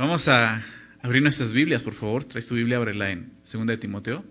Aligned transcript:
Vamos 0.00 0.26
a 0.28 0.64
abrir 1.02 1.20
nuestras 1.20 1.52
Biblias, 1.52 1.82
por 1.82 1.92
favor. 1.92 2.24
Traes 2.24 2.46
tu 2.46 2.54
Biblia, 2.54 2.78
ábrela 2.78 3.10
en 3.10 3.32
2 3.52 3.66
de 3.66 3.76
Timoteo, 3.76 4.24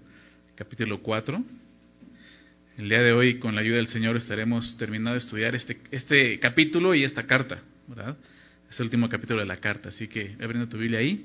capítulo 0.55 0.99
4. 1.03 1.43
El 2.79 2.89
día 2.89 3.03
de 3.03 3.13
hoy, 3.13 3.37
con 3.37 3.53
la 3.53 3.61
ayuda 3.61 3.75
del 3.75 3.87
Señor, 3.89 4.17
estaremos 4.17 4.75
terminando 4.79 5.11
de 5.11 5.19
estudiar 5.19 5.53
este, 5.53 5.79
este 5.91 6.39
capítulo 6.39 6.95
y 6.95 7.03
esta 7.03 7.27
carta, 7.27 7.59
¿verdad? 7.87 8.17
Es 8.67 8.79
el 8.79 8.85
último 8.85 9.09
capítulo 9.09 9.41
de 9.41 9.45
la 9.45 9.57
carta, 9.57 9.89
así 9.89 10.07
que 10.07 10.35
abriendo 10.41 10.67
tu 10.67 10.79
Biblia 10.79 11.01
ahí. 11.01 11.23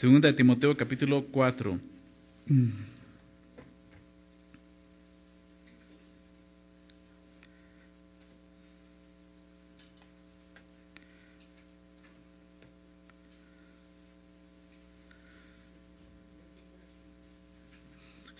2 0.00 0.22
de 0.22 0.32
Timoteo, 0.32 0.74
capítulo 0.74 1.26
4. 1.30 1.78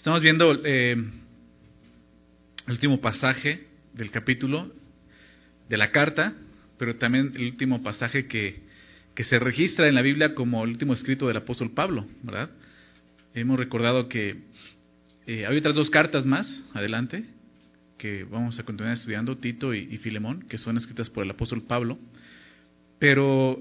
Estamos 0.04 0.20
viendo 0.20 0.60
eh, 0.66 0.92
el 2.66 2.72
último 2.72 3.00
pasaje 3.00 3.68
del 3.94 4.10
capítulo 4.10 4.70
de 5.70 5.78
la 5.78 5.92
carta, 5.92 6.34
pero 6.76 6.96
también 6.96 7.32
el 7.34 7.44
último 7.44 7.82
pasaje 7.82 8.26
que, 8.26 8.64
que 9.14 9.24
se 9.24 9.38
registra 9.38 9.88
en 9.88 9.94
la 9.94 10.02
Biblia 10.02 10.34
como 10.34 10.62
el 10.62 10.72
último 10.72 10.92
escrito 10.92 11.26
del 11.26 11.38
apóstol 11.38 11.70
Pablo, 11.70 12.06
¿verdad? 12.22 12.50
Hemos 13.32 13.58
recordado 13.58 14.06
que 14.10 14.42
eh, 15.26 15.46
hay 15.46 15.56
otras 15.56 15.74
dos 15.74 15.88
cartas 15.88 16.26
más 16.26 16.46
adelante 16.74 17.24
que 17.96 18.24
vamos 18.24 18.58
a 18.58 18.64
continuar 18.64 18.92
estudiando, 18.92 19.38
Tito 19.38 19.72
y, 19.72 19.88
y 19.90 19.96
Filemón, 19.96 20.42
que 20.50 20.58
son 20.58 20.76
escritas 20.76 21.08
por 21.08 21.24
el 21.24 21.30
apóstol 21.30 21.62
Pablo, 21.62 21.98
pero 22.98 23.58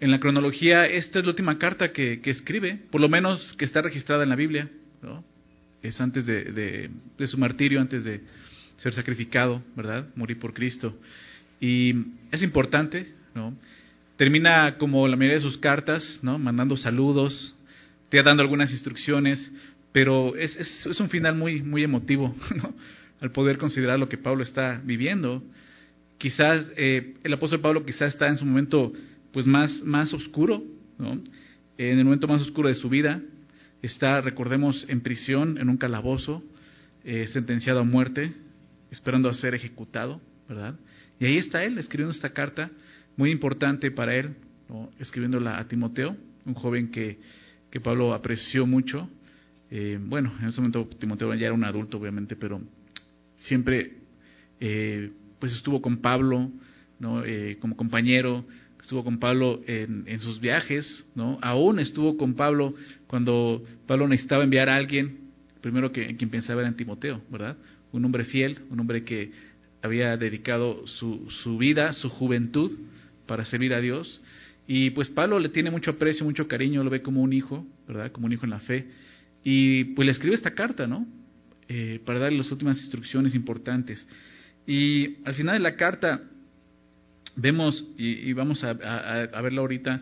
en 0.00 0.10
la 0.10 0.20
cronología 0.20 0.86
esta 0.86 1.18
es 1.18 1.26
la 1.26 1.32
última 1.32 1.58
carta 1.58 1.92
que, 1.92 2.22
que 2.22 2.30
escribe, 2.30 2.78
por 2.90 3.02
lo 3.02 3.10
menos 3.10 3.54
que 3.58 3.66
está 3.66 3.82
registrada 3.82 4.22
en 4.22 4.30
la 4.30 4.36
Biblia, 4.36 4.70
¿no? 5.02 5.35
Es 5.82 6.00
antes 6.00 6.26
de, 6.26 6.90
su 7.26 7.38
martirio, 7.38 7.80
antes 7.80 8.04
de 8.04 8.20
ser 8.78 8.92
sacrificado, 8.92 9.62
¿verdad? 9.74 10.08
Morir 10.14 10.38
por 10.38 10.52
Cristo. 10.52 10.98
Y 11.60 11.94
es 12.30 12.42
importante, 12.42 13.12
¿no? 13.34 13.56
Termina 14.16 14.76
como 14.78 15.06
la 15.08 15.16
mayoría 15.16 15.36
de 15.36 15.42
sus 15.42 15.58
cartas, 15.58 16.20
¿no? 16.22 16.38
Mandando 16.38 16.76
saludos, 16.76 17.54
te 18.08 18.22
dando 18.22 18.42
algunas 18.42 18.70
instrucciones, 18.70 19.52
pero 19.92 20.36
es, 20.36 20.56
es, 20.56 21.00
un 21.00 21.08
final 21.08 21.36
muy, 21.36 21.62
muy 21.62 21.82
emotivo, 21.82 22.34
¿no? 22.56 22.74
Al 23.20 23.32
poder 23.32 23.58
considerar 23.58 23.98
lo 23.98 24.08
que 24.08 24.18
Pablo 24.18 24.42
está 24.42 24.80
viviendo. 24.84 25.42
Quizás 26.18 26.70
eh, 26.76 27.14
el 27.24 27.32
apóstol 27.32 27.60
Pablo 27.60 27.84
quizás 27.84 28.12
está 28.12 28.28
en 28.28 28.36
su 28.36 28.44
momento 28.44 28.92
pues 29.32 29.46
más, 29.46 29.82
más 29.82 30.12
oscuro, 30.14 30.62
¿no? 30.98 31.20
En 31.78 31.98
el 31.98 32.04
momento 32.04 32.26
más 32.26 32.40
oscuro 32.40 32.68
de 32.68 32.74
su 32.74 32.88
vida, 32.88 33.20
está, 33.82 34.20
recordemos, 34.20 34.86
en 34.88 35.00
prisión, 35.00 35.58
en 35.58 35.68
un 35.68 35.76
calabozo, 35.76 36.42
eh, 37.04 37.26
sentenciado 37.28 37.80
a 37.80 37.84
muerte, 37.84 38.32
esperando 38.90 39.28
a 39.28 39.34
ser 39.34 39.54
ejecutado, 39.54 40.20
¿verdad? 40.48 40.74
Y 41.20 41.26
ahí 41.26 41.38
está 41.38 41.64
él, 41.64 41.78
escribiendo 41.78 42.14
esta 42.14 42.30
carta, 42.30 42.70
muy 43.16 43.30
importante 43.30 43.90
para 43.90 44.14
él, 44.14 44.34
escribiéndola 44.98 45.58
a 45.58 45.68
Timoteo, 45.68 46.16
un 46.44 46.54
joven 46.54 46.90
que, 46.90 47.18
que 47.70 47.80
Pablo 47.80 48.12
apreció 48.12 48.66
mucho. 48.66 49.08
Eh, 49.70 49.98
bueno, 50.00 50.32
en 50.40 50.48
ese 50.48 50.60
momento 50.60 50.88
Timoteo 50.98 51.32
ya 51.34 51.46
era 51.46 51.54
un 51.54 51.64
adulto, 51.64 51.98
obviamente, 51.98 52.36
pero 52.36 52.60
siempre 53.38 53.98
eh, 54.60 55.10
pues 55.38 55.52
estuvo 55.52 55.80
con 55.80 55.98
Pablo, 55.98 56.50
¿no? 56.98 57.22
como 57.60 57.76
compañero, 57.76 58.44
estuvo 58.86 59.02
con 59.02 59.18
Pablo 59.18 59.62
en, 59.66 60.04
en, 60.06 60.20
sus 60.20 60.40
viajes, 60.40 61.10
¿no? 61.16 61.40
Aún 61.42 61.80
estuvo 61.80 62.16
con 62.16 62.34
Pablo 62.34 62.72
cuando 63.08 63.64
Pablo 63.84 64.06
necesitaba 64.06 64.44
enviar 64.44 64.68
a 64.68 64.76
alguien, 64.76 65.32
primero 65.60 65.90
que 65.90 66.16
quien 66.16 66.30
pensaba 66.30 66.60
era 66.60 66.68
en 66.68 66.76
Timoteo, 66.76 67.20
¿verdad? 67.28 67.56
Un 67.90 68.04
hombre 68.04 68.24
fiel, 68.26 68.60
un 68.70 68.78
hombre 68.78 69.02
que 69.02 69.32
había 69.82 70.16
dedicado 70.16 70.86
su, 70.86 71.28
su 71.42 71.58
vida, 71.58 71.92
su 71.94 72.08
juventud 72.10 72.70
para 73.26 73.44
servir 73.44 73.74
a 73.74 73.80
Dios. 73.80 74.22
Y 74.68 74.90
pues 74.90 75.10
Pablo 75.10 75.40
le 75.40 75.48
tiene 75.48 75.72
mucho 75.72 75.90
aprecio, 75.90 76.24
mucho 76.24 76.46
cariño, 76.46 76.84
lo 76.84 76.90
ve 76.90 77.02
como 77.02 77.22
un 77.22 77.32
hijo, 77.32 77.66
¿verdad? 77.88 78.12
Como 78.12 78.26
un 78.26 78.34
hijo 78.34 78.44
en 78.44 78.50
la 78.50 78.60
fe. 78.60 78.86
Y 79.42 79.82
pues 79.96 80.06
le 80.06 80.12
escribe 80.12 80.36
esta 80.36 80.54
carta, 80.54 80.86
¿no? 80.86 81.08
Eh, 81.68 82.00
para 82.06 82.20
darle 82.20 82.38
las 82.38 82.52
últimas 82.52 82.78
instrucciones 82.78 83.34
importantes. 83.34 84.06
Y 84.64 85.24
al 85.24 85.34
final 85.34 85.54
de 85.54 85.60
la 85.60 85.74
carta, 85.74 86.22
vemos, 87.36 87.84
y, 87.96 88.32
vamos 88.32 88.64
a, 88.64 88.72
verlo 88.72 89.60
ahorita, 89.60 90.00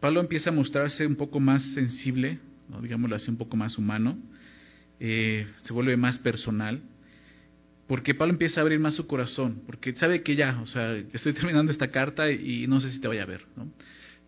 Pablo 0.00 0.20
empieza 0.20 0.50
a 0.50 0.52
mostrarse 0.52 1.06
un 1.06 1.16
poco 1.16 1.40
más 1.40 1.62
sensible, 1.72 2.38
digámoslo 2.82 3.16
así, 3.16 3.30
un 3.30 3.38
poco 3.38 3.56
más 3.56 3.78
humano, 3.78 4.18
eh, 5.00 5.46
se 5.62 5.72
vuelve 5.72 5.96
más 5.96 6.18
personal, 6.18 6.80
porque 7.86 8.14
Pablo 8.14 8.34
empieza 8.34 8.60
a 8.60 8.62
abrir 8.62 8.78
más 8.78 8.94
su 8.94 9.06
corazón, 9.06 9.62
porque 9.66 9.94
sabe 9.94 10.22
que 10.22 10.36
ya, 10.36 10.60
o 10.60 10.66
sea, 10.66 10.94
estoy 10.94 11.32
terminando 11.34 11.72
esta 11.72 11.90
carta 11.90 12.30
y, 12.30 12.66
no 12.66 12.78
sé 12.78 12.92
si 12.92 13.00
te 13.00 13.08
vaya 13.08 13.22
a 13.22 13.26
ver, 13.26 13.44
¿no? 13.56 13.72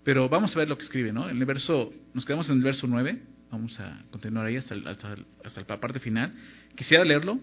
Pero 0.05 0.29
vamos 0.29 0.57
a 0.57 0.59
ver 0.59 0.69
lo 0.69 0.79
que 0.79 0.85
escribe, 0.85 1.13
¿no? 1.13 1.29
En 1.29 1.37
el 1.37 1.45
verso, 1.45 1.93
nos 2.15 2.25
quedamos 2.25 2.49
en 2.49 2.57
el 2.57 2.63
verso 2.63 2.87
9, 2.87 3.21
vamos 3.51 3.79
a 3.79 4.03
continuar 4.11 4.47
ahí 4.47 4.57
hasta, 4.57 4.75
hasta, 4.87 5.17
hasta 5.45 5.61
la 5.69 5.81
parte 5.81 6.01
final. 6.01 6.33
Quisiera 6.75 7.05
leerlo 7.05 7.39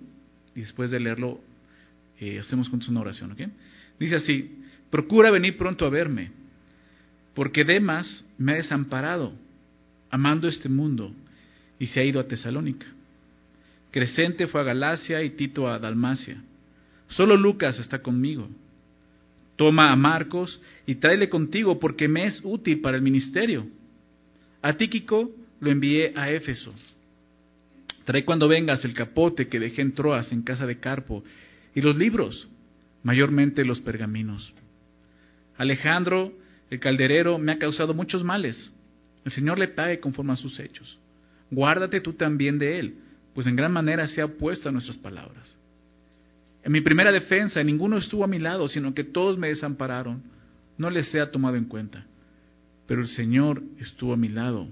y 0.55 0.61
después 0.61 0.89
de 0.89 0.99
leerlo 0.99 1.41
eh, 2.19 2.39
hacemos 2.39 2.69
juntos 2.69 2.89
una 2.89 3.01
oración, 3.01 3.33
¿ok? 3.33 3.41
Dice 3.99 4.15
así, 4.15 4.64
Procura 4.89 5.31
venir 5.31 5.57
pronto 5.57 5.85
a 5.85 5.89
verme, 5.89 6.31
porque 7.33 7.63
Demas 7.63 8.25
me 8.37 8.53
ha 8.53 8.55
desamparado, 8.55 9.33
amando 10.09 10.47
este 10.47 10.69
mundo, 10.69 11.13
y 11.79 11.87
se 11.87 11.99
ha 11.99 12.03
ido 12.03 12.19
a 12.19 12.27
Tesalónica. 12.27 12.87
Crescente 13.91 14.47
fue 14.47 14.61
a 14.61 14.65
Galacia 14.65 15.23
y 15.23 15.31
Tito 15.31 15.67
a 15.67 15.79
Dalmacia. 15.79 16.41
Solo 17.07 17.37
Lucas 17.37 17.79
está 17.79 17.99
conmigo. 17.99 18.49
Toma 19.55 19.91
a 19.91 19.95
Marcos 19.95 20.61
y 20.85 20.95
tráele 20.95 21.29
contigo 21.29 21.79
porque 21.79 22.07
me 22.07 22.25
es 22.25 22.41
útil 22.43 22.81
para 22.81 22.97
el 22.97 23.03
ministerio. 23.03 23.67
A 24.61 24.73
Tíquico 24.73 25.31
lo 25.61 25.71
envié 25.71 26.11
a 26.15 26.29
Éfeso. 26.29 26.73
Trae 28.05 28.25
cuando 28.25 28.47
vengas 28.47 28.83
el 28.83 28.93
capote 28.93 29.47
que 29.47 29.59
dejé 29.59 29.81
en 29.81 29.93
Troas 29.93 30.31
en 30.31 30.41
casa 30.41 30.65
de 30.65 30.79
Carpo 30.79 31.23
y 31.73 31.81
los 31.81 31.95
libros, 31.95 32.47
mayormente 33.03 33.63
los 33.63 33.79
pergaminos. 33.79 34.53
Alejandro, 35.57 36.33
el 36.69 36.79
calderero, 36.79 37.37
me 37.37 37.53
ha 37.53 37.59
causado 37.59 37.93
muchos 37.93 38.23
males. 38.23 38.71
El 39.23 39.31
Señor 39.31 39.57
le 39.57 39.69
pague 39.69 39.99
conforme 39.99 40.33
a 40.33 40.37
sus 40.37 40.59
hechos. 40.59 40.97
Guárdate 41.49 42.01
tú 42.01 42.13
también 42.13 42.57
de 42.57 42.79
él, 42.79 42.95
pues 43.33 43.47
en 43.47 43.55
gran 43.55 43.71
manera 43.71 44.07
se 44.07 44.21
ha 44.21 44.25
opuesto 44.25 44.69
a 44.69 44.71
nuestras 44.71 44.97
palabras. 44.97 45.57
En 46.63 46.71
mi 46.71 46.81
primera 46.81 47.11
defensa 47.11 47.63
ninguno 47.63 47.97
estuvo 47.97 48.23
a 48.23 48.27
mi 48.27 48.39
lado, 48.39 48.67
sino 48.67 48.93
que 48.93 49.03
todos 49.03 49.37
me 49.37 49.49
desampararon. 49.49 50.23
No 50.77 50.89
les 50.89 51.07
sea 51.09 51.31
tomado 51.31 51.55
en 51.55 51.65
cuenta. 51.65 52.05
Pero 52.87 53.01
el 53.01 53.07
Señor 53.07 53.63
estuvo 53.79 54.13
a 54.13 54.17
mi 54.17 54.29
lado 54.29 54.67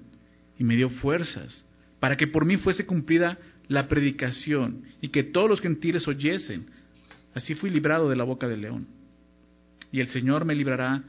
y 0.57 0.63
me 0.63 0.75
dio 0.75 0.89
fuerzas 0.89 1.63
para 1.99 2.17
que 2.17 2.27
por 2.27 2.45
mí 2.45 2.57
fuese 2.57 2.85
cumplida 2.85 3.37
la 3.67 3.87
predicación 3.87 4.83
y 5.01 5.09
que 5.09 5.23
todos 5.23 5.49
los 5.49 5.61
gentiles 5.61 6.07
oyesen. 6.07 6.67
Así 7.33 7.55
fui 7.55 7.69
librado 7.69 8.09
de 8.09 8.15
la 8.15 8.23
boca 8.23 8.47
del 8.47 8.61
león 8.61 8.87
y 9.93 10.01
el 10.01 10.07
Señor 10.07 10.43
me 10.43 10.55
librará 10.55 11.03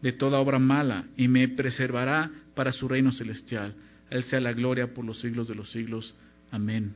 de 0.00 0.12
toda 0.12 0.38
obra 0.38 0.60
mala 0.60 1.04
y 1.16 1.26
me 1.26 1.48
preservará 1.48 2.30
para 2.54 2.72
su 2.72 2.88
reino 2.88 3.10
celestial. 3.12 3.74
él 4.08 4.22
sea 4.22 4.40
la 4.40 4.52
gloria 4.52 4.94
por 4.94 5.04
los 5.04 5.20
siglos 5.20 5.48
de 5.48 5.56
los 5.56 5.70
siglos. 5.72 6.14
Amén. 6.52 6.92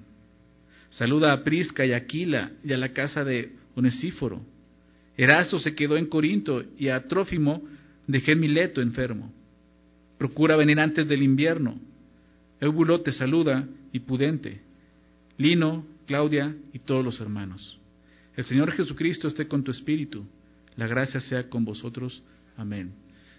Saluda 0.90 1.32
a 1.32 1.42
Prisca 1.42 1.84
y 1.84 1.92
Aquila 1.92 2.52
y 2.64 2.72
a 2.72 2.78
la 2.78 2.90
casa 2.90 3.24
de 3.24 3.52
Onesíforo. 3.74 4.42
Eraso 5.16 5.58
se 5.58 5.74
quedó 5.74 5.96
en 5.96 6.06
Corinto 6.06 6.62
y 6.78 6.88
a 6.88 7.06
Trófimo 7.08 7.62
dejé 8.06 8.36
Mileto 8.36 8.80
enfermo. 8.80 9.32
Procura 10.18 10.56
venir 10.56 10.78
antes 10.78 11.08
del 11.08 11.24
invierno. 11.24 11.80
Eubulo 12.60 13.00
te 13.00 13.10
saluda 13.10 13.66
y 13.92 13.98
Pudente, 14.00 14.60
Lino, 15.36 15.84
Claudia 16.06 16.54
y 16.72 16.78
todos 16.78 17.04
los 17.04 17.20
hermanos. 17.20 17.76
El 18.36 18.44
Señor 18.44 18.70
Jesucristo 18.70 19.26
esté 19.26 19.48
con 19.48 19.64
tu 19.64 19.72
espíritu. 19.72 20.24
La 20.76 20.86
gracia 20.86 21.20
sea 21.20 21.48
con 21.48 21.64
vosotros. 21.64 22.22
Amén. 22.56 22.92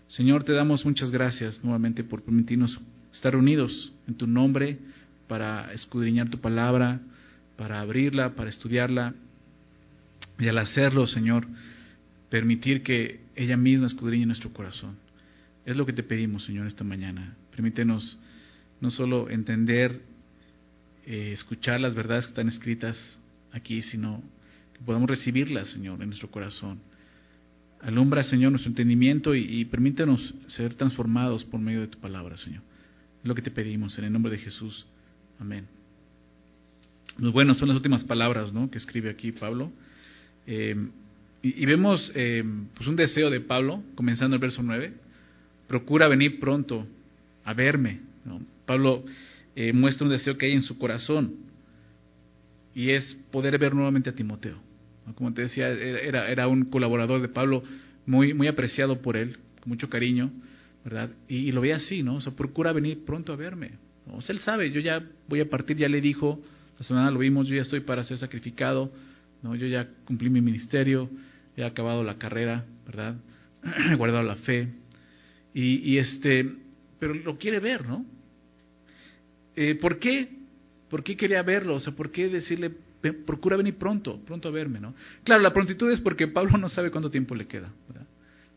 Señor, 0.08 0.44
te 0.44 0.54
damos 0.54 0.86
muchas 0.86 1.12
gracias 1.12 1.64
nuevamente 1.64 2.04
por 2.04 2.24
permitirnos 2.24 2.80
estar 3.12 3.34
reunidos 3.34 3.92
en 4.08 4.16
tu 4.16 4.28
nombre 4.28 4.78
para 5.28 5.74
escudriñar 5.74 6.30
tu 6.30 6.40
palabra, 6.40 7.02
para 7.58 7.82
abrirla, 7.82 8.36
para 8.36 8.50
estudiarla. 8.50 9.14
Y 10.38 10.48
al 10.48 10.58
hacerlo, 10.58 11.08
Señor, 11.08 11.48
permitir 12.30 12.84
que 12.84 13.22
ella 13.36 13.58
misma 13.58 13.88
escudriñe 13.88 14.26
nuestro 14.26 14.54
corazón. 14.54 14.98
Es 15.66 15.76
lo 15.76 15.86
que 15.86 15.94
te 15.94 16.04
pedimos, 16.04 16.46
Señor, 16.46 16.68
esta 16.68 16.84
mañana. 16.84 17.36
Permítenos 17.52 18.20
no 18.80 18.92
solo 18.92 19.30
entender, 19.30 20.02
eh, 21.06 21.32
escuchar 21.34 21.80
las 21.80 21.96
verdades 21.96 22.26
que 22.26 22.32
están 22.32 22.48
escritas 22.50 23.20
aquí, 23.52 23.82
sino 23.82 24.22
que 24.74 24.84
podamos 24.86 25.10
recibirlas, 25.10 25.70
Señor, 25.70 26.02
en 26.02 26.10
nuestro 26.10 26.30
corazón 26.30 26.80
Alumbra, 27.86 28.24
Señor, 28.24 28.52
nuestro 28.52 28.70
entendimiento 28.70 29.36
y, 29.36 29.62
y, 29.62 29.66
permítenos 29.66 30.34
ser 30.48 30.74
transformados 30.74 31.44
por 31.46 31.60
medio 31.60 31.82
de 31.82 31.88
tu 31.88 32.00
palabra, 32.00 32.36
Señor. 32.36 32.64
Es 33.22 33.28
lo 33.28 33.36
que 33.36 33.44
te 33.44 33.52
pedimos 33.52 33.98
en 34.00 34.06
el 34.06 34.12
nombre 34.12 34.32
de 34.32 34.40
Jesús. 34.40 34.86
Amén. 35.40 35.68
Pues 37.20 37.32
bueno, 37.32 37.54
son 37.54 37.70
las 37.70 37.78
últimas 37.78 38.04
palabras 38.04 38.54
¿no? 38.54 38.70
que 38.70 38.78
escribe 38.78 39.10
aquí 39.10 39.32
Pablo. 39.32 39.72
Eh, 40.48 40.76
y, 41.42 41.66
vemos 41.66 42.12
eh, 42.16 42.44
pues 42.76 42.88
un 42.88 42.96
deseo 42.96 43.30
de 43.30 43.40
Pablo, 43.40 43.84
comenzando 43.94 44.36
el 44.36 44.42
verso 44.42 44.64
9. 44.64 44.94
Procura 45.68 46.08
venir 46.08 46.40
pronto 46.40 46.88
a 47.44 47.54
verme. 47.54 48.02
Pablo 48.66 49.06
eh, 49.56 49.72
muestra 49.72 50.06
un 50.06 50.12
deseo 50.12 50.38
que 50.38 50.48
hay 50.48 50.54
en 50.54 50.64
su 50.64 50.78
corazón 50.80 51.36
y 52.74 52.90
es 52.90 53.14
poder 53.32 53.58
ver 53.60 53.76
nuevamente 53.76 54.10
a 54.10 54.16
Timoteo. 54.16 54.58
Como 55.14 55.34
te 55.34 55.44
decía, 55.44 55.70
era, 55.70 56.30
era 56.30 56.48
un 56.48 56.66
colaborador 56.66 57.22
de 57.22 57.28
Pablo 57.28 57.64
muy, 58.06 58.34
muy 58.34 58.48
apreciado 58.48 59.02
por 59.02 59.18
él, 59.18 59.38
con 59.60 59.70
mucho 59.70 59.90
cariño, 59.90 60.32
¿verdad? 60.84 61.12
Y, 61.28 61.52
lo 61.52 61.62
ve 61.62 61.74
así, 61.74 62.04
¿no? 62.04 62.16
O 62.16 62.22
sea, 62.22 62.36
procura 62.36 62.72
venir 62.72 63.06
pronto 63.06 63.34
a 63.34 63.36
verme. 63.36 63.72
O 64.12 64.22
sea, 64.22 64.34
él 64.34 64.40
sabe, 64.42 64.72
yo 64.72 64.80
ya 64.80 65.02
voy 65.28 65.42
a 65.42 65.50
partir, 65.50 65.78
ya 65.78 65.90
le 65.90 66.02
dijo, 66.02 66.42
la 66.78 66.86
semana 66.86 67.12
lo 67.12 67.20
vimos, 67.20 67.48
yo 67.48 67.56
ya 67.56 67.62
estoy 67.62 67.82
para 67.82 68.04
ser 68.04 68.18
sacrificado, 68.18 68.92
¿no? 69.42 69.56
Yo 69.56 69.68
ya 69.68 69.88
cumplí 70.06 70.30
mi 70.30 70.42
ministerio, 70.42 71.10
he 71.56 71.64
acabado 71.64 72.04
la 72.04 72.18
carrera, 72.18 72.66
¿verdad? 72.86 73.16
He 73.92 73.96
guardado 73.96 74.24
la 74.24 74.36
fe. 74.38 74.68
Y, 75.54 75.92
y, 75.92 75.98
este, 75.98 76.52
pero 77.00 77.14
lo 77.14 77.38
quiere 77.38 77.60
ver, 77.60 77.88
¿no? 77.88 78.06
Eh, 79.56 79.76
¿Por 79.76 80.00
qué? 80.00 80.30
¿Por 80.90 81.04
qué 81.04 81.16
quería 81.16 81.42
verlo? 81.42 81.76
O 81.76 81.80
sea, 81.80 81.96
¿por 81.96 82.12
qué 82.12 82.30
decirle, 82.30 82.72
procura 83.14 83.58
venir 83.58 83.76
pronto, 83.76 84.20
pronto 84.26 84.50
a 84.50 84.52
verme, 84.52 84.80
¿no? 84.80 84.94
Claro, 85.24 85.42
la 85.42 85.54
prontitud 85.54 85.92
es 85.92 86.00
porque 86.02 86.28
Pablo 86.28 86.58
no 86.58 86.70
sabe 86.70 86.92
cuánto 86.92 87.10
tiempo 87.10 87.36
le 87.36 87.48
queda. 87.48 87.72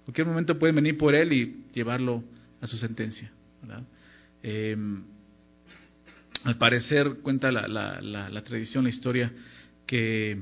Cualquier 0.04 0.26
momento 0.26 0.58
pueden 0.58 0.76
venir 0.76 0.96
por 0.96 1.14
él 1.14 1.32
y 1.32 1.64
llevarlo 1.74 2.24
a 2.60 2.66
su 2.66 2.78
sentencia, 2.78 3.30
¿verdad? 3.62 3.82
Eh, 4.42 4.76
al 6.44 6.56
parecer, 6.56 7.18
cuenta 7.22 7.50
la, 7.50 7.66
la, 7.68 8.00
la, 8.00 8.44
tradición, 8.44 8.84
la 8.84 8.90
historia, 8.90 9.32
que 9.86 10.38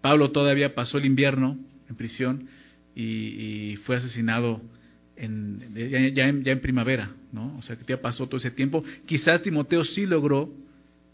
Pablo 0.00 0.30
todavía 0.30 0.74
pasó 0.74 0.98
el 0.98 1.06
invierno 1.06 1.58
en 1.88 1.96
prisión 1.96 2.48
y, 2.94 3.72
y 3.72 3.76
fue 3.84 3.96
asesinado 3.96 4.60
en, 5.16 5.74
ya, 5.74 5.88
ya, 6.08 6.28
en, 6.28 6.44
ya, 6.44 6.52
en, 6.52 6.60
primavera, 6.60 7.10
¿no? 7.32 7.56
O 7.56 7.62
sea, 7.62 7.76
que 7.76 7.84
ya 7.86 8.00
pasó 8.00 8.26
todo 8.26 8.36
ese 8.36 8.50
tiempo. 8.50 8.84
Quizás 9.06 9.42
Timoteo 9.42 9.84
sí 9.84 10.06
logró 10.06 10.52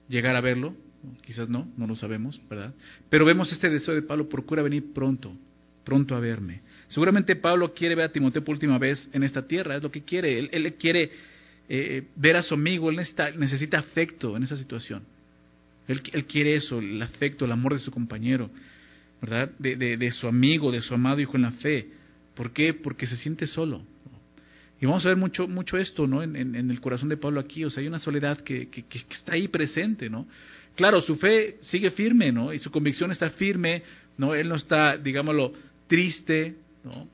llegar 0.08 0.36
a 0.36 0.40
verlo, 0.40 0.74
quizás 1.22 1.48
no, 1.48 1.68
no 1.76 1.86
lo 1.86 1.96
sabemos, 1.96 2.40
¿verdad? 2.48 2.74
Pero 3.08 3.24
vemos 3.24 3.50
este 3.52 3.70
deseo 3.70 3.94
de 3.94 4.02
Pablo, 4.02 4.28
procura 4.28 4.62
venir 4.62 4.92
pronto, 4.92 5.36
pronto 5.84 6.14
a 6.14 6.20
verme. 6.20 6.62
Seguramente 6.88 7.36
Pablo 7.36 7.72
quiere 7.72 7.94
ver 7.94 8.06
a 8.06 8.12
Timoteo 8.12 8.44
por 8.44 8.54
última 8.54 8.78
vez 8.78 9.08
en 9.12 9.22
esta 9.22 9.46
tierra, 9.46 9.76
es 9.76 9.82
lo 9.82 9.90
que 9.90 10.02
quiere. 10.02 10.38
Él, 10.38 10.50
él 10.52 10.74
quiere 10.74 11.10
eh, 11.68 12.08
ver 12.16 12.36
a 12.36 12.42
su 12.42 12.54
amigo, 12.54 12.90
él 12.90 12.96
necesita, 12.96 13.30
necesita 13.32 13.78
afecto 13.78 14.36
en 14.36 14.44
esa 14.44 14.56
situación. 14.56 15.02
Él, 15.88 16.02
él, 16.12 16.24
quiere 16.26 16.56
eso, 16.56 16.78
el 16.78 17.00
afecto, 17.00 17.44
el 17.44 17.52
amor 17.52 17.74
de 17.74 17.80
su 17.80 17.90
compañero, 17.90 18.50
¿verdad? 19.20 19.50
De, 19.58 19.76
de, 19.76 19.96
de, 19.96 20.10
su 20.10 20.26
amigo, 20.26 20.70
de 20.70 20.82
su 20.82 20.94
amado 20.94 21.20
hijo 21.20 21.36
en 21.36 21.42
la 21.42 21.52
fe. 21.52 21.88
¿Por 22.34 22.52
qué? 22.52 22.74
Porque 22.74 23.06
se 23.06 23.16
siente 23.16 23.46
solo. 23.46 23.82
Y 24.80 24.86
vamos 24.86 25.04
a 25.06 25.08
ver 25.08 25.16
mucho, 25.16 25.48
mucho 25.48 25.78
esto, 25.78 26.06
¿no? 26.06 26.22
En, 26.22 26.54
el 26.54 26.80
corazón 26.80 27.08
de 27.08 27.16
Pablo 27.16 27.40
aquí, 27.40 27.64
o 27.64 27.70
sea, 27.70 27.80
hay 27.80 27.88
una 27.88 27.98
soledad 27.98 28.38
que, 28.40 28.68
que, 28.68 28.84
que, 28.84 28.98
está 29.10 29.32
ahí 29.32 29.48
presente, 29.48 30.10
¿no? 30.10 30.26
Claro, 30.74 31.00
su 31.00 31.16
fe 31.16 31.56
sigue 31.62 31.90
firme, 31.90 32.30
¿no? 32.30 32.52
Y 32.52 32.58
su 32.58 32.70
convicción 32.70 33.10
está 33.10 33.30
firme, 33.30 33.82
¿no? 34.18 34.34
Él 34.34 34.48
no 34.48 34.56
está, 34.56 34.98
digámoslo, 34.98 35.52
triste, 35.86 36.56
¿no? 36.84 37.08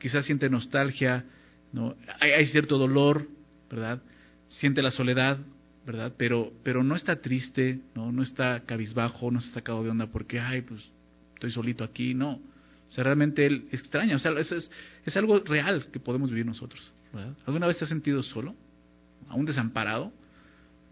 Quizás 0.00 0.24
siente 0.24 0.50
nostalgia, 0.50 1.24
¿no? 1.72 1.94
Hay, 2.20 2.32
hay 2.32 2.46
cierto 2.46 2.76
dolor, 2.76 3.28
¿verdad? 3.70 4.02
Siente 4.48 4.82
la 4.82 4.90
soledad, 4.90 5.38
¿verdad? 5.86 6.12
Pero, 6.16 6.52
pero 6.64 6.82
no 6.82 6.96
está 6.96 7.20
triste, 7.20 7.78
¿no? 7.94 8.10
No 8.10 8.24
está 8.24 8.64
cabizbajo, 8.66 9.30
no 9.30 9.38
está 9.38 9.54
sacado 9.54 9.84
de 9.84 9.90
onda 9.90 10.08
porque, 10.08 10.40
ay, 10.40 10.62
pues 10.62 10.82
estoy 11.34 11.52
solito 11.52 11.84
aquí, 11.84 12.14
no. 12.14 12.40
O 12.88 12.90
sea, 12.90 13.04
realmente 13.04 13.44
él 13.44 13.68
extraña, 13.72 14.16
o 14.16 14.18
sea, 14.18 14.32
eso 14.38 14.56
es, 14.56 14.70
es 15.04 15.16
algo 15.16 15.40
real 15.40 15.86
que 15.92 15.98
podemos 15.98 16.30
vivir 16.30 16.46
nosotros. 16.46 16.92
¿Alguna 17.46 17.66
vez 17.66 17.78
te 17.78 17.84
has 17.84 17.88
sentido 17.88 18.22
solo? 18.22 18.54
¿Aún 19.28 19.44
desamparado? 19.44 20.12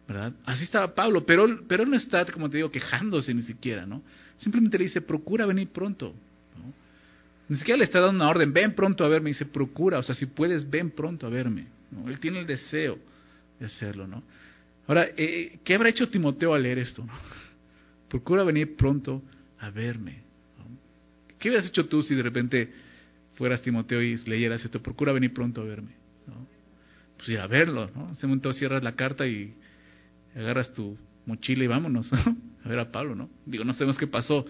¿Verdad? 0.09 0.33
Así 0.45 0.65
estaba 0.65 0.95
Pablo, 0.95 1.25
pero, 1.25 1.67
pero 1.67 1.85
él 1.85 1.91
no 1.91 1.97
está, 1.97 2.25
como 2.27 2.51
te 2.51 2.59
digo, 2.59 2.71
quejándose 2.71 3.33
ni 3.33 3.43
siquiera, 3.43 3.87
¿no? 3.87 4.03
Simplemente 4.37 4.77
le 4.77 4.85
dice, 4.85 5.01
procura 5.01 5.47
venir 5.47 5.69
pronto, 5.69 6.15
¿no? 6.57 6.73
Ni 7.49 7.57
siquiera 7.57 7.79
le 7.79 7.85
está 7.85 8.01
dando 8.01 8.23
una 8.23 8.31
orden, 8.31 8.53
ven 8.53 8.75
pronto 8.75 9.05
a 9.05 9.09
verme, 9.09 9.31
dice, 9.31 9.47
procura, 9.47 9.99
o 9.99 10.03
sea, 10.03 10.15
si 10.15 10.27
puedes, 10.27 10.69
ven 10.69 10.91
pronto 10.91 11.27
a 11.27 11.31
verme. 11.31 11.69
Él 12.07 12.19
tiene 12.19 12.41
el 12.41 12.47
deseo 12.47 12.99
de 13.59 13.67
hacerlo, 13.67 14.07
¿no? 14.07 14.23
Ahora, 14.87 15.09
eh, 15.17 15.59
¿qué 15.65 15.75
habrá 15.75 15.89
hecho 15.89 16.09
Timoteo 16.09 16.55
al 16.55 16.63
leer 16.63 16.79
esto? 16.79 17.07
Procura 18.09 18.45
venir 18.45 18.77
pronto 18.77 19.23
a 19.59 19.71
verme. 19.71 20.24
¿Qué 21.45 21.51
hubieras 21.51 21.69
hecho 21.69 21.85
tú 21.85 22.03
si 22.03 22.15
de 22.15 22.23
repente 22.23 22.73
fueras 23.35 23.61
Timoteo 23.61 24.01
y 24.01 24.17
leyeras 24.25 24.65
esto? 24.65 24.81
Procura 24.81 25.13
venir 25.13 25.35
pronto 25.35 25.61
a 25.61 25.65
verme. 25.65 25.91
¿no? 26.27 26.47
Pues 27.19 27.29
ir 27.29 27.39
a 27.39 27.47
verlo, 27.47 27.91
¿no? 27.95 28.07
En 28.07 28.13
ese 28.13 28.27
momento 28.27 28.51
cierras 28.55 28.83
la 28.83 28.93
carta 28.93 29.27
y 29.27 29.53
agarras 30.35 30.73
tu 30.73 30.97
mochila 31.27 31.65
y 31.65 31.67
vámonos, 31.67 32.11
¿no? 32.13 32.39
A 32.65 32.69
ver 32.71 32.79
a 32.79 32.91
Pablo, 32.91 33.15
¿no? 33.15 33.29
Digo, 33.45 33.63
no 33.63 33.75
sabemos 33.75 33.99
qué 33.99 34.07
pasó, 34.07 34.47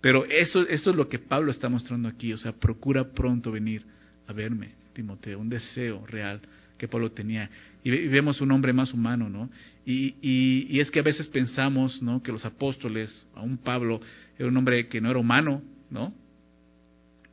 pero 0.00 0.24
eso, 0.24 0.66
eso 0.66 0.88
es 0.88 0.96
lo 0.96 1.10
que 1.10 1.18
Pablo 1.18 1.50
está 1.50 1.68
mostrando 1.68 2.08
aquí, 2.08 2.32
o 2.32 2.38
sea, 2.38 2.52
procura 2.52 3.12
pronto 3.12 3.52
venir 3.52 3.84
a 4.26 4.32
verme, 4.32 4.70
Timoteo, 4.94 5.38
un 5.38 5.50
deseo 5.50 6.06
real 6.06 6.40
que 6.78 6.88
Pablo 6.88 7.12
tenía. 7.12 7.50
Y, 7.84 7.92
y 7.92 8.08
vemos 8.08 8.40
un 8.40 8.52
hombre 8.52 8.72
más 8.72 8.94
humano, 8.94 9.28
¿no? 9.28 9.50
Y, 9.84 10.14
y, 10.22 10.66
y, 10.70 10.80
es 10.80 10.90
que 10.90 11.00
a 11.00 11.02
veces 11.02 11.26
pensamos, 11.26 12.00
¿no? 12.00 12.22
Que 12.22 12.32
los 12.32 12.46
apóstoles, 12.46 13.28
aún 13.34 13.58
Pablo, 13.58 14.00
era 14.38 14.48
un 14.48 14.56
hombre 14.56 14.88
que 14.88 15.02
no 15.02 15.10
era 15.10 15.18
humano, 15.18 15.62
¿no? 15.90 16.14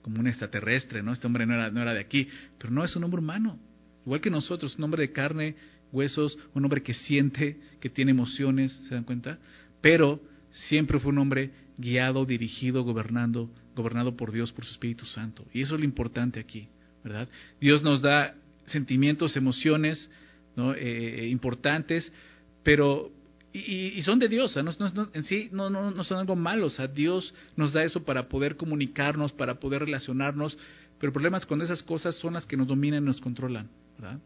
Como 0.06 0.20
un 0.20 0.28
extraterrestre, 0.28 1.02
¿no? 1.02 1.14
Este 1.14 1.26
hombre 1.26 1.48
no 1.48 1.56
era, 1.56 1.72
no 1.72 1.82
era 1.82 1.92
de 1.92 2.00
aquí, 2.00 2.28
pero 2.60 2.72
no 2.72 2.84
es 2.84 2.96
un 2.96 3.06
hombre 3.06 3.22
humano, 3.22 3.58
igual 4.06 4.22
que 4.22 4.30
nosotros, 4.30 4.76
un 4.78 4.84
hombre 4.84 5.02
de 5.02 5.12
carne, 5.12 5.56
huesos, 5.92 6.38
un 6.54 6.64
hombre 6.64 6.84
que 6.84 6.94
siente, 6.94 7.58
que 7.80 7.90
tiene 7.90 8.12
emociones, 8.12 8.72
¿se 8.88 8.94
dan 8.94 9.04
cuenta? 9.04 9.40
Pero 9.82 10.22
siempre 10.52 11.00
fue 11.00 11.12
un 11.12 11.18
hombre 11.18 11.50
guiado, 11.80 12.24
dirigido, 12.24 12.84
gobernando, 12.84 13.50
gobernado 13.76 14.16
por 14.16 14.32
Dios, 14.32 14.52
por 14.52 14.64
su 14.64 14.74
Espíritu 14.74 15.08
Santo. 15.08 15.44
Y 15.52 15.62
eso 15.62 15.74
es 15.74 15.80
lo 15.80 15.86
importante 15.86 16.40
aquí, 16.40 16.68
¿verdad? 17.04 17.28
Dios 17.60 17.82
nos 17.82 18.04
da 18.04 18.36
sentimientos, 18.68 19.36
emociones 19.36 20.12
¿no? 20.56 20.76
eh, 20.76 21.30
importantes, 21.32 22.14
pero 22.62 23.12
y, 23.60 24.00
y, 24.00 24.02
son 24.04 24.20
de 24.20 24.28
Dios, 24.28 24.56
no, 24.58 25.10
en 25.14 25.24
sí 25.24 25.50
no, 25.52 25.70
no, 25.70 25.90
no 25.92 26.04
son 26.04 26.18
algo 26.18 26.36
malo, 26.36 26.68
o 26.68 26.70
sea, 26.70 26.88
Dios 26.88 27.34
nos 27.56 27.72
da 27.72 27.84
eso 27.84 28.04
para 28.04 28.28
poder 28.28 28.58
comunicarnos, 28.58 29.32
para 29.32 29.60
poder 29.60 29.86
relacionarnos, 29.86 30.58
pero 31.00 31.10
el 31.10 31.14
problema 31.14 31.38
es 31.38 31.46
cuando 31.46 31.64
esas 31.64 31.82
cosas 31.82 32.16
son 32.16 32.34
las 32.34 32.46
que 32.46 32.58
nos 32.58 32.68
dominan 32.68 33.04
y 33.04 33.06
nos 33.06 33.22
controlan, 33.22 33.70
¿verdad? 33.98 34.20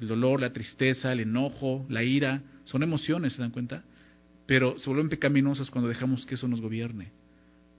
El 0.00 0.08
dolor, 0.08 0.40
la 0.40 0.52
tristeza, 0.52 1.12
el 1.12 1.20
enojo, 1.20 1.86
la 1.88 2.02
ira, 2.02 2.42
son 2.64 2.82
emociones, 2.82 3.34
¿se 3.34 3.42
dan 3.42 3.52
cuenta? 3.52 3.84
Pero 4.46 4.76
se 4.78 4.90
vuelven 4.90 5.08
pecaminosas 5.08 5.70
cuando 5.70 5.88
dejamos 5.88 6.26
que 6.26 6.34
eso 6.34 6.48
nos 6.48 6.60
gobierne. 6.60 7.12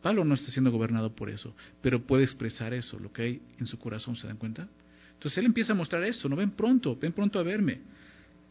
Pablo 0.02 0.24
no 0.24 0.36
está 0.36 0.50
siendo 0.52 0.72
gobernado 0.72 1.14
por 1.14 1.30
eso, 1.30 1.54
pero 1.82 2.06
puede 2.06 2.24
expresar 2.24 2.74
eso, 2.74 3.00
lo 3.00 3.12
que 3.12 3.22
hay 3.22 3.42
en 3.60 3.66
su 3.66 3.78
corazón, 3.80 4.16
¿se 4.16 4.28
dan 4.28 4.38
cuenta? 4.38 4.68
Entonces 5.14 5.38
él 5.38 5.46
empieza 5.46 5.74
a 5.74 5.76
mostrar 5.76 6.04
eso, 6.04 6.30
no 6.30 6.36
ven 6.36 6.52
pronto, 6.52 6.96
ven 6.96 7.12
pronto 7.12 7.40
a 7.40 7.44
verme. 7.44 7.82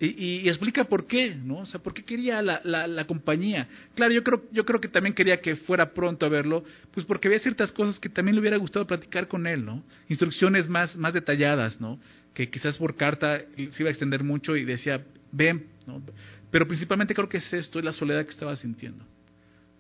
Y, 0.04 0.40
y, 0.40 0.48
explica 0.48 0.82
por 0.82 1.06
qué, 1.06 1.32
¿no? 1.32 1.58
O 1.58 1.66
sea, 1.66 1.80
por 1.80 1.94
qué 1.94 2.02
quería 2.02 2.42
la, 2.42 3.04
compañía. 3.06 3.68
Claro, 3.94 4.12
yo 4.12 4.24
creo, 4.24 4.42
yo 4.50 4.64
creo 4.64 4.80
que 4.80 4.88
también 4.88 5.14
quería 5.14 5.40
que 5.40 5.54
fuera 5.54 5.94
pronto 5.94 6.26
a 6.26 6.28
verlo, 6.28 6.64
pues 6.90 7.06
porque 7.06 7.28
había 7.28 7.38
ciertas 7.38 7.70
cosas 7.70 8.00
que 8.00 8.08
también 8.08 8.34
le 8.34 8.40
hubiera 8.40 8.56
gustado 8.56 8.84
platicar 8.84 9.28
con 9.28 9.46
él, 9.46 9.64
¿no? 9.64 9.84
Instrucciones 10.08 10.68
más, 10.68 10.96
más 10.96 11.14
detalladas, 11.14 11.80
¿no? 11.80 12.00
Que 12.34 12.50
quizás 12.50 12.78
por 12.78 12.96
carta 12.96 13.42
se 13.56 13.76
iba 13.78 13.90
a 13.90 13.92
extender 13.92 14.24
mucho 14.24 14.56
y 14.56 14.64
decía, 14.64 15.04
ven, 15.30 15.68
¿no? 15.86 16.02
Pero 16.50 16.66
principalmente 16.66 17.14
creo 17.14 17.28
que 17.28 17.36
es 17.36 17.52
esto, 17.52 17.78
es 17.78 17.84
la 17.84 17.92
soledad 17.92 18.24
que 18.24 18.32
estaba 18.32 18.56
sintiendo, 18.56 19.04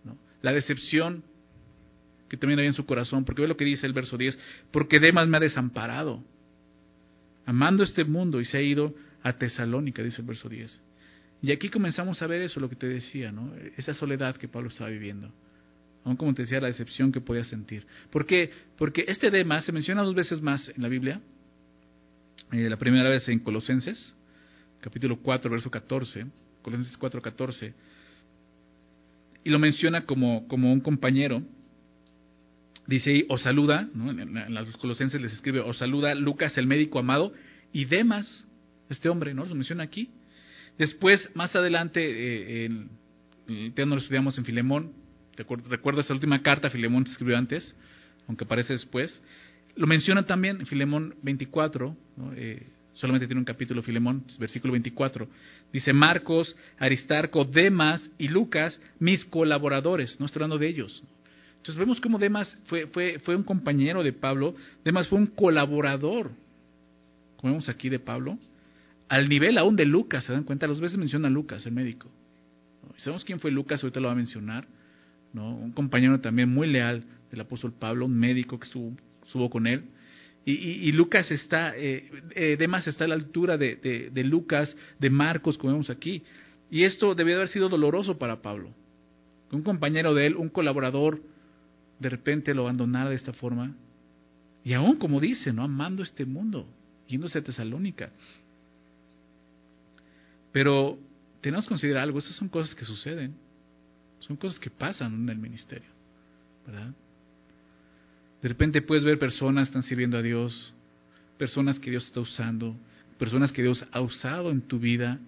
¿no? 0.04 0.16
La 0.40 0.52
decepción 0.52 1.24
que 2.28 2.36
también 2.36 2.60
había 2.60 2.70
en 2.70 2.76
su 2.76 2.86
corazón, 2.86 3.24
porque 3.24 3.42
ve 3.42 3.48
lo 3.48 3.56
que 3.56 3.64
dice 3.64 3.88
el 3.88 3.92
verso 3.92 4.16
10, 4.16 4.38
porque 4.70 5.00
Demas 5.00 5.26
me 5.26 5.38
ha 5.38 5.40
desamparado, 5.40 6.22
amando 7.44 7.82
este 7.82 8.04
mundo 8.04 8.40
y 8.40 8.44
se 8.44 8.58
ha 8.58 8.62
ido 8.62 8.94
a 9.22 9.32
Tesalónica, 9.32 10.02
dice 10.02 10.20
el 10.20 10.26
verso 10.26 10.48
10. 10.48 10.82
Y 11.42 11.52
aquí 11.52 11.68
comenzamos 11.68 12.22
a 12.22 12.26
ver 12.26 12.42
eso, 12.42 12.60
lo 12.60 12.68
que 12.68 12.76
te 12.76 12.86
decía, 12.86 13.32
¿no? 13.32 13.52
Esa 13.76 13.94
soledad 13.94 14.36
que 14.36 14.48
Pablo 14.48 14.68
estaba 14.68 14.90
viviendo. 14.90 15.32
Aún 16.04 16.16
como 16.16 16.34
te 16.34 16.42
decía, 16.42 16.60
la 16.60 16.68
decepción 16.68 17.12
que 17.12 17.20
podía 17.20 17.44
sentir. 17.44 17.86
¿Por 18.10 18.26
qué? 18.26 18.50
Porque 18.76 19.04
este 19.06 19.30
Demas 19.30 19.64
se 19.64 19.72
menciona 19.72 20.02
dos 20.02 20.14
veces 20.14 20.40
más 20.40 20.68
en 20.68 20.82
la 20.82 20.88
Biblia. 20.88 21.20
Eh, 22.52 22.68
la 22.68 22.76
primera 22.76 23.08
vez 23.08 23.28
en 23.28 23.38
Colosenses, 23.40 24.14
capítulo 24.80 25.18
4, 25.20 25.50
verso 25.50 25.70
14. 25.70 26.26
Colosenses 26.62 26.96
4, 26.96 27.22
14. 27.22 27.74
Y 29.44 29.50
lo 29.50 29.58
menciona 29.58 30.04
como, 30.04 30.46
como 30.48 30.72
un 30.72 30.80
compañero 30.80 31.42
dice 32.86 33.10
ahí, 33.10 33.26
os 33.28 33.42
saluda, 33.42 33.88
en, 33.94 34.54
los 34.54 34.76
colosenses 34.76 35.20
les 35.20 35.32
escribe, 35.32 35.60
os 35.60 35.78
saluda 35.78 36.14
Lucas 36.14 36.56
el 36.58 36.66
médico 36.66 36.98
amado 36.98 37.32
y 37.72 37.84
Demas, 37.84 38.46
este 38.92 39.08
hombre, 39.08 39.34
¿no? 39.34 39.44
Lo 39.44 39.54
menciona 39.54 39.82
aquí. 39.82 40.10
Después, 40.78 41.30
más 41.34 41.54
adelante, 41.54 42.00
eh, 42.02 42.64
en, 42.66 42.90
el 43.48 43.88
lo 43.88 43.96
estudiamos 43.96 44.38
en 44.38 44.44
Filemón, 44.44 44.92
recuerdo 45.36 46.00
esta 46.00 46.14
última 46.14 46.42
carta, 46.42 46.70
Filemón 46.70 47.04
escribió 47.04 47.36
antes, 47.36 47.76
aunque 48.28 48.44
aparece 48.44 48.72
después. 48.72 49.22
Lo 49.76 49.86
menciona 49.86 50.22
también 50.24 50.60
en 50.60 50.66
Filemón 50.66 51.14
24, 51.22 51.96
eh, 52.36 52.66
solamente 52.94 53.26
tiene 53.26 53.40
un 53.40 53.44
capítulo 53.44 53.82
Filemón, 53.82 54.24
versículo 54.38 54.72
24. 54.72 55.28
Dice 55.72 55.92
Marcos, 55.92 56.54
Aristarco, 56.78 57.44
Demas 57.44 58.08
y 58.18 58.28
Lucas, 58.28 58.80
mis 58.98 59.24
colaboradores, 59.26 60.18
no 60.20 60.26
estoy 60.26 60.40
hablando 60.40 60.58
de 60.58 60.68
ellos. 60.68 61.02
Entonces 61.56 61.78
vemos 61.78 62.00
cómo 62.00 62.18
Demas 62.18 62.58
fue, 62.66 62.86
fue, 62.88 63.18
fue 63.20 63.36
un 63.36 63.44
compañero 63.44 64.02
de 64.02 64.12
Pablo, 64.12 64.54
Demas 64.84 65.06
fue 65.08 65.18
un 65.18 65.26
colaborador, 65.26 66.32
como 67.36 67.52
vemos 67.52 67.68
aquí 67.68 67.88
de 67.88 68.00
Pablo, 68.00 68.38
al 69.12 69.28
nivel 69.28 69.58
aún 69.58 69.76
de 69.76 69.84
Lucas, 69.84 70.24
¿se 70.24 70.32
dan 70.32 70.44
cuenta? 70.44 70.66
Las 70.66 70.80
veces 70.80 70.96
menciona 70.96 71.28
a 71.28 71.30
Lucas, 71.30 71.66
el 71.66 71.74
médico. 71.74 72.10
Sabemos 72.96 73.26
quién 73.26 73.40
fue 73.40 73.50
Lucas, 73.50 73.82
ahorita 73.82 74.00
lo 74.00 74.06
va 74.06 74.14
a 74.14 74.16
mencionar, 74.16 74.66
¿no? 75.34 75.54
Un 75.54 75.72
compañero 75.72 76.18
también 76.20 76.48
muy 76.48 76.66
leal 76.66 77.04
del 77.30 77.40
apóstol 77.42 77.74
Pablo, 77.78 78.06
un 78.06 78.18
médico 78.18 78.58
que 78.58 78.64
estuvo, 78.64 79.50
con 79.50 79.66
él. 79.66 79.84
Y, 80.46 80.90
Lucas 80.92 81.30
está, 81.30 81.76
eh, 81.76 82.10
eh, 82.34 82.56
Demas 82.58 82.86
está 82.86 83.04
a 83.04 83.08
la 83.08 83.14
altura 83.14 83.58
de, 83.58 83.76
de, 84.10 84.24
Lucas, 84.24 84.74
de 84.98 85.10
Marcos, 85.10 85.58
como 85.58 85.74
vemos 85.74 85.90
aquí. 85.90 86.22
Y 86.70 86.84
esto 86.84 87.14
debió 87.14 87.36
haber 87.36 87.48
sido 87.48 87.68
doloroso 87.68 88.16
para 88.16 88.40
Pablo. 88.40 88.70
Que 89.50 89.56
un 89.56 89.62
compañero 89.62 90.14
de 90.14 90.28
él, 90.28 90.36
un 90.36 90.48
colaborador, 90.48 91.20
de 91.98 92.08
repente 92.08 92.54
lo 92.54 92.62
abandonara 92.62 93.10
de 93.10 93.16
esta 93.16 93.34
forma. 93.34 93.76
Y 94.64 94.72
aún, 94.72 94.96
como 94.96 95.20
dice, 95.20 95.52
¿no? 95.52 95.64
Amando 95.64 96.02
este 96.02 96.24
mundo, 96.24 96.66
yéndose 97.06 97.40
a 97.40 97.44
Tesalónica. 97.44 98.10
Pero 100.52 100.98
tenemos 101.40 101.64
que 101.64 101.70
considerar 101.70 102.04
algo, 102.04 102.18
esas 102.18 102.36
son 102.36 102.48
cosas 102.48 102.74
que 102.74 102.84
suceden, 102.84 103.34
son 104.20 104.36
cosas 104.36 104.58
que 104.58 104.70
pasan 104.70 105.14
en 105.14 105.28
el 105.28 105.38
ministerio. 105.38 105.88
De 108.40 108.48
repente 108.48 108.82
puedes 108.82 109.04
ver 109.04 109.18
personas 109.18 109.68
que 109.68 109.70
están 109.70 109.82
sirviendo 109.82 110.18
a 110.18 110.22
Dios, 110.22 110.72
personas 111.38 111.80
que 111.80 111.90
Dios 111.90 112.06
está 112.06 112.20
usando, 112.20 112.76
personas 113.18 113.50
que 113.50 113.62
Dios 113.62 113.84
ha 113.90 114.00
usado 114.00 114.50
en 114.50 114.62
tu 114.62 114.78
vida, 114.78 115.18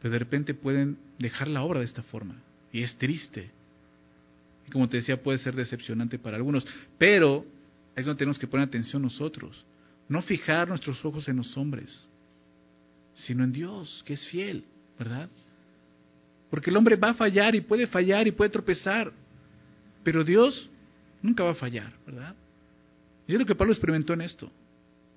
pero 0.00 0.12
de 0.12 0.18
repente 0.18 0.54
pueden 0.54 0.98
dejar 1.18 1.48
la 1.48 1.62
obra 1.62 1.80
de 1.80 1.86
esta 1.86 2.02
forma. 2.02 2.36
Y 2.72 2.82
es 2.82 2.96
triste. 2.98 3.50
Y 4.66 4.70
como 4.70 4.88
te 4.88 4.98
decía, 4.98 5.22
puede 5.22 5.38
ser 5.38 5.54
decepcionante 5.54 6.18
para 6.18 6.36
algunos. 6.36 6.66
Pero 6.98 7.46
es 7.96 8.04
donde 8.04 8.18
tenemos 8.18 8.38
que 8.38 8.46
poner 8.46 8.66
atención 8.66 9.02
nosotros. 9.02 9.64
No 10.08 10.22
fijar 10.22 10.68
nuestros 10.68 11.04
ojos 11.04 11.28
en 11.28 11.36
los 11.36 11.56
hombres, 11.56 12.06
sino 13.14 13.44
en 13.44 13.52
Dios, 13.52 14.02
que 14.04 14.14
es 14.14 14.26
fiel, 14.28 14.64
¿verdad? 14.98 15.28
Porque 16.50 16.70
el 16.70 16.76
hombre 16.76 16.96
va 16.96 17.10
a 17.10 17.14
fallar 17.14 17.54
y 17.54 17.60
puede 17.60 17.86
fallar 17.86 18.26
y 18.26 18.32
puede 18.32 18.50
tropezar. 18.50 19.12
Pero 20.02 20.22
Dios 20.22 20.68
nunca 21.22 21.42
va 21.42 21.52
a 21.52 21.54
fallar, 21.54 21.92
¿verdad? 22.06 22.34
Y 23.26 23.32
es 23.32 23.38
lo 23.38 23.46
que 23.46 23.54
Pablo 23.54 23.72
experimentó 23.72 24.12
en 24.12 24.20
esto. 24.20 24.50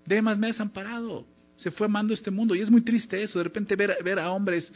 Demas 0.05 0.37
me 0.37 0.47
ha 0.47 0.51
desamparado, 0.51 1.25
se 1.57 1.71
fue 1.71 1.87
amando 1.87 2.13
este 2.13 2.31
mundo 2.31 2.55
y 2.55 2.61
es 2.61 2.71
muy 2.71 2.81
triste 2.81 3.21
eso, 3.21 3.39
de 3.39 3.43
repente 3.43 3.75
ver, 3.75 3.97
ver 4.03 4.19
a 4.19 4.31
hombres 4.31 4.71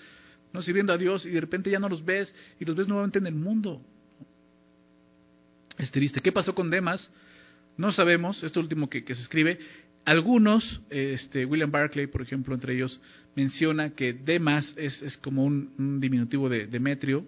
no 0.51 0.61
sirviendo 0.61 0.91
a 0.91 0.97
Dios 0.97 1.25
y 1.25 1.29
de 1.29 1.39
repente 1.39 1.69
ya 1.69 1.79
no 1.79 1.87
los 1.87 2.03
ves 2.03 2.33
y 2.59 2.65
los 2.65 2.75
ves 2.75 2.87
nuevamente 2.87 3.19
en 3.19 3.27
el 3.27 3.35
mundo. 3.35 3.81
Es 5.77 5.89
triste. 5.91 6.19
¿Qué 6.19 6.31
pasó 6.31 6.53
con 6.53 6.69
Demas? 6.69 7.09
No 7.77 7.91
sabemos, 7.91 8.43
esto 8.43 8.59
último 8.59 8.89
que, 8.89 9.03
se 9.03 9.21
escribe. 9.21 9.59
Algunos, 10.05 10.81
este, 10.89 11.45
William 11.45 11.71
Barclay, 11.71 12.07
por 12.07 12.21
ejemplo, 12.21 12.55
entre 12.55 12.73
ellos, 12.75 12.99
menciona 13.35 13.91
que 13.91 14.13
Demas 14.13 14.73
es, 14.77 15.01
es 15.01 15.17
como 15.17 15.43
un, 15.45 15.99
diminutivo 15.99 16.49
de 16.49 16.65
Demetrio, 16.65 17.25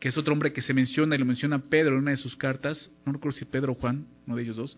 que 0.00 0.08
es 0.08 0.18
otro 0.18 0.32
hombre 0.32 0.52
que 0.52 0.62
se 0.62 0.74
menciona 0.74 1.14
y 1.14 1.18
lo 1.18 1.24
menciona 1.24 1.58
Pedro 1.58 1.94
en 1.94 2.02
una 2.02 2.10
de 2.12 2.16
sus 2.16 2.36
cartas, 2.36 2.90
no 3.06 3.12
recuerdo 3.12 3.38
si 3.38 3.44
Pedro 3.44 3.72
o 3.72 3.74
Juan, 3.76 4.06
uno 4.26 4.36
de 4.36 4.42
ellos 4.42 4.56
dos, 4.56 4.76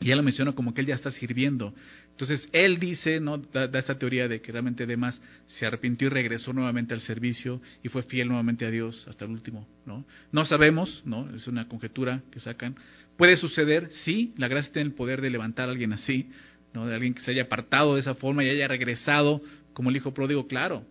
y 0.00 0.10
él 0.10 0.16
lo 0.16 0.22
menciona 0.22 0.52
como 0.52 0.74
que 0.74 0.82
él 0.82 0.86
ya 0.88 0.94
está 0.94 1.10
sirviendo. 1.10 1.72
Entonces, 2.10 2.48
él 2.52 2.78
dice, 2.78 3.20
¿no? 3.20 3.38
Da, 3.38 3.64
esta 3.78 3.98
teoría 3.98 4.28
de 4.28 4.40
que 4.40 4.52
realmente 4.52 4.86
Demas 4.86 5.20
se 5.46 5.66
arrepintió 5.66 6.08
y 6.08 6.10
regresó 6.10 6.52
nuevamente 6.52 6.94
al 6.94 7.00
servicio 7.00 7.60
y 7.82 7.88
fue 7.88 8.02
fiel 8.02 8.28
nuevamente 8.28 8.66
a 8.66 8.70
Dios 8.70 9.06
hasta 9.08 9.24
el 9.24 9.30
último, 9.30 9.66
¿no? 9.84 10.04
No 10.32 10.44
sabemos, 10.44 11.02
¿no? 11.04 11.34
Es 11.34 11.46
una 11.46 11.68
conjetura 11.68 12.22
que 12.30 12.40
sacan. 12.40 12.76
Puede 13.16 13.36
suceder, 13.36 13.90
sí, 14.04 14.34
la 14.36 14.48
gracia 14.48 14.72
tiene 14.72 14.88
el 14.88 14.94
poder 14.94 15.20
de 15.20 15.30
levantar 15.30 15.68
a 15.68 15.72
alguien 15.72 15.92
así, 15.92 16.30
¿no? 16.74 16.86
De 16.86 16.94
alguien 16.94 17.14
que 17.14 17.20
se 17.22 17.30
haya 17.30 17.44
apartado 17.44 17.94
de 17.94 18.00
esa 18.00 18.14
forma 18.14 18.44
y 18.44 18.50
haya 18.50 18.68
regresado 18.68 19.40
como 19.72 19.90
el 19.90 19.96
hijo 19.96 20.12
pródigo, 20.12 20.46
claro, 20.46 20.84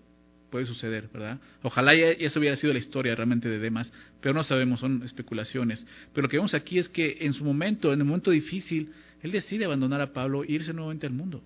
puede 0.49 0.65
suceder, 0.65 1.09
¿verdad? 1.13 1.39
Ojalá 1.63 1.95
ya, 1.95 2.07
eso 2.07 2.39
hubiera 2.39 2.55
sido 2.55 2.73
la 2.73 2.79
historia 2.79 3.13
realmente 3.13 3.49
de 3.49 3.59
Demas, 3.59 3.91
pero 4.21 4.33
no 4.33 4.43
sabemos, 4.43 4.79
son 4.79 5.03
especulaciones. 5.03 5.85
Pero 6.13 6.23
lo 6.23 6.29
que 6.29 6.37
vemos 6.37 6.53
aquí 6.53 6.79
es 6.79 6.89
que 6.89 7.17
en 7.21 7.33
su 7.33 7.43
momento, 7.43 7.91
en 7.93 7.99
el 7.99 8.05
momento 8.05 8.31
difícil, 8.31 8.91
él 9.21 9.31
decide 9.31 9.65
abandonar 9.65 10.01
a 10.01 10.13
Pablo 10.13 10.43
e 10.43 10.51
irse 10.51 10.73
nuevamente 10.73 11.07
al 11.07 11.13
mundo. 11.13 11.43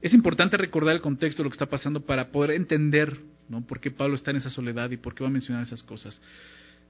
Es 0.00 0.14
importante 0.14 0.56
recordar 0.56 0.94
el 0.94 1.00
contexto 1.00 1.42
de 1.42 1.44
lo 1.44 1.50
que 1.50 1.56
está 1.56 1.66
pasando 1.66 2.00
para 2.00 2.30
poder 2.30 2.52
entender 2.52 3.18
¿no? 3.48 3.66
por 3.66 3.80
qué 3.80 3.90
Pablo 3.90 4.14
está 4.14 4.30
en 4.30 4.38
esa 4.38 4.50
soledad 4.50 4.90
y 4.90 4.96
por 4.96 5.14
qué 5.14 5.24
va 5.24 5.28
a 5.28 5.32
mencionar 5.32 5.62
esas 5.64 5.82
cosas. 5.82 6.22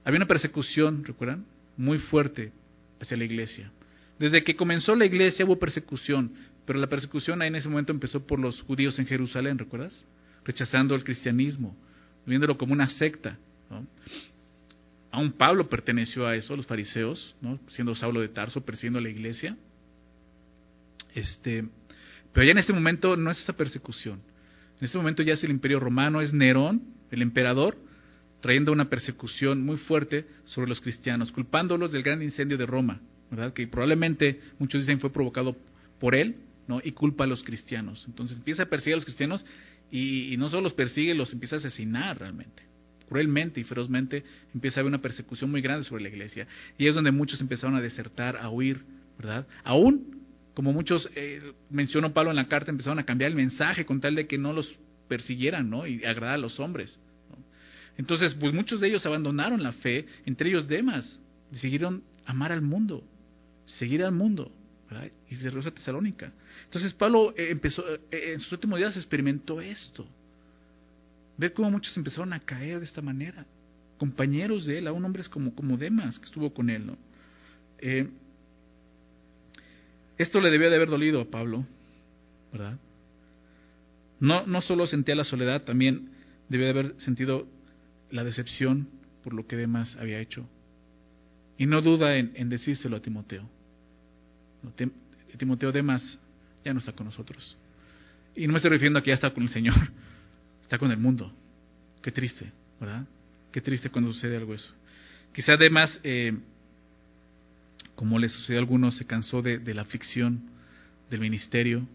Había 0.05 0.17
una 0.17 0.27
persecución, 0.27 1.03
¿recuerdan? 1.03 1.45
Muy 1.79 1.97
fuerte 1.97 2.51
hacia 2.99 3.15
la 3.15 3.23
iglesia. 3.23 3.71
Desde 4.19 4.43
que 4.43 4.57
comenzó 4.57 4.95
la 4.95 5.05
iglesia 5.05 5.45
hubo 5.45 5.57
persecución, 5.57 6.33
pero 6.65 6.77
la 6.77 6.87
persecución 6.87 7.41
ahí 7.41 7.47
en 7.47 7.55
ese 7.55 7.69
momento 7.69 7.93
empezó 7.93 8.27
por 8.27 8.37
los 8.37 8.59
judíos 8.63 8.99
en 8.99 9.07
Jerusalén, 9.07 9.57
¿recuerdas? 9.57 10.05
rechazando 10.43 10.93
el 10.93 11.05
cristianismo, 11.05 11.77
viéndolo 12.25 12.57
como 12.57 12.73
una 12.73 12.89
secta. 12.89 13.37
¿no? 13.69 13.87
Aún 15.09 15.31
Pablo 15.31 15.69
perteneció 15.69 16.27
a 16.27 16.35
eso, 16.35 16.53
los 16.53 16.67
fariseos, 16.67 17.33
¿no? 17.39 17.59
siendo 17.69 17.95
Saulo 17.95 18.19
de 18.19 18.27
Tarso, 18.27 18.59
persiguiendo 18.65 18.99
a 18.99 19.01
la 19.01 19.09
iglesia. 19.09 19.55
Este, 21.15 21.65
pero 22.33 22.45
ya 22.45 22.51
en 22.51 22.57
este 22.57 22.73
momento 22.73 23.15
no 23.15 23.31
es 23.31 23.39
esa 23.39 23.53
persecución. 23.53 24.19
En 24.79 24.85
este 24.85 24.97
momento 24.97 25.23
ya 25.23 25.33
es 25.33 25.43
el 25.45 25.51
imperio 25.51 25.79
romano, 25.79 26.19
es 26.19 26.33
Nerón, 26.33 26.83
el 27.09 27.21
emperador, 27.21 27.77
trayendo 28.41 28.71
una 28.71 28.89
persecución 28.89 29.63
muy 29.63 29.77
fuerte 29.77 30.25
sobre 30.45 30.69
los 30.69 30.81
cristianos, 30.81 31.31
culpándolos 31.31 31.91
del 31.91 32.03
gran 32.03 32.21
incendio 32.21 32.57
de 32.57 32.65
Roma, 32.65 33.01
¿verdad? 33.29 33.53
Que 33.53 33.67
probablemente 33.67 34.39
muchos 34.59 34.81
dicen 34.81 34.99
fue 34.99 35.11
provocado 35.11 35.55
por 35.99 36.15
él, 36.15 36.37
¿no? 36.67 36.79
Y 36.83 36.91
culpa 36.91 37.25
a 37.25 37.27
los 37.27 37.43
cristianos. 37.43 38.05
Entonces 38.07 38.37
empieza 38.37 38.63
a 38.63 38.65
perseguir 38.67 38.93
a 38.93 38.97
los 38.97 39.05
cristianos 39.05 39.45
y, 39.91 40.35
no 40.37 40.49
solo 40.49 40.63
los 40.63 40.73
persigue, 40.73 41.13
los 41.13 41.33
empieza 41.33 41.55
a 41.55 41.59
asesinar 41.59 42.19
realmente. 42.19 42.63
Cruelmente 43.07 43.59
y 43.59 43.63
ferozmente 43.63 44.23
empieza 44.53 44.79
a 44.79 44.81
haber 44.81 44.89
una 44.89 45.01
persecución 45.01 45.49
muy 45.49 45.61
grande 45.61 45.83
sobre 45.83 46.03
la 46.03 46.09
iglesia. 46.09 46.47
Y 46.77 46.87
es 46.87 46.95
donde 46.95 47.11
muchos 47.11 47.41
empezaron 47.41 47.75
a 47.75 47.81
desertar, 47.81 48.37
a 48.37 48.49
huir, 48.49 48.81
¿verdad? 49.17 49.47
Aún, 49.63 50.21
como 50.53 50.73
muchos 50.73 51.09
eh, 51.15 51.53
mencionó 51.71 52.13
Pablo 52.13 52.29
en 52.29 52.35
la 52.35 52.47
carta, 52.47 52.69
empezaron 52.69 52.99
a 52.99 53.05
cambiar 53.05 53.31
el 53.31 53.35
mensaje 53.35 53.85
con 53.85 53.99
tal 53.99 54.13
de 54.13 54.27
que 54.27 54.37
no 54.37 54.53
los 54.53 54.77
persiguieran, 55.07 55.71
¿no? 55.71 55.87
Y 55.87 56.05
agradar 56.05 56.35
a 56.35 56.37
los 56.37 56.59
hombres. 56.59 56.99
Entonces, 57.99 58.33
pues 58.35 58.53
muchos 58.53 58.79
de 58.79 58.87
ellos 58.87 59.05
abandonaron 59.05 59.61
la 59.61 59.73
fe, 59.73 60.05
entre 60.25 60.49
ellos 60.49 60.69
Demas, 60.69 61.19
decidieron 61.51 62.01
amar 62.25 62.53
al 62.53 62.61
mundo, 62.61 63.03
seguir 63.65 64.05
al 64.05 64.13
mundo. 64.13 64.53
Y 65.29 65.35
se 65.35 65.43
regresó 65.43 65.67
a 65.67 65.73
Tesalónica. 65.73 66.31
Entonces 66.63 66.93
Pablo 66.93 67.33
eh, 67.35 67.49
empezó, 67.51 67.83
eh, 67.93 67.99
eh, 68.09 68.31
en 68.31 68.39
sus 68.39 68.53
últimos 68.53 68.79
días 68.79 68.95
experimentó 68.95 69.59
esto. 69.59 70.07
Ve 71.37 71.51
cómo 71.51 71.71
muchos 71.71 71.95
empezaron 71.97 72.31
a 72.31 72.39
caer 72.39 72.79
de 72.79 72.85
esta 72.85 73.01
manera. 73.01 73.45
Compañeros 73.97 74.65
de 74.65 74.77
él, 74.77 74.87
aún 74.87 75.03
hombres 75.03 75.27
como, 75.27 75.53
como 75.53 75.75
Demas, 75.75 76.17
que 76.19 76.25
estuvo 76.25 76.53
con 76.53 76.69
él. 76.69 76.87
¿no? 76.87 76.97
esto 80.17 80.39
le 80.39 80.51
debió 80.51 80.69
de 80.69 80.77
haber 80.77 80.89
dolido 80.89 81.19
a 81.19 81.25
Pablo, 81.25 81.65
¿verdad? 82.51 82.77
No, 84.21 84.45
no 84.47 84.61
solo 84.61 84.87
sentía 84.87 85.15
la 85.15 85.23
soledad, 85.25 85.63
también 85.63 86.11
debió 86.47 86.65
de 86.65 86.71
haber 86.71 87.01
sentido 87.01 87.47
la 88.11 88.23
decepción 88.23 88.89
por 89.23 89.33
lo 89.33 89.47
que 89.47 89.55
Demas 89.55 89.95
había 89.97 90.19
hecho. 90.19 90.47
Y 91.57 91.65
no 91.65 91.81
duda 91.81 92.15
en, 92.15 92.49
decírselo 92.49 92.97
a 92.97 93.01
Timoteo. 93.01 93.47
Timoteo 95.37 95.71
Demas 95.71 96.19
ya 96.63 96.73
no 96.73 96.79
está 96.79 96.93
con 96.93 97.05
nosotros. 97.05 97.57
Y 98.35 98.47
no 98.47 98.53
me 98.53 98.57
estoy 98.59 98.71
refiriendo 98.71 98.99
a 98.99 99.03
que 99.03 99.09
ya 99.09 99.15
está 99.15 99.31
con 99.31 99.43
el 99.43 99.49
Señor, 99.49 99.75
está 100.61 100.77
con 100.77 100.91
el 100.91 100.97
mundo. 100.97 101.33
Qué 102.01 102.11
triste, 102.11 102.51
¿verdad? 102.79 103.05
Qué 103.51 103.61
triste 103.61 103.89
cuando 103.89 104.11
sucede 104.13 104.37
algo 104.37 104.53
eso. 104.53 104.71
Quizá 105.33 105.57
Demas, 105.57 105.99
eh, 106.03 106.37
como 107.95 108.17
le 108.19 108.29
sucedió 108.29 108.59
a 108.59 108.61
algunos, 108.61 108.95
se 108.97 109.05
cansó 109.05 109.41
de 109.41 109.73
la 109.73 109.81
aflicción 109.81 110.49
del 111.09 111.19
ministerio, 111.19 111.87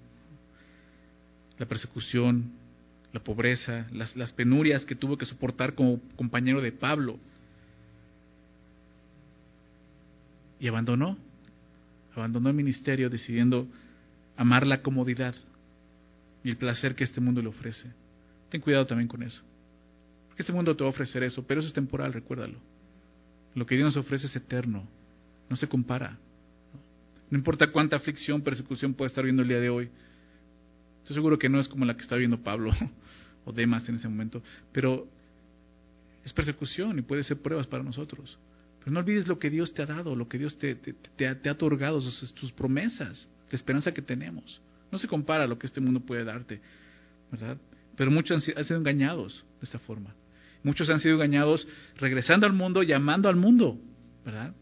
la 1.59 1.67
persecución, 1.67 2.53
la 3.15 3.21
pobreza, 3.21 3.87
las, 3.93 4.15
las 4.17 4.35
penurias 4.35 4.85
que 4.85 4.95
tuvo 4.95 5.17
que 5.17 5.25
soportar 5.25 5.75
como 5.75 6.01
compañero 6.17 6.61
de 6.61 6.73
Pablo. 6.73 7.19
y 10.65 10.69
abandonó, 10.69 11.19
abandonó 12.15 12.49
el 12.49 12.55
ministerio 12.55 13.11
decidiendo 13.11 13.69
amar 14.35 14.67
la 14.67 14.81
comodidad 14.81 15.35
y 16.43 16.49
el 16.49 16.57
placer 16.57 16.95
que 16.95 17.05
este 17.05 17.21
mundo 17.21 17.43
le 17.43 17.49
ofrece. 17.49 17.93
Ten 18.49 18.63
cuidado 18.63 18.87
también 18.87 19.07
con 19.07 19.23
eso. 19.23 19.43
Porque 20.29 20.43
este 20.43 20.55
mundo 20.55 20.75
te 20.75 20.83
va 20.83 20.89
a 20.89 20.91
ofrecer 20.91 21.23
eso, 21.23 21.47
pero 21.47 21.61
eso 21.61 21.69
es 21.69 21.75
temporal, 21.75 22.15
recuérdalo. 22.15 22.59
Lo 23.55 23.67
que 23.67 23.75
Dios 23.75 23.95
nos 23.95 23.97
ofrece 23.99 24.27
es 24.27 24.37
eterno, 24.37 24.89
no 25.51 25.57
se 25.57 25.69
compara. 25.69 26.17
No 27.31 27.37
importa 27.37 27.71
cuánta 27.71 27.97
aflicción, 27.97 28.41
persecución 28.41 28.95
pueda 28.95 29.09
estar 29.09 29.23
viendo 29.23 29.43
el 29.43 29.49
día 29.49 29.61
de 29.61 29.69
hoy. 29.69 29.91
Estoy 31.05 31.17
seguro 31.17 31.39
que 31.39 31.51
no 31.51 31.61
es 31.61 31.69
como 31.69 31.85
la 31.85 31.95
que 31.95 32.01
está 32.01 32.17
viendo 32.17 32.43
Pablo 32.43 32.73
o 33.45 33.53
Demas 33.53 33.87
en 33.91 33.97
ese 33.97 34.09
momento, 34.09 34.43
pero 34.73 35.07
es 36.25 36.33
persecución 36.33 36.99
y 36.99 37.03
puede 37.03 37.23
ser 37.23 37.43
pruebas 37.43 37.67
para 37.67 37.83
nosotros. 37.83 38.39
Pero 38.79 38.93
no 38.93 39.01
olvides 39.01 39.29
lo 39.29 39.39
que 39.39 39.51
Dios 39.51 39.75
te 39.75 39.83
ha 39.83 39.87
dado, 39.87 40.17
lo 40.17 40.31
que 40.31 40.39
Dios 40.39 40.57
te, 40.59 40.79
ha, 41.27 41.53
otorgado, 41.53 42.01
sus, 42.01 42.53
promesas, 42.53 43.29
la 43.51 43.57
esperanza 43.57 43.93
que 43.93 44.01
tenemos. 44.01 44.63
No 44.91 44.99
se 44.99 45.07
compara 45.07 45.45
a 45.45 45.47
lo 45.47 45.59
que 45.59 45.67
este 45.67 45.83
mundo 45.83 46.01
puede 46.01 46.25
darte, 46.25 46.63
¿verdad? 47.31 47.59
Pero 47.99 48.11
muchos 48.11 48.49
han, 48.57 48.65
sido 48.65 48.79
engañados 48.79 49.45
de 49.61 49.65
esta 49.65 49.79
forma. 49.81 50.15
Muchos 50.63 50.89
han 50.89 51.01
sido 51.01 51.17
engañados 51.17 51.69
regresando 51.99 52.47
al 52.47 52.55
mundo, 52.55 52.83
llamando 52.83 53.29
al 53.29 53.37
mundo, 53.37 53.79
¿verdad? 54.25 54.55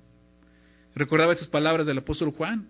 Recordaba 0.97 1.35
estas 1.35 1.47
palabras 1.47 1.87
del 1.87 1.99
apóstol 1.99 2.33
Juan. 2.33 2.67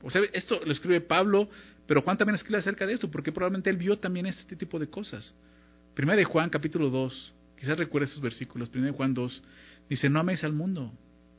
O 0.00 0.10
sea, 0.10 0.22
esto 0.32 0.60
lo 0.64 0.70
escribe 0.70 1.00
Pablo, 1.00 1.48
pero 1.86 2.02
Juan 2.02 2.16
también 2.16 2.36
escribe 2.36 2.58
acerca 2.58 2.86
de 2.86 2.94
esto, 2.94 3.10
porque 3.10 3.32
probablemente 3.32 3.70
él 3.70 3.76
vio 3.76 3.98
también 3.98 4.26
este 4.26 4.56
tipo 4.56 4.78
de 4.78 4.88
cosas. 4.88 5.34
Primera 5.94 6.16
de 6.16 6.24
Juan, 6.24 6.50
capítulo 6.50 6.90
2, 6.90 7.34
quizás 7.58 7.78
recuerdes 7.78 8.10
esos 8.10 8.22
versículos. 8.22 8.68
Primera 8.68 8.92
de 8.92 8.96
Juan 8.96 9.12
2, 9.14 9.42
dice, 9.88 10.08
no 10.08 10.20
ames 10.20 10.42
al 10.44 10.52
mundo. 10.52 10.92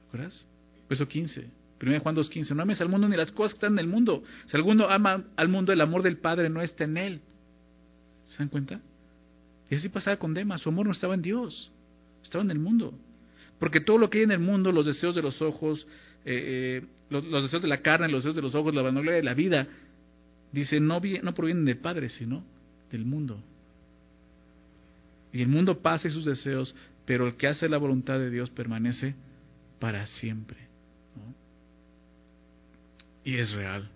¿Recuerdas? 0.05 0.45
Verso 0.87 1.07
15. 1.07 1.49
Primera 1.77 1.99
de 1.99 2.03
Juan 2.03 2.15
2, 2.15 2.29
15. 2.29 2.55
No 2.55 2.61
ames 2.61 2.79
al 2.79 2.89
mundo 2.89 3.09
ni 3.09 3.17
las 3.17 3.31
cosas 3.31 3.53
que 3.53 3.57
están 3.57 3.73
en 3.73 3.79
el 3.79 3.87
mundo. 3.87 4.23
Si 4.45 4.55
alguno 4.55 4.87
ama 4.87 5.25
al 5.35 5.49
mundo, 5.49 5.73
el 5.73 5.81
amor 5.81 6.03
del 6.03 6.17
Padre 6.17 6.49
no 6.49 6.61
está 6.61 6.83
en 6.83 6.97
él. 6.97 7.21
¿Se 8.27 8.37
dan 8.37 8.49
cuenta? 8.49 8.79
Y 9.69 9.75
así 9.75 9.89
pasaba 9.89 10.17
con 10.17 10.33
Demas. 10.33 10.61
Su 10.61 10.69
amor 10.69 10.85
no 10.85 10.91
estaba 10.91 11.15
en 11.15 11.21
Dios, 11.21 11.71
estaba 12.23 12.43
en 12.43 12.51
el 12.51 12.59
mundo. 12.59 12.93
Porque 13.59 13.79
todo 13.79 13.97
lo 13.97 14.09
que 14.09 14.19
hay 14.19 14.23
en 14.25 14.31
el 14.31 14.39
mundo, 14.39 14.71
los 14.71 14.85
deseos 14.85 15.15
de 15.15 15.21
los 15.21 15.41
ojos, 15.41 15.87
eh, 16.25 16.81
eh, 16.81 16.87
los, 17.09 17.23
deseos 17.43 17.61
de 17.61 17.67
la 17.67 17.81
carne, 17.81 18.09
los 18.09 18.23
deseos 18.23 18.35
de 18.35 18.41
los 18.41 18.55
ojos, 18.55 18.73
la 18.75 18.81
vanagloria 18.81 19.17
de 19.17 19.23
la 19.23 19.33
vida, 19.33 19.67
dice, 20.59 20.79
no, 20.79 21.01
no 21.23 21.33
provienen 21.33 21.65
del 21.65 21.77
Padre, 21.77 22.09
sino 22.09 22.43
del 22.91 23.05
mundo. 23.05 23.39
Y 25.31 25.41
el 25.41 25.47
mundo 25.47 25.81
pasa 25.81 26.07
y 26.07 26.11
sus 26.11 26.25
deseos, 26.25 26.75
pero 27.05 27.27
el 27.27 27.35
que 27.35 27.47
hace 27.47 27.67
la 27.67 27.77
voluntad 27.77 28.17
de 28.19 28.29
Dios 28.29 28.49
permanece 28.49 29.15
para 29.79 30.05
siempre. 30.07 30.57
Y 33.23 33.37
es 33.37 33.51
real. 33.51 33.89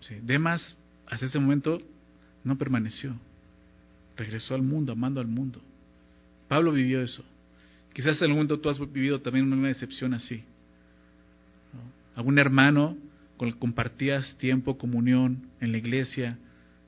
Sí. 0.00 0.16
Hasta 1.06 1.26
ese 1.26 1.38
momento, 1.38 1.80
no 2.44 2.56
permaneció. 2.56 3.16
Regresó 4.16 4.54
al 4.54 4.62
mundo, 4.62 4.92
amando 4.92 5.20
al 5.20 5.26
mundo. 5.26 5.60
Pablo 6.48 6.72
vivió 6.72 7.02
eso. 7.02 7.24
Quizás 7.92 8.18
en 8.18 8.24
algún 8.24 8.36
momento 8.36 8.60
tú 8.60 8.68
has 8.68 8.78
vivido 8.92 9.20
también 9.20 9.52
una 9.52 9.68
decepción 9.68 10.14
así. 10.14 10.44
Algún 12.14 12.38
hermano 12.38 12.96
compartías 13.58 14.36
tiempo, 14.38 14.76
comunión 14.76 15.48
en 15.60 15.72
la 15.72 15.78
iglesia, 15.78 16.38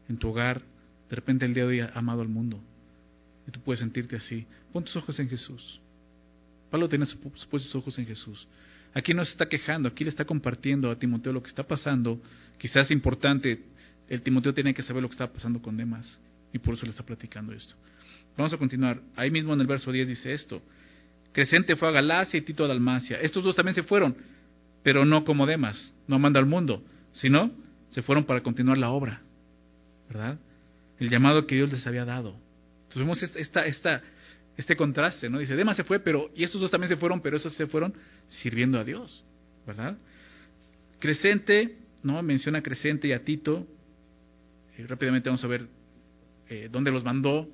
en 0.08 0.18
tu 0.18 0.28
hogar, 0.28 0.62
de 1.08 1.16
repente 1.16 1.44
el 1.44 1.54
día 1.54 1.64
de 1.64 1.68
hoy 1.68 1.80
ha 1.80 1.92
amado 1.94 2.22
al 2.22 2.28
mundo. 2.28 2.60
Y 3.46 3.50
tú 3.50 3.60
puedes 3.60 3.80
sentirte 3.80 4.16
así. 4.16 4.46
Pon 4.72 4.84
tus 4.84 4.96
ojos 4.96 5.18
en 5.18 5.28
Jesús. 5.28 5.80
Pablo 6.70 6.88
tiene 6.88 7.04
puestos 7.06 7.64
sus 7.64 7.74
ojos 7.74 7.98
en 7.98 8.06
Jesús. 8.06 8.46
Aquí 8.94 9.14
no 9.14 9.24
se 9.24 9.32
está 9.32 9.46
quejando, 9.46 9.88
aquí 9.88 10.04
le 10.04 10.10
está 10.10 10.24
compartiendo 10.24 10.90
a 10.90 10.98
Timoteo 10.98 11.32
lo 11.32 11.42
que 11.42 11.48
está 11.48 11.62
pasando. 11.62 12.20
Quizás 12.58 12.90
importante, 12.90 13.60
el 14.08 14.22
Timoteo 14.22 14.54
tiene 14.54 14.74
que 14.74 14.82
saber 14.82 15.02
lo 15.02 15.08
que 15.08 15.14
está 15.14 15.30
pasando 15.32 15.60
con 15.60 15.76
demás. 15.76 16.18
Y 16.52 16.58
por 16.58 16.74
eso 16.74 16.84
le 16.84 16.90
está 16.90 17.02
platicando 17.02 17.52
esto. 17.52 17.74
Vamos 18.36 18.52
a 18.52 18.58
continuar. 18.58 19.00
Ahí 19.16 19.30
mismo 19.30 19.54
en 19.54 19.60
el 19.60 19.66
verso 19.66 19.90
10 19.90 20.08
dice 20.08 20.32
esto. 20.32 20.62
Crescente 21.32 21.76
fue 21.76 21.88
a 21.88 21.92
Galacia 21.92 22.38
y 22.38 22.42
Tito 22.42 22.64
a 22.64 22.68
Dalmacia. 22.68 23.18
Estos 23.20 23.42
dos 23.42 23.56
también 23.56 23.74
se 23.74 23.82
fueron, 23.82 24.14
pero 24.82 25.04
no 25.04 25.24
como 25.24 25.46
Demas, 25.46 25.94
no 26.06 26.18
manda 26.18 26.40
al 26.40 26.46
mundo, 26.46 26.84
sino 27.12 27.50
se 27.90 28.02
fueron 28.02 28.24
para 28.24 28.42
continuar 28.42 28.78
la 28.78 28.90
obra, 28.90 29.22
¿verdad? 30.08 30.38
El 30.98 31.10
llamado 31.10 31.46
que 31.46 31.54
Dios 31.54 31.70
les 31.70 31.86
había 31.86 32.04
dado. 32.04 32.36
Entonces 32.82 33.02
vemos 33.02 33.22
esta, 33.22 33.64
esta, 33.66 34.02
este 34.56 34.76
contraste, 34.76 35.28
¿no? 35.30 35.38
Dice, 35.38 35.56
Demas 35.56 35.76
se 35.76 35.84
fue, 35.84 36.00
pero, 36.00 36.30
y 36.34 36.44
estos 36.44 36.60
dos 36.60 36.70
también 36.70 36.88
se 36.88 36.96
fueron, 36.96 37.20
pero 37.20 37.36
esos 37.36 37.54
se 37.54 37.66
fueron 37.66 37.94
sirviendo 38.28 38.78
a 38.78 38.84
Dios, 38.84 39.24
¿verdad? 39.66 39.96
Crescente, 40.98 41.76
¿no? 42.02 42.22
Menciona 42.22 42.58
a 42.58 42.62
Crescente 42.62 43.08
y 43.08 43.12
a 43.12 43.24
Tito. 43.24 43.66
Eh, 44.76 44.86
rápidamente 44.86 45.28
vamos 45.28 45.44
a 45.44 45.48
ver 45.48 45.66
eh, 46.48 46.68
dónde 46.70 46.90
los 46.90 47.04
mandó. 47.04 47.48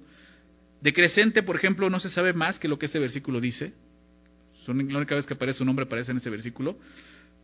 De 0.80 0.92
Crescente, 0.92 1.42
por 1.42 1.56
ejemplo, 1.56 1.90
no 1.90 1.98
se 1.98 2.08
sabe 2.08 2.32
más 2.32 2.58
que 2.58 2.68
lo 2.68 2.78
que 2.78 2.86
este 2.86 2.98
versículo 2.98 3.40
dice. 3.40 3.72
La 4.66 4.74
única 4.74 5.14
vez 5.14 5.26
que 5.26 5.34
aparece 5.34 5.58
su 5.58 5.64
nombre 5.64 5.86
aparece 5.86 6.10
en 6.10 6.18
ese 6.18 6.28
versículo. 6.28 6.78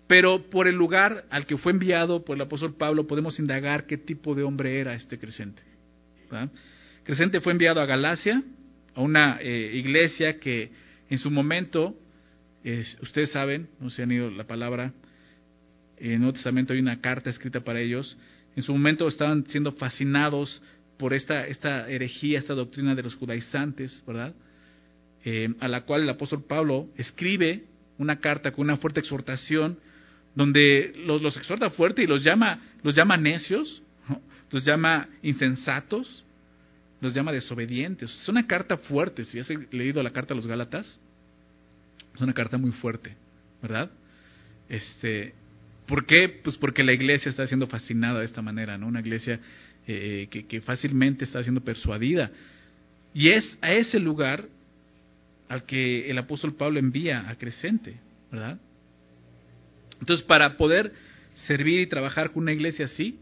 Pero 0.06 0.50
por 0.50 0.68
el 0.68 0.74
lugar 0.74 1.24
al 1.30 1.46
que 1.46 1.56
fue 1.56 1.72
enviado 1.72 2.24
por 2.24 2.36
el 2.36 2.42
apóstol 2.42 2.74
Pablo 2.74 3.06
podemos 3.06 3.38
indagar 3.38 3.86
qué 3.86 3.96
tipo 3.96 4.34
de 4.34 4.42
hombre 4.42 4.78
era 4.78 4.94
este 4.94 5.18
Crescente. 5.18 5.62
Crescente 7.04 7.40
fue 7.40 7.52
enviado 7.52 7.80
a 7.80 7.86
Galacia, 7.86 8.42
a 8.94 9.00
una 9.00 9.38
eh, 9.40 9.72
iglesia 9.74 10.38
que 10.38 10.70
en 11.08 11.18
su 11.18 11.30
momento, 11.30 11.94
ustedes 13.02 13.30
saben, 13.30 13.68
no 13.78 13.90
se 13.90 14.02
han 14.02 14.10
ido 14.10 14.30
la 14.30 14.46
palabra, 14.46 14.92
en 15.98 16.18
Nuevo 16.18 16.32
Testamento 16.32 16.72
hay 16.72 16.80
una 16.80 17.00
carta 17.00 17.30
escrita 17.30 17.60
para 17.60 17.80
ellos, 17.80 18.16
en 18.56 18.62
su 18.62 18.72
momento 18.72 19.06
estaban 19.06 19.46
siendo 19.46 19.72
fascinados 19.72 20.62
por 20.96 21.12
esta, 21.12 21.46
esta 21.46 21.88
herejía, 21.88 22.38
esta 22.38 22.54
doctrina 22.54 22.94
de 22.94 23.02
los 23.02 23.14
judaizantes, 23.16 24.02
¿verdad? 24.06 24.34
Eh, 25.24 25.54
a 25.60 25.68
la 25.68 25.82
cual 25.82 26.02
el 26.02 26.10
apóstol 26.10 26.44
Pablo 26.44 26.88
escribe 26.96 27.64
una 27.98 28.20
carta 28.20 28.52
con 28.52 28.64
una 28.64 28.76
fuerte 28.76 29.00
exhortación, 29.00 29.78
donde 30.34 30.92
los, 31.06 31.22
los 31.22 31.36
exhorta 31.36 31.70
fuerte 31.70 32.02
y 32.02 32.06
los 32.06 32.22
llama, 32.22 32.60
los 32.82 32.94
llama 32.94 33.16
necios, 33.16 33.82
los 34.50 34.64
llama 34.64 35.08
insensatos, 35.22 36.24
los 37.00 37.14
llama 37.14 37.32
desobedientes. 37.32 38.10
Es 38.10 38.28
una 38.28 38.46
carta 38.46 38.76
fuerte, 38.76 39.24
si 39.24 39.38
has 39.38 39.48
leído 39.72 40.02
la 40.02 40.10
carta 40.10 40.34
a 40.34 40.36
los 40.36 40.46
Gálatas, 40.46 40.98
es 42.14 42.20
una 42.20 42.32
carta 42.32 42.58
muy 42.58 42.72
fuerte, 42.72 43.16
¿verdad? 43.62 43.90
Este, 44.68 45.34
¿Por 45.86 46.06
qué? 46.06 46.28
Pues 46.42 46.56
porque 46.56 46.82
la 46.82 46.92
iglesia 46.92 47.28
está 47.28 47.46
siendo 47.46 47.66
fascinada 47.66 48.20
de 48.20 48.24
esta 48.24 48.42
manera, 48.42 48.78
¿no? 48.78 48.86
Una 48.86 49.00
iglesia 49.00 49.38
eh, 49.86 50.28
que, 50.30 50.60
fácilmente 50.62 51.24
está 51.24 51.42
siendo 51.42 51.60
persuadida. 51.60 52.30
Y 53.12 53.28
es 53.28 53.58
a 53.60 53.72
ese 53.72 54.00
lugar 54.00 54.46
al 55.48 55.64
que 55.64 56.10
el 56.10 56.16
apóstol 56.16 56.54
Pablo 56.54 56.78
envía 56.78 57.28
a 57.28 57.36
Crescente, 57.36 57.96
¿verdad? 58.32 58.58
Entonces, 60.04 60.26
para 60.26 60.58
poder 60.58 60.92
servir 61.46 61.80
y 61.80 61.86
trabajar 61.86 62.30
con 62.30 62.42
una 62.42 62.52
iglesia 62.52 62.84
así, 62.84 63.18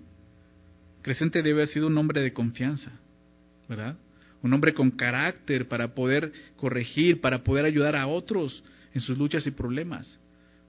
Crescente 1.00 1.40
debe 1.40 1.60
haber 1.60 1.68
sido 1.68 1.86
un 1.86 1.96
hombre 1.96 2.20
de 2.22 2.32
confianza, 2.32 2.90
¿verdad? 3.68 3.96
Un 4.42 4.52
hombre 4.52 4.74
con 4.74 4.90
carácter 4.90 5.68
para 5.68 5.94
poder 5.94 6.32
corregir, 6.56 7.20
para 7.20 7.44
poder 7.44 7.66
ayudar 7.66 7.94
a 7.94 8.08
otros 8.08 8.64
en 8.92 9.00
sus 9.00 9.16
luchas 9.16 9.46
y 9.46 9.52
problemas. 9.52 10.18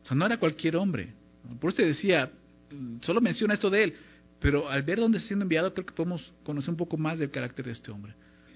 O 0.03 0.05
sea, 0.05 0.15
no 0.15 0.27
era 0.27 0.37
cualquier 0.37 0.75
hombre. 0.75 1.13
Por 1.59 1.71
eso 1.71 1.77
te 1.77 1.87
decía, 1.87 2.31
solo 3.01 3.19
menciona 3.19 3.55
esto 3.55 3.71
de 3.71 3.85
él, 3.85 3.95
pero 4.39 4.69
al 4.69 4.83
ver 4.83 4.99
dónde 4.99 5.17
está 5.17 5.29
siendo 5.29 5.45
enviado, 5.45 5.73
creo 5.73 5.87
que 5.87 5.93
podemos 5.93 6.31
conocer 6.43 6.69
un 6.69 6.77
poco 6.77 6.95
más 6.95 7.17
del 7.17 7.31
carácter 7.31 7.65
de 7.65 7.71
este 7.71 7.89
hombre. 7.89 8.13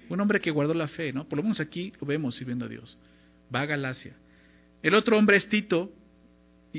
Un 0.08 0.20
hombre 0.20 0.38
que 0.40 0.52
guardó 0.52 0.74
la 0.74 0.86
fe, 0.86 1.12
¿no? 1.12 1.28
Por 1.28 1.38
lo 1.38 1.42
menos 1.42 1.58
aquí 1.58 1.92
lo 2.00 2.06
vemos 2.06 2.36
sirviendo 2.36 2.66
a 2.66 2.68
Dios. 2.68 2.96
Va 3.52 3.62
a 3.62 3.66
Galacia. 3.66 4.14
El 4.80 4.94
otro 4.94 5.18
hombre 5.18 5.38
es 5.38 5.48
Tito. 5.48 5.92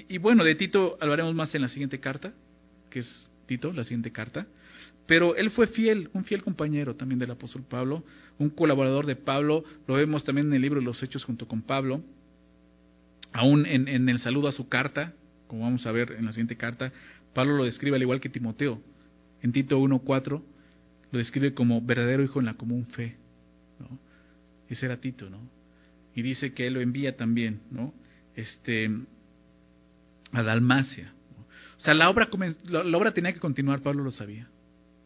Y, 0.07 0.17
bueno, 0.17 0.43
de 0.43 0.55
Tito 0.55 0.97
hablaremos 1.01 1.33
más 1.35 1.53
en 1.55 1.62
la 1.62 1.67
siguiente 1.67 1.99
carta, 1.99 2.33
que 2.89 2.99
es 2.99 3.29
Tito, 3.45 3.73
la 3.73 3.83
siguiente 3.83 4.12
carta. 4.12 4.47
Pero 5.05 5.35
él 5.35 5.49
fue 5.49 5.67
fiel, 5.67 6.09
un 6.13 6.23
fiel 6.23 6.43
compañero 6.43 6.95
también 6.95 7.19
del 7.19 7.31
apóstol 7.31 7.63
Pablo, 7.67 8.03
un 8.38 8.49
colaborador 8.49 9.05
de 9.05 9.15
Pablo. 9.15 9.63
Lo 9.88 9.95
vemos 9.95 10.23
también 10.23 10.47
en 10.47 10.53
el 10.53 10.62
libro 10.62 10.79
de 10.79 10.85
los 10.85 11.01
Hechos 11.01 11.23
junto 11.23 11.47
con 11.47 11.63
Pablo. 11.63 12.03
Aún 13.31 13.65
en, 13.65 13.88
en 13.88 14.07
el 14.07 14.19
saludo 14.19 14.47
a 14.47 14.51
su 14.51 14.69
carta, 14.69 15.13
como 15.47 15.63
vamos 15.63 15.85
a 15.85 15.91
ver 15.91 16.12
en 16.12 16.25
la 16.25 16.31
siguiente 16.31 16.57
carta, 16.57 16.91
Pablo 17.33 17.57
lo 17.57 17.65
describe 17.65 17.95
al 17.95 18.01
igual 18.01 18.19
que 18.19 18.29
Timoteo 18.29 18.81
en 19.41 19.51
Tito 19.51 19.79
1.4 19.79 20.41
lo 21.12 21.17
describe 21.17 21.53
como 21.53 21.81
verdadero 21.81 22.23
hijo 22.23 22.39
en 22.39 22.45
la 22.45 22.55
común 22.55 22.85
fe. 22.88 23.15
¿no? 23.79 23.99
Ese 24.67 24.85
era 24.85 24.97
Tito, 24.97 25.29
¿no? 25.29 25.39
Y 26.15 26.21
dice 26.21 26.53
que 26.53 26.67
él 26.67 26.73
lo 26.73 26.81
envía 26.81 27.15
también, 27.15 27.62
¿no? 27.71 27.93
Este, 28.35 28.89
a 30.31 30.43
Dalmacia. 30.43 31.13
O 31.77 31.81
sea, 31.81 31.93
la 31.93 32.09
obra, 32.09 32.29
la, 32.69 32.97
obra 32.97 33.13
tenía 33.13 33.33
que 33.33 33.39
continuar, 33.39 33.81
Pablo 33.81 34.03
lo 34.03 34.11
sabía. 34.11 34.49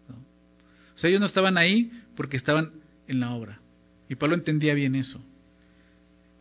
¿no? 0.09 0.15
O 0.15 0.97
sea, 0.97 1.09
ellos 1.09 1.19
no 1.19 1.27
estaban 1.27 1.57
ahí 1.57 1.91
porque 2.15 2.37
estaban 2.37 2.71
en 3.07 3.19
la 3.19 3.31
obra. 3.31 3.59
Y 4.09 4.15
Pablo 4.15 4.35
entendía 4.35 4.73
bien 4.73 4.95
eso. 4.95 5.21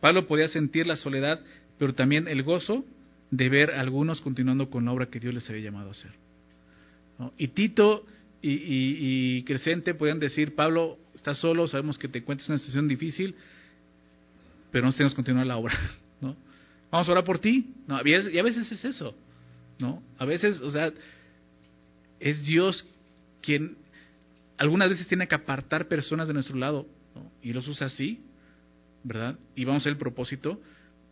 Pablo 0.01 0.27
podía 0.27 0.47
sentir 0.47 0.87
la 0.87 0.95
soledad, 0.95 1.39
pero 1.77 1.93
también 1.93 2.27
el 2.27 2.43
gozo 2.43 2.83
de 3.31 3.49
ver 3.49 3.71
a 3.71 3.81
algunos 3.81 4.21
continuando 4.21 4.69
con 4.69 4.85
la 4.85 4.91
obra 4.91 5.05
que 5.07 5.19
Dios 5.19 5.33
les 5.33 5.49
había 5.49 5.63
llamado 5.63 5.89
a 5.89 5.91
hacer. 5.91 6.11
Y 7.37 7.49
Tito 7.49 8.05
y, 8.41 8.51
y, 8.51 9.37
y, 9.37 9.43
Crescente 9.43 9.93
podían 9.93 10.19
decir, 10.19 10.55
Pablo, 10.55 10.97
estás 11.15 11.37
solo, 11.37 11.67
sabemos 11.67 11.97
que 11.97 12.07
te 12.07 12.19
encuentras 12.19 12.49
en 12.49 12.53
una 12.53 12.59
situación 12.59 12.87
difícil, 12.87 13.35
pero 14.71 14.85
no 14.85 14.91
tenemos 14.91 15.13
que 15.13 15.17
continuar 15.17 15.45
la 15.45 15.57
obra. 15.57 15.73
Vamos 16.93 17.09
a 17.09 17.11
orar 17.11 17.23
por 17.23 17.39
ti. 17.39 17.73
No, 17.87 17.99
y 18.05 18.13
a 18.13 18.43
veces 18.43 18.71
es 18.71 18.85
eso. 18.85 19.15
¿no? 19.79 20.03
A 20.17 20.25
veces, 20.25 20.61
o 20.61 20.69
sea, 20.69 20.91
es 22.19 22.45
Dios 22.45 22.85
quien 23.41 23.77
algunas 24.57 24.89
veces 24.89 25.07
tiene 25.07 25.27
que 25.27 25.35
apartar 25.35 25.87
personas 25.87 26.27
de 26.27 26.33
nuestro 26.33 26.55
lado, 26.55 26.87
¿no? 27.15 27.31
y 27.41 27.51
los 27.53 27.67
usa 27.67 27.87
así, 27.87 28.21
¿verdad? 29.03 29.37
Y 29.55 29.65
vamos 29.65 29.85
a 29.85 29.89
el 29.89 29.97
propósito, 29.97 30.61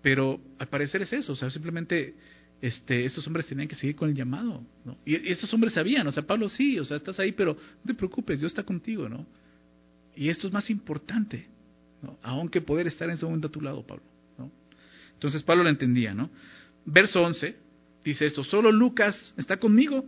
pero 0.02 0.40
al 0.60 0.68
parecer 0.68 1.02
es 1.02 1.12
eso, 1.12 1.34
o 1.34 1.36
sea, 1.36 1.50
simplemente 1.50 2.14
este, 2.62 3.04
estos 3.04 3.26
hombres 3.28 3.48
tenían 3.48 3.68
que 3.68 3.76
seguir 3.76 3.96
con 3.96 4.10
el 4.10 4.16
llamado, 4.16 4.64
¿no? 4.86 4.98
Y, 5.04 5.16
estos 5.30 5.52
hombres 5.54 5.74
sabían, 5.74 6.06
o 6.08 6.12
sea, 6.12 6.24
Pablo 6.24 6.48
sí, 6.48 6.80
o 6.80 6.86
sea, 6.86 6.98
estás 6.98 7.20
ahí, 7.20 7.32
pero 7.32 7.56
no 7.56 7.88
te 7.88 7.94
preocupes, 7.94 8.40
Dios 8.40 8.52
está 8.52 8.64
contigo, 8.64 9.10
¿no? 9.10 9.26
Y 10.16 10.30
esto 10.30 10.48
es 10.48 10.54
más 10.54 10.70
importante, 10.70 11.48
¿no? 12.02 12.18
Aunque 12.22 12.62
poder 12.62 12.88
estar 12.88 13.10
en 13.10 13.16
ese 13.16 13.26
momento 13.26 13.48
a 13.48 13.52
tu 13.52 13.60
lado, 13.60 13.86
Pablo. 13.86 14.04
Entonces 15.22 15.44
Pablo 15.44 15.64
lo 15.64 15.70
entendía, 15.70 16.16
¿no? 16.16 16.32
Verso 16.84 17.22
11 17.22 17.56
dice 18.04 18.26
esto, 18.26 18.44
solo 18.44 18.72
Lucas 18.72 19.36
está 19.38 19.58
conmigo, 19.58 20.04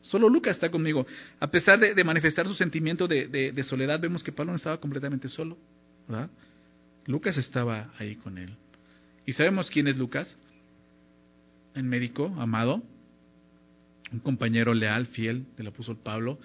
Solo 0.00 0.28
Lucas 0.28 0.56
está 0.56 0.70
conmigo. 0.70 1.06
A 1.40 1.50
pesar 1.50 1.78
de, 1.80 2.04
manifestar 2.04 2.46
su 2.46 2.54
sentimiento 2.54 3.08
de, 3.08 3.62
soledad, 3.64 4.00
vemos 4.00 4.22
que 4.22 4.32
Pablo 4.32 4.52
no 4.52 4.56
estaba 4.56 4.80
completamente 4.80 5.28
solo. 5.28 5.58
¿verdad? 6.06 6.30
Lucas 7.06 7.36
estaba 7.36 7.90
ahí 7.98 8.14
con 8.16 8.38
él. 8.38 8.54
¿Y 9.26 9.32
sabemos 9.32 9.70
quién 9.70 9.88
es 9.88 9.98
Lucas? 9.98 10.36
El 11.74 11.82
médico 11.82 12.34
amado, 12.38 12.82
un 14.12 14.20
compañero 14.20 14.72
leal, 14.72 15.06
fiel 15.06 15.46
del 15.56 15.66
apóstol 15.66 15.98
Pablo, 16.02 16.38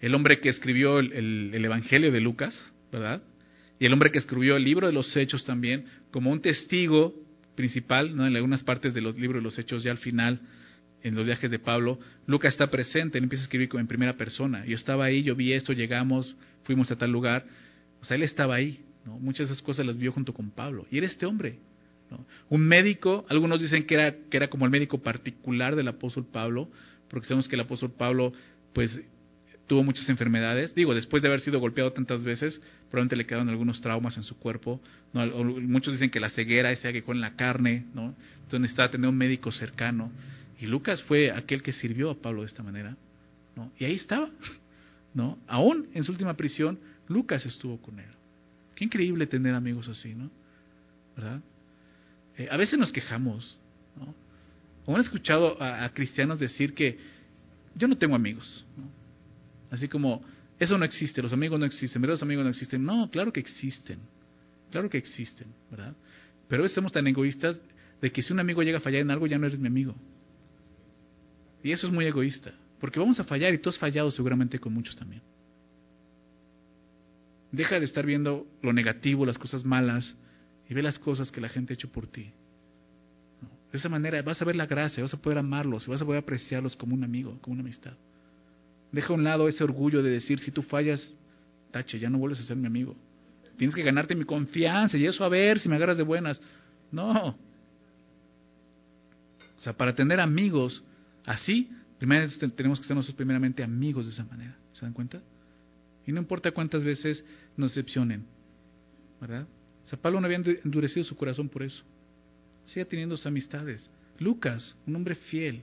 el 0.00 0.14
hombre 0.14 0.40
que 0.40 0.48
escribió 0.48 1.00
el, 1.00 1.52
el 1.52 1.64
Evangelio 1.64 2.12
de 2.12 2.20
Lucas, 2.20 2.72
¿verdad? 2.92 3.22
Y 3.78 3.86
el 3.86 3.92
hombre 3.92 4.10
que 4.10 4.18
escribió 4.18 4.56
el 4.56 4.64
libro 4.64 4.86
de 4.86 4.92
los 4.92 5.16
Hechos 5.16 5.44
también, 5.44 5.86
como 6.10 6.30
un 6.30 6.40
testigo 6.40 7.14
principal, 7.60 8.16
¿no? 8.16 8.26
en 8.26 8.34
algunas 8.34 8.64
partes 8.64 8.94
de 8.94 9.02
los 9.02 9.18
libros 9.18 9.42
de 9.42 9.44
los 9.44 9.58
Hechos, 9.58 9.82
ya 9.82 9.90
al 9.90 9.98
final 9.98 10.40
en 11.02 11.14
los 11.14 11.26
viajes 11.26 11.50
de 11.50 11.58
Pablo, 11.58 11.98
Lucas 12.26 12.54
está 12.54 12.68
presente, 12.70 13.18
él 13.18 13.24
empieza 13.24 13.42
a 13.42 13.44
escribir 13.44 13.68
en 13.74 13.86
primera 13.86 14.16
persona. 14.16 14.64
Yo 14.64 14.76
estaba 14.76 15.04
ahí, 15.04 15.22
yo 15.22 15.36
vi 15.36 15.52
esto, 15.52 15.74
llegamos, 15.74 16.34
fuimos 16.64 16.90
a 16.90 16.96
tal 16.96 17.10
lugar. 17.12 17.44
O 18.00 18.04
sea, 18.06 18.16
él 18.16 18.22
estaba 18.22 18.54
ahí. 18.54 18.80
Muchas 19.04 19.48
de 19.48 19.52
esas 19.52 19.62
cosas 19.62 19.84
las 19.84 19.98
vio 19.98 20.10
junto 20.12 20.32
con 20.32 20.50
Pablo. 20.50 20.86
Y 20.90 20.96
era 20.96 21.06
este 21.06 21.26
hombre. 21.26 21.58
Un 22.48 22.66
médico, 22.66 23.26
algunos 23.28 23.60
dicen 23.60 23.84
que 23.86 23.94
era, 23.94 24.14
que 24.30 24.36
era 24.36 24.48
como 24.48 24.64
el 24.64 24.70
médico 24.70 25.02
particular 25.02 25.76
del 25.76 25.88
apóstol 25.88 26.26
Pablo, 26.30 26.70
porque 27.08 27.26
sabemos 27.26 27.46
que 27.46 27.56
el 27.56 27.62
apóstol 27.62 27.92
Pablo, 27.92 28.32
pues, 28.72 29.00
tuvo 29.66 29.84
muchas 29.84 30.08
enfermedades. 30.08 30.74
Digo, 30.74 30.94
después 30.94 31.22
de 31.22 31.28
haber 31.28 31.40
sido 31.40 31.60
golpeado 31.60 31.92
tantas 31.92 32.24
veces, 32.24 32.60
probablemente 32.90 33.16
le 33.16 33.26
quedaron 33.26 33.48
algunos 33.48 33.80
traumas 33.80 34.16
en 34.16 34.22
su 34.24 34.36
cuerpo. 34.36 34.80
Muchos 35.12 35.94
dicen 35.94 36.10
que 36.10 36.20
la 36.20 36.30
ceguera 36.30 36.72
ese 36.72 36.92
que 36.92 37.02
con 37.02 37.20
la 37.20 37.36
carne, 37.36 37.86
¿no? 37.94 38.14
Entonces 38.34 38.60
necesitaba 38.60 38.90
tener 38.90 39.08
un 39.08 39.16
médico 39.16 39.52
cercano. 39.52 40.10
Y 40.58 40.66
Lucas 40.66 41.02
fue 41.04 41.30
aquel 41.30 41.62
que 41.62 41.72
sirvió 41.72 42.10
a 42.10 42.14
Pablo 42.14 42.42
de 42.42 42.48
esta 42.48 42.62
manera. 42.62 42.96
Y 43.78 43.84
ahí 43.84 43.94
estaba. 43.94 44.28
¿no? 45.14 45.38
Aún 45.46 45.88
en 45.94 46.04
su 46.04 46.12
última 46.12 46.34
prisión, 46.34 46.78
Lucas 47.08 47.44
estuvo 47.46 47.80
con 47.80 47.98
él. 47.98 48.10
Qué 48.74 48.84
increíble 48.84 49.26
tener 49.26 49.54
amigos 49.54 49.88
así, 49.88 50.14
¿no? 50.14 50.30
¿Verdad? 51.16 51.40
Eh, 52.36 52.48
a 52.50 52.56
veces 52.56 52.78
nos 52.78 52.92
quejamos. 52.92 53.58
¿no? 53.96 54.14
O 54.86 54.94
han 54.94 55.02
escuchado 55.02 55.60
a, 55.62 55.88
cristianos 55.90 56.40
decir 56.40 56.74
que 56.74 56.98
yo 57.74 57.86
no 57.86 57.96
tengo 57.96 58.16
amigos. 58.16 58.64
Así 59.70 59.86
como, 59.86 60.22
eso 60.60 60.76
no 60.76 60.84
existe, 60.84 61.22
los 61.22 61.32
amigos 61.32 61.58
no 61.58 61.64
existen, 61.64 62.02
¿verdad? 62.02 62.14
Los 62.14 62.22
amigos 62.22 62.44
no 62.44 62.50
existen. 62.50 62.84
No, 62.84 63.10
claro 63.10 63.32
que 63.32 63.40
existen. 63.40 63.98
Claro 64.70 64.90
que 64.90 64.98
existen, 64.98 65.48
¿verdad? 65.70 65.96
Pero 66.48 66.66
estamos 66.66 66.92
tan 66.92 67.06
egoístas 67.06 67.58
de 68.02 68.12
que 68.12 68.22
si 68.22 68.32
un 68.32 68.40
amigo 68.40 68.62
llega 68.62 68.76
a 68.76 68.82
fallar 68.82 69.00
en 69.00 69.10
algo, 69.10 69.26
ya 69.26 69.38
no 69.38 69.46
eres 69.46 69.58
mi 69.58 69.68
amigo. 69.68 69.96
Y 71.62 71.72
eso 71.72 71.86
es 71.86 71.92
muy 71.92 72.04
egoísta, 72.04 72.52
porque 72.78 73.00
vamos 73.00 73.18
a 73.18 73.24
fallar 73.24 73.54
y 73.54 73.58
tú 73.58 73.70
has 73.70 73.78
fallado 73.78 74.10
seguramente 74.10 74.58
con 74.58 74.74
muchos 74.74 74.94
también. 74.96 75.22
Deja 77.52 77.78
de 77.78 77.86
estar 77.86 78.04
viendo 78.04 78.46
lo 78.62 78.74
negativo, 78.74 79.24
las 79.24 79.38
cosas 79.38 79.64
malas, 79.64 80.14
y 80.68 80.74
ve 80.74 80.82
las 80.82 80.98
cosas 80.98 81.32
que 81.32 81.40
la 81.40 81.48
gente 81.48 81.72
ha 81.72 81.74
hecho 81.74 81.90
por 81.90 82.06
ti. 82.06 82.32
De 83.72 83.78
esa 83.78 83.88
manera 83.88 84.20
vas 84.20 84.40
a 84.42 84.44
ver 84.44 84.56
la 84.56 84.66
gracia, 84.66 85.02
vas 85.02 85.14
a 85.14 85.20
poder 85.20 85.38
amarlos, 85.38 85.86
vas 85.86 86.02
a 86.02 86.04
poder 86.04 86.22
apreciarlos 86.22 86.76
como 86.76 86.94
un 86.94 87.02
amigo, 87.02 87.38
como 87.40 87.54
una 87.54 87.62
amistad. 87.62 87.94
Deja 88.92 89.12
a 89.12 89.16
un 89.16 89.24
lado 89.24 89.48
ese 89.48 89.62
orgullo 89.62 90.02
de 90.02 90.10
decir, 90.10 90.40
si 90.40 90.50
tú 90.50 90.62
fallas, 90.62 91.10
tache, 91.70 91.98
ya 91.98 92.10
no 92.10 92.18
vuelves 92.18 92.40
a 92.40 92.44
ser 92.44 92.56
mi 92.56 92.66
amigo. 92.66 92.96
Tienes 93.56 93.74
que 93.74 93.82
ganarte 93.82 94.14
mi 94.14 94.24
confianza 94.24 94.96
y 94.96 95.06
eso 95.06 95.24
a 95.24 95.28
ver 95.28 95.60
si 95.60 95.68
me 95.68 95.76
agarras 95.76 95.96
de 95.96 96.02
buenas. 96.02 96.40
No. 96.90 97.36
O 99.56 99.60
sea, 99.60 99.74
para 99.74 99.94
tener 99.94 100.18
amigos 100.18 100.82
Así, 101.26 101.70
primero 101.98 102.28
tenemos 102.56 102.80
que 102.80 102.86
ser 102.86 102.96
nosotros 102.96 103.16
primeramente 103.16 103.62
amigos 103.62 104.06
de 104.06 104.12
esa 104.12 104.24
manera. 104.24 104.56
¿Se 104.72 104.82
dan 104.82 104.92
cuenta? 104.92 105.20
Y 106.06 106.12
no 106.12 106.20
importa 106.20 106.50
cuántas 106.50 106.82
veces 106.84 107.24
nos 107.56 107.70
decepcionen, 107.70 108.24
¿verdad? 109.20 109.46
O 109.84 109.86
sea, 109.86 109.98
Pablo 110.00 110.20
no 110.20 110.26
había 110.26 110.38
endurecido 110.64 111.04
su 111.04 111.16
corazón 111.16 111.48
por 111.48 111.62
eso. 111.62 111.82
Sigue 112.64 112.84
teniendo 112.84 113.16
sus 113.16 113.26
amistades. 113.26 113.90
Lucas, 114.18 114.76
un 114.86 114.96
hombre 114.96 115.14
fiel, 115.14 115.62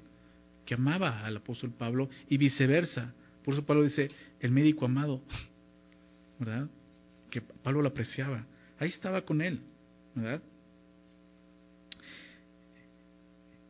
que 0.68 0.76
amaba 0.76 1.26
al 1.26 1.38
apóstol 1.38 1.72
Pablo 1.72 2.10
y 2.30 2.38
viceversa. 2.38 3.16
Por 3.44 3.56
eso 3.56 3.66
Pablo 3.66 3.84
dice, 3.84 4.10
el 4.40 4.52
médico 4.52 4.86
amado, 4.86 5.24
¿verdad? 6.38 6.68
Que 7.32 7.42
Pablo 7.42 7.82
lo 7.82 7.88
apreciaba. 7.88 8.46
Ahí 8.78 8.90
estaba 8.90 9.22
con 9.22 9.42
él, 9.42 9.62
¿verdad? 10.14 10.42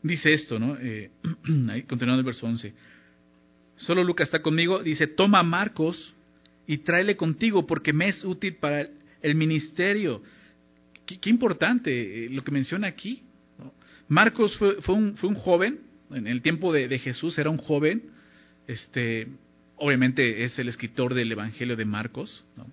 dice 0.01 0.33
esto, 0.33 0.57
¿no? 0.57 0.77
Eh, 0.79 1.11
ahí, 1.69 1.83
continuando 1.83 2.21
el 2.21 2.25
verso 2.25 2.47
11. 2.47 2.73
Solo 3.77 4.03
Lucas 4.03 4.27
está 4.27 4.41
conmigo, 4.41 4.81
dice, 4.81 5.05
toma 5.07 5.39
a 5.39 5.43
Marcos 5.43 6.13
y 6.65 6.79
tráele 6.79 7.15
contigo 7.15 7.67
porque 7.67 7.93
me 7.93 8.07
es 8.07 8.23
útil 8.23 8.55
para 8.55 8.89
el 9.21 9.35
ministerio. 9.35 10.23
Qué, 11.05 11.29
importante 11.29 12.25
eh, 12.25 12.29
lo 12.29 12.43
que 12.43 12.51
menciona 12.51 12.87
aquí. 12.87 13.23
Marcos 14.07 14.57
fue, 14.57 14.81
fue, 14.81 14.95
un, 14.95 15.17
fue 15.17 15.29
un 15.29 15.35
joven, 15.35 15.79
en 16.11 16.27
el 16.27 16.41
tiempo 16.41 16.73
de, 16.73 16.99
Jesús 16.99 17.37
era 17.37 17.49
un 17.49 17.57
joven, 17.57 18.03
este, 18.67 19.27
obviamente 19.75 20.43
es 20.43 20.57
el 20.59 20.67
escritor 20.69 21.13
del 21.13 21.31
Evangelio 21.31 21.75
de 21.75 21.85
Marcos, 21.85 22.43
¿no? 22.55 22.65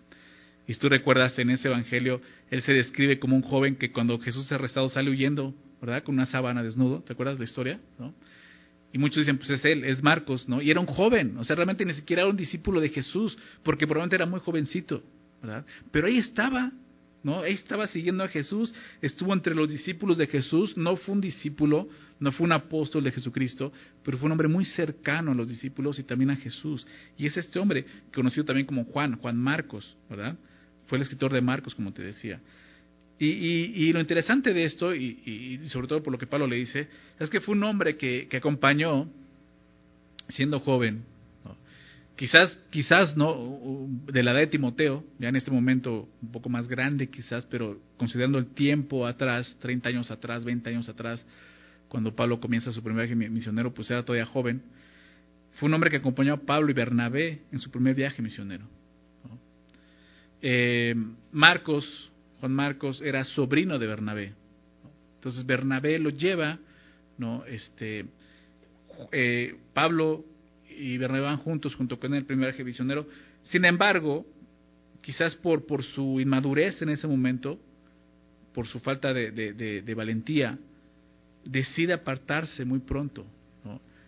Y 0.67 0.75
tú 0.77 0.89
recuerdas 0.89 1.39
en 1.39 1.51
ese 1.51 1.69
Evangelio, 1.69 2.23
él 2.51 2.63
se 2.63 2.73
describe 2.73 3.19
como 3.19 3.37
un 3.37 3.43
joven 3.43 3.77
que 3.77 3.93
cuando 3.93 4.19
Jesús 4.19 4.47
es 4.47 4.53
arrestado 4.53 4.89
sale 4.89 5.11
huyendo 5.11 5.55
¿verdad? 5.85 6.03
Con 6.03 6.15
una 6.15 6.27
sábana 6.27 6.63
desnudo, 6.63 7.03
¿te 7.03 7.13
acuerdas 7.13 7.39
la 7.39 7.45
historia? 7.45 7.79
¿no? 7.99 8.15
Y 8.93 8.99
muchos 8.99 9.19
dicen, 9.19 9.39
pues 9.39 9.51
es 9.51 9.65
él, 9.65 9.85
es 9.85 10.03
Marcos, 10.03 10.49
¿no? 10.49 10.63
Y 10.63 10.71
era 10.71 10.81
un 10.81 10.87
joven, 10.87 11.37
o 11.37 11.45
sea, 11.45 11.57
realmente 11.57 11.85
ni 11.85 11.95
siquiera 11.95 12.23
era 12.23 12.31
un 12.31 12.37
discípulo 12.37 12.81
de 12.81 12.89
Jesús, 12.89 13.37
porque 13.63 13.87
probablemente 13.87 14.17
era 14.17 14.27
muy 14.27 14.41
jovencito, 14.41 15.03
¿verdad? 15.43 15.67
Pero 15.91 16.07
ahí 16.07 16.19
estaba, 16.19 16.73
¿no? 17.25 17.41
Ahí 17.41 17.55
estaba 17.55 17.89
siguiendo 17.89 18.23
a 18.23 18.29
Jesús, 18.29 18.73
estuvo 19.03 19.33
entre 19.33 19.55
los 19.55 19.69
discípulos 19.69 20.19
de 20.19 20.29
Jesús, 20.29 20.77
no 20.77 20.97
fue 20.97 21.15
un 21.15 21.21
discípulo, 21.21 21.89
no 22.21 22.31
fue 22.31 22.45
un 22.45 22.53
apóstol 22.53 23.03
de 23.03 23.11
Jesucristo, 23.11 23.73
pero 24.05 24.19
fue 24.19 24.27
un 24.27 24.33
hombre 24.33 24.47
muy 24.47 24.65
cercano 24.65 25.33
a 25.33 25.35
los 25.35 25.49
discípulos 25.49 25.99
y 25.99 26.05
también 26.05 26.31
a 26.31 26.37
Jesús. 26.37 26.87
Y 27.17 27.27
es 27.27 27.37
este 27.37 27.59
hombre, 27.59 27.85
conocido 28.15 28.45
también 28.45 28.67
como 28.67 28.85
Juan, 28.85 29.17
Juan 29.17 29.37
Marcos, 29.37 29.97
¿verdad? 30.09 30.37
Fue 30.87 30.99
el 30.99 31.03
escritor 31.03 31.33
de 31.33 31.41
Marcos, 31.41 31.75
como 31.75 31.93
te 31.93 32.03
decía. 32.03 32.41
Y, 33.19 33.93
lo 33.93 34.01
interesante 34.01 34.53
de 34.53 34.65
esto, 34.65 34.95
y, 34.95 35.61
sobre 35.69 35.89
todo 35.89 36.03
por 36.03 36.13
lo 36.13 36.19
que 36.19 36.27
Pablo 36.27 36.47
le 36.47 36.57
dice, 36.57 36.89
es 37.19 37.31
que 37.31 37.41
fue 37.41 37.55
un 37.55 37.63
hombre 37.65 37.97
que, 37.97 38.29
acompañó, 38.37 39.09
siendo 40.29 40.61
joven, 40.61 41.05
quizás, 42.17 42.57
quizás 42.71 43.17
no 43.17 43.89
de 44.07 44.23
la 44.23 44.33
edad 44.33 44.41
de 44.41 44.47
Timoteo, 44.49 45.05
ya 45.19 45.29
en 45.29 45.37
este 45.37 45.51
momento 45.51 46.09
un 46.23 46.33
poco 46.33 46.49
más 46.49 46.69
grande 46.69 47.09
quizás, 47.09 47.47
pero 47.47 47.81
considerando 47.97 48.39
el 48.39 48.47
tiempo 48.47 49.07
atrás, 49.07 49.57
30 49.61 49.89
años 49.89 50.11
atrás, 50.11 50.45
20 50.45 50.71
años 50.71 50.89
atrás, 50.89 51.25
cuando 51.89 52.15
Pablo 52.15 52.41
comienza 52.41 52.73
su 52.73 52.83
primer 52.83 53.07
viaje 53.07 53.31
misionero, 53.31 53.73
pues 53.73 53.91
era 53.91 54.05
todavía 54.05 54.27
joven, 54.27 54.63
fue 55.55 55.69
un 55.69 55.75
hombre 55.75 55.91
que 55.91 55.99
acompañó 55.99 56.35
a 56.35 56.39
Pablo 56.39 56.71
y 56.71 56.75
Bernabé 56.75 57.43
en 57.53 57.59
su 57.59 57.71
primer 57.71 57.95
viaje 57.95 58.21
misionero. 58.21 58.65
Eh, 60.43 60.95
Marcos, 61.33 62.11
Juan 62.41 62.53
Marcos 62.53 63.01
era 63.01 63.25
sobrino 63.25 63.79
de 63.79 63.87
Bernabé. 63.87 64.35
Entonces 65.17 65.47
Bernabé 65.47 65.99
lo 65.99 66.11
lleva, 66.11 66.59
¿no? 67.17 67.45
Este, 67.47 68.07
eh, 69.13 69.57
Pablo 69.73 70.25
y 70.79 70.99
Bernabé 70.99 71.37
juntos 71.37 71.75
junto 71.75 71.99
con 71.99 72.15
el 72.15 72.25
primer 72.25 72.51
viaje 72.51 72.65
misionero. 72.65 73.07
Sin 73.45 73.65
embargo, 73.65 74.27
quizás 75.03 75.35
por, 75.37 75.67
por 75.67 75.83
su 75.83 76.21
inmadurez 76.21 76.81
en 76.83 76.89
ese 76.91 77.07
momento, 77.07 77.59
por 78.55 78.67
su 78.67 78.79
falta 78.81 79.13
de, 79.13 79.95
valentía, 79.97 80.59
decide 81.45 81.93
apartarse 81.93 82.65
muy 82.65 82.79
pronto. 82.79 83.27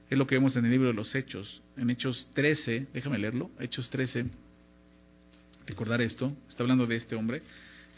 Es 0.09 0.17
lo 0.17 0.27
que 0.27 0.37
vemos 0.37 0.55
en 0.57 0.65
el 0.65 0.71
libro 0.71 0.89
de 0.89 0.95
los 0.95 1.15
Hechos. 1.15 1.63
En 1.77 1.91
Hechos 1.91 2.29
13, 2.33 2.87
déjame 2.95 3.19
leerlo, 3.19 3.51
Hechos 3.59 3.91
13, 3.91 4.27
recordar 5.67 6.01
esto, 6.01 6.33
está 6.49 6.63
hablando 6.63 6.87
de 6.87 6.97
este 6.97 7.17
hombre. 7.17 7.43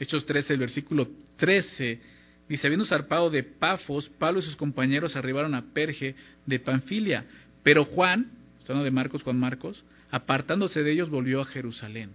Hechos 0.00 0.24
13, 0.24 0.54
el 0.54 0.61
versículo 0.61 1.07
13, 1.37 2.00
dice, 2.48 2.66
habiendo 2.66 2.87
zarpado 2.87 3.28
de 3.28 3.42
Pafos, 3.42 4.09
Pablo 4.18 4.40
y 4.40 4.42
sus 4.42 4.57
compañeros 4.57 5.16
arribaron 5.16 5.54
a 5.54 5.62
Perge 5.74 6.14
de 6.46 6.59
Panfilia, 6.61 7.26
pero 7.62 7.85
Juan, 7.85 8.38
hablando 8.62 8.85
de 8.85 8.90
Marcos, 8.90 9.23
Juan 9.23 9.38
Marcos, 9.38 9.85
apartándose 10.11 10.83
de 10.83 10.92
ellos 10.92 11.11
volvió 11.11 11.40
a 11.40 11.44
Jerusalén. 11.44 12.11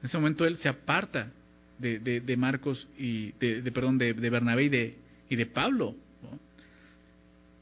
En 0.00 0.06
ese 0.06 0.16
momento 0.18 0.46
él 0.46 0.56
se 0.58 0.68
aparta 0.68 1.30
de, 1.78 1.98
de, 1.98 2.36
Marcos 2.36 2.88
y 2.98 3.32
de, 3.32 3.70
perdón 3.72 3.98
de, 3.98 4.12
Bernabé 4.12 4.64
y 4.64 4.68
de, 4.68 4.96
y 5.28 5.36
de 5.36 5.46
Pablo. 5.46 5.94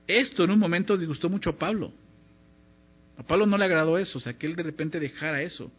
Esto 0.06 0.44
en 0.44 0.50
un 0.50 0.58
momento 0.58 0.96
disgustó 0.96 1.28
mucho 1.28 1.50
a 1.50 1.58
Pablo. 1.58 1.92
A 3.18 3.22
Pablo 3.22 3.46
no 3.46 3.58
le 3.58 3.64
agradó 3.64 3.98
eso, 3.98 4.18
o 4.18 4.20
sea, 4.20 4.34
que 4.34 4.46
él 4.46 4.56
de 4.56 4.62
repente 4.62 5.00
dejara 5.00 5.42
eso. 5.42 5.70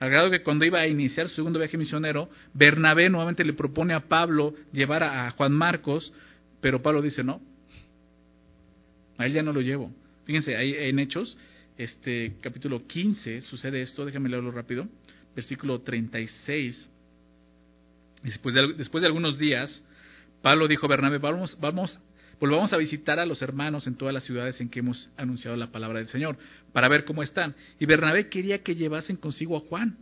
Al 0.00 0.10
grado 0.10 0.30
que 0.30 0.42
cuando 0.42 0.64
iba 0.64 0.80
a 0.80 0.86
iniciar 0.86 1.28
su 1.28 1.36
segundo 1.36 1.58
viaje 1.58 1.76
misionero, 1.76 2.30
Bernabé 2.54 3.10
nuevamente 3.10 3.44
le 3.44 3.52
propone 3.52 3.92
a 3.92 4.00
Pablo 4.00 4.54
llevar 4.72 5.02
a, 5.04 5.30
Juan 5.32 5.52
Marcos, 5.52 6.12
pero 6.60 6.80
Pablo 6.80 7.02
dice 7.02 7.22
no. 7.22 7.40
A 9.18 9.26
él 9.26 9.34
ya 9.34 9.42
no 9.42 9.52
lo 9.52 9.60
llevo. 9.60 9.92
Fíjense, 10.24 10.56
ahí 10.56 10.74
en 10.74 10.98
Hechos, 10.98 11.36
este 11.82 12.36
capítulo 12.42 12.86
15 12.86 13.40
sucede 13.40 13.80
esto, 13.80 14.04
déjame 14.04 14.28
leerlo 14.28 14.50
rápido, 14.50 14.86
versículo 15.34 15.80
36. 15.80 16.88
Después 18.22 18.54
de, 18.54 18.74
después 18.74 19.00
de 19.00 19.06
algunos 19.06 19.38
días, 19.38 19.82
Pablo 20.42 20.68
dijo 20.68 20.84
a 20.84 20.90
Bernabé, 20.90 21.16
vamos, 21.16 21.56
vamos 21.58 21.98
volvamos 22.38 22.72
a 22.74 22.76
visitar 22.76 23.18
a 23.18 23.24
los 23.24 23.40
hermanos 23.40 23.86
en 23.86 23.96
todas 23.96 24.12
las 24.12 24.24
ciudades 24.24 24.60
en 24.60 24.68
que 24.68 24.80
hemos 24.80 25.08
anunciado 25.16 25.56
la 25.56 25.72
palabra 25.72 26.00
del 26.00 26.08
Señor, 26.08 26.36
para 26.74 26.88
ver 26.88 27.04
cómo 27.06 27.22
están. 27.22 27.54
Y 27.78 27.86
Bernabé 27.86 28.28
quería 28.28 28.62
que 28.62 28.74
llevasen 28.74 29.16
consigo 29.16 29.56
a 29.56 29.60
Juan, 29.60 29.96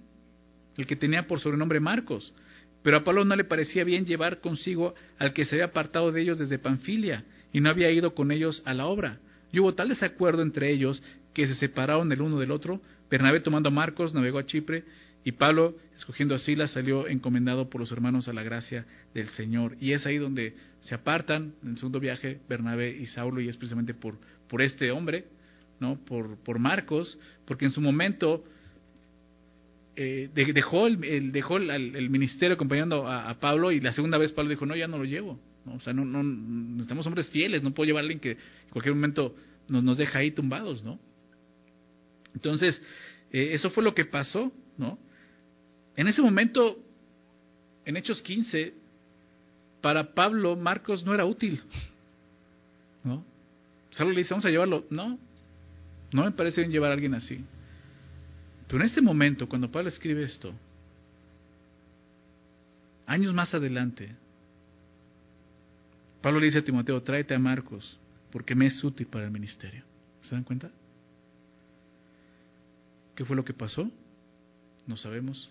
el 0.77 0.87
que 0.87 0.97
tenía 0.97 1.29
por 1.29 1.38
sobrenombre 1.38 1.79
Marcos. 1.79 2.35
Pero 2.83 2.99
a 2.99 3.05
Pablo 3.05 3.25
no 3.25 3.37
le 3.37 3.45
parecía 3.45 3.85
bien 3.85 4.05
llevar 4.05 4.41
consigo 4.41 4.95
al 5.19 5.33
que 5.33 5.45
se 5.45 5.55
había 5.55 5.67
apartado 5.67 6.11
de 6.11 6.23
ellos 6.23 6.38
desde 6.38 6.59
Panfilia 6.59 7.25
y 7.53 7.61
no 7.61 7.71
había 7.71 7.91
ido 7.93 8.14
con 8.14 8.33
ellos 8.33 8.62
a 8.64 8.75
la 8.75 8.87
obra. 8.87 9.19
Y 9.53 9.61
hubo 9.61 9.75
tal 9.75 9.88
desacuerdo 9.88 10.43
entre 10.43 10.73
ellos 10.73 11.03
que 11.38 11.46
se 11.46 11.55
separaron 11.55 12.11
el 12.11 12.20
uno 12.20 12.40
del 12.40 12.51
otro. 12.51 12.81
Bernabé 13.09 13.38
tomando 13.38 13.68
a 13.68 13.72
Marcos 13.72 14.12
navegó 14.12 14.40
a 14.40 14.46
Chipre 14.46 14.83
y 15.22 15.31
Pablo, 15.31 15.77
escogiendo 15.94 16.35
a 16.35 16.38
Silas, 16.40 16.72
salió 16.72 17.07
encomendado 17.07 17.70
por 17.70 17.81
los 17.81 17.92
hermanos 17.92 18.27
a 18.27 18.33
la 18.33 18.42
gracia 18.42 18.87
del 19.14 19.29
Señor. 19.29 19.77
Y 19.81 19.92
es 19.92 20.05
ahí 20.05 20.18
donde 20.18 20.57
se 20.81 20.96
apartan 20.96 21.55
en 21.62 21.70
el 21.70 21.77
segundo 21.77 22.01
viaje 22.01 22.40
Bernabé 22.48 22.90
y 22.90 23.07
Saulo, 23.07 23.40
y 23.40 23.48
es 23.48 23.57
precisamente 23.57 23.94
por, 23.94 24.18
por 24.48 24.62
este 24.62 24.90
hombre, 24.90 25.27
¿no? 25.79 25.96
por, 26.07 26.38
por 26.38 26.59
Marcos, 26.59 27.16
porque 27.44 27.66
en 27.66 27.70
su 27.70 27.81
momento 27.81 28.42
eh, 29.94 30.29
dejó, 30.35 30.88
el, 30.88 31.31
dejó 31.31 31.59
el, 31.59 32.11
ministerio 32.11 32.55
acompañando 32.55 33.07
a, 33.07 33.33
Pablo, 33.38 33.70
y 33.70 33.81
la 33.81 33.92
segunda 33.92 34.18
vez 34.18 34.33
Pablo 34.33 34.51
dijo, 34.51 34.66
no, 34.66 34.74
ya 34.74 34.88
no 34.88 34.98
lo 34.98 35.05
llevo. 35.05 35.38
¿no? 35.64 35.74
O 35.74 35.81
sea, 35.81 35.92
no, 35.92 36.05
no, 36.05 36.24
necesitamos 36.24 37.07
hombres 37.07 37.31
fieles, 37.31 37.62
no 37.62 37.72
puedo 37.72 37.87
llevar 37.87 38.01
a 38.01 38.07
alguien 38.07 38.18
que 38.18 38.33
en 38.33 38.70
cualquier 38.72 38.96
momento 38.96 39.37
nos, 39.68 39.85
nos 39.85 39.98
deja 39.98 40.18
ahí 40.18 40.33
tumbados, 40.33 40.83
¿no? 40.83 40.98
Entonces, 42.35 42.81
eh, 43.33 43.51
eso 43.53 43.71
fue 43.71 43.83
lo 43.83 43.95
que 43.95 44.05
pasó, 44.05 44.53
¿no? 44.77 44.99
En 45.97 46.07
ese 46.09 46.23
momento, 46.23 46.79
en 47.85 47.97
Hechos 47.97 48.23
15, 48.23 48.75
para 49.81 50.14
Pablo, 50.14 50.57
Marcos 50.57 51.05
no 51.05 51.14
era 51.14 51.25
útil. 51.25 51.62
¿No? 53.05 53.25
Solo 53.91 54.11
le 54.11 54.19
dice, 54.19 54.31
vamos 54.31 54.45
a 54.45 54.51
llevarlo. 54.51 54.87
No, 54.91 55.19
no 56.12 56.25
me 56.25 56.33
parece 56.33 56.61
bien 56.61 56.73
llevar 56.73 56.91
a 56.91 56.95
alguien 56.95 57.14
así. 57.14 57.45
Pero 58.67 58.81
en 58.81 58.87
este 58.87 59.01
momento, 59.01 59.49
cuando 59.49 59.71
Pablo 59.71 59.88
escribe 59.88 60.23
esto, 60.23 60.53
años 63.07 63.33
más 63.35 63.53
adelante, 63.55 64.14
Pablo 66.21 66.41
le 66.41 66.47
dice 66.47 66.59
a 66.59 66.64
Timoteo, 66.64 67.03
tráete 67.03 67.35
a 67.35 67.38
Marcos, 67.38 67.99
porque 68.31 68.55
me 68.55 68.67
es 68.67 68.83
útil 68.85 69.07
para 69.07 69.25
el 69.25 69.31
ministerio. 69.31 69.85
¿Se 70.23 70.35
dan 70.35 70.45
cuenta? 70.45 70.71
¿Qué 73.18 73.24
fue 73.24 73.35
lo 73.35 73.44
que 73.44 73.52
pasó? 73.52 73.90
No 74.87 74.96
sabemos. 74.96 75.50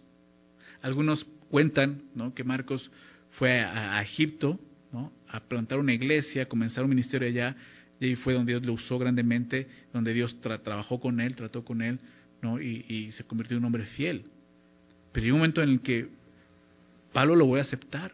Algunos 0.82 1.26
cuentan 1.50 2.04
¿no? 2.16 2.34
que 2.34 2.46
Marcos 2.46 2.90
fue 3.32 3.60
a, 3.60 4.02
Egipto 4.02 4.58
¿no? 4.94 5.12
a 5.28 5.42
plantar 5.42 5.78
una 5.78 5.94
iglesia, 5.94 6.44
a 6.44 6.46
comenzar 6.46 6.86
un 6.86 6.92
ministerio 6.92 7.28
allá, 7.28 7.58
y 8.00 8.06
ahí 8.06 8.16
fue 8.16 8.36
donde 8.36 8.54
Dios 8.54 8.66
lo 8.66 8.72
usó 8.72 8.98
grandemente, 8.98 9.68
donde 9.92 10.14
Dios 10.14 10.40
trabajó 10.40 11.02
con 11.02 11.20
él, 11.20 11.36
trató 11.36 11.66
con 11.66 11.82
él, 11.82 12.00
¿no? 12.42 12.62
Y, 12.62 13.12
se 13.12 13.26
convirtió 13.26 13.58
en 13.58 13.64
un 13.64 13.66
hombre 13.66 13.84
fiel. 13.84 14.24
Pero 15.12 15.26
hay 15.26 15.32
un 15.32 15.40
momento 15.40 15.62
en 15.62 15.70
el 15.72 15.82
que 15.82 16.08
Pablo 17.12 17.36
lo 17.36 17.48
voy 17.48 17.60
a 17.60 17.64
aceptar, 17.64 18.14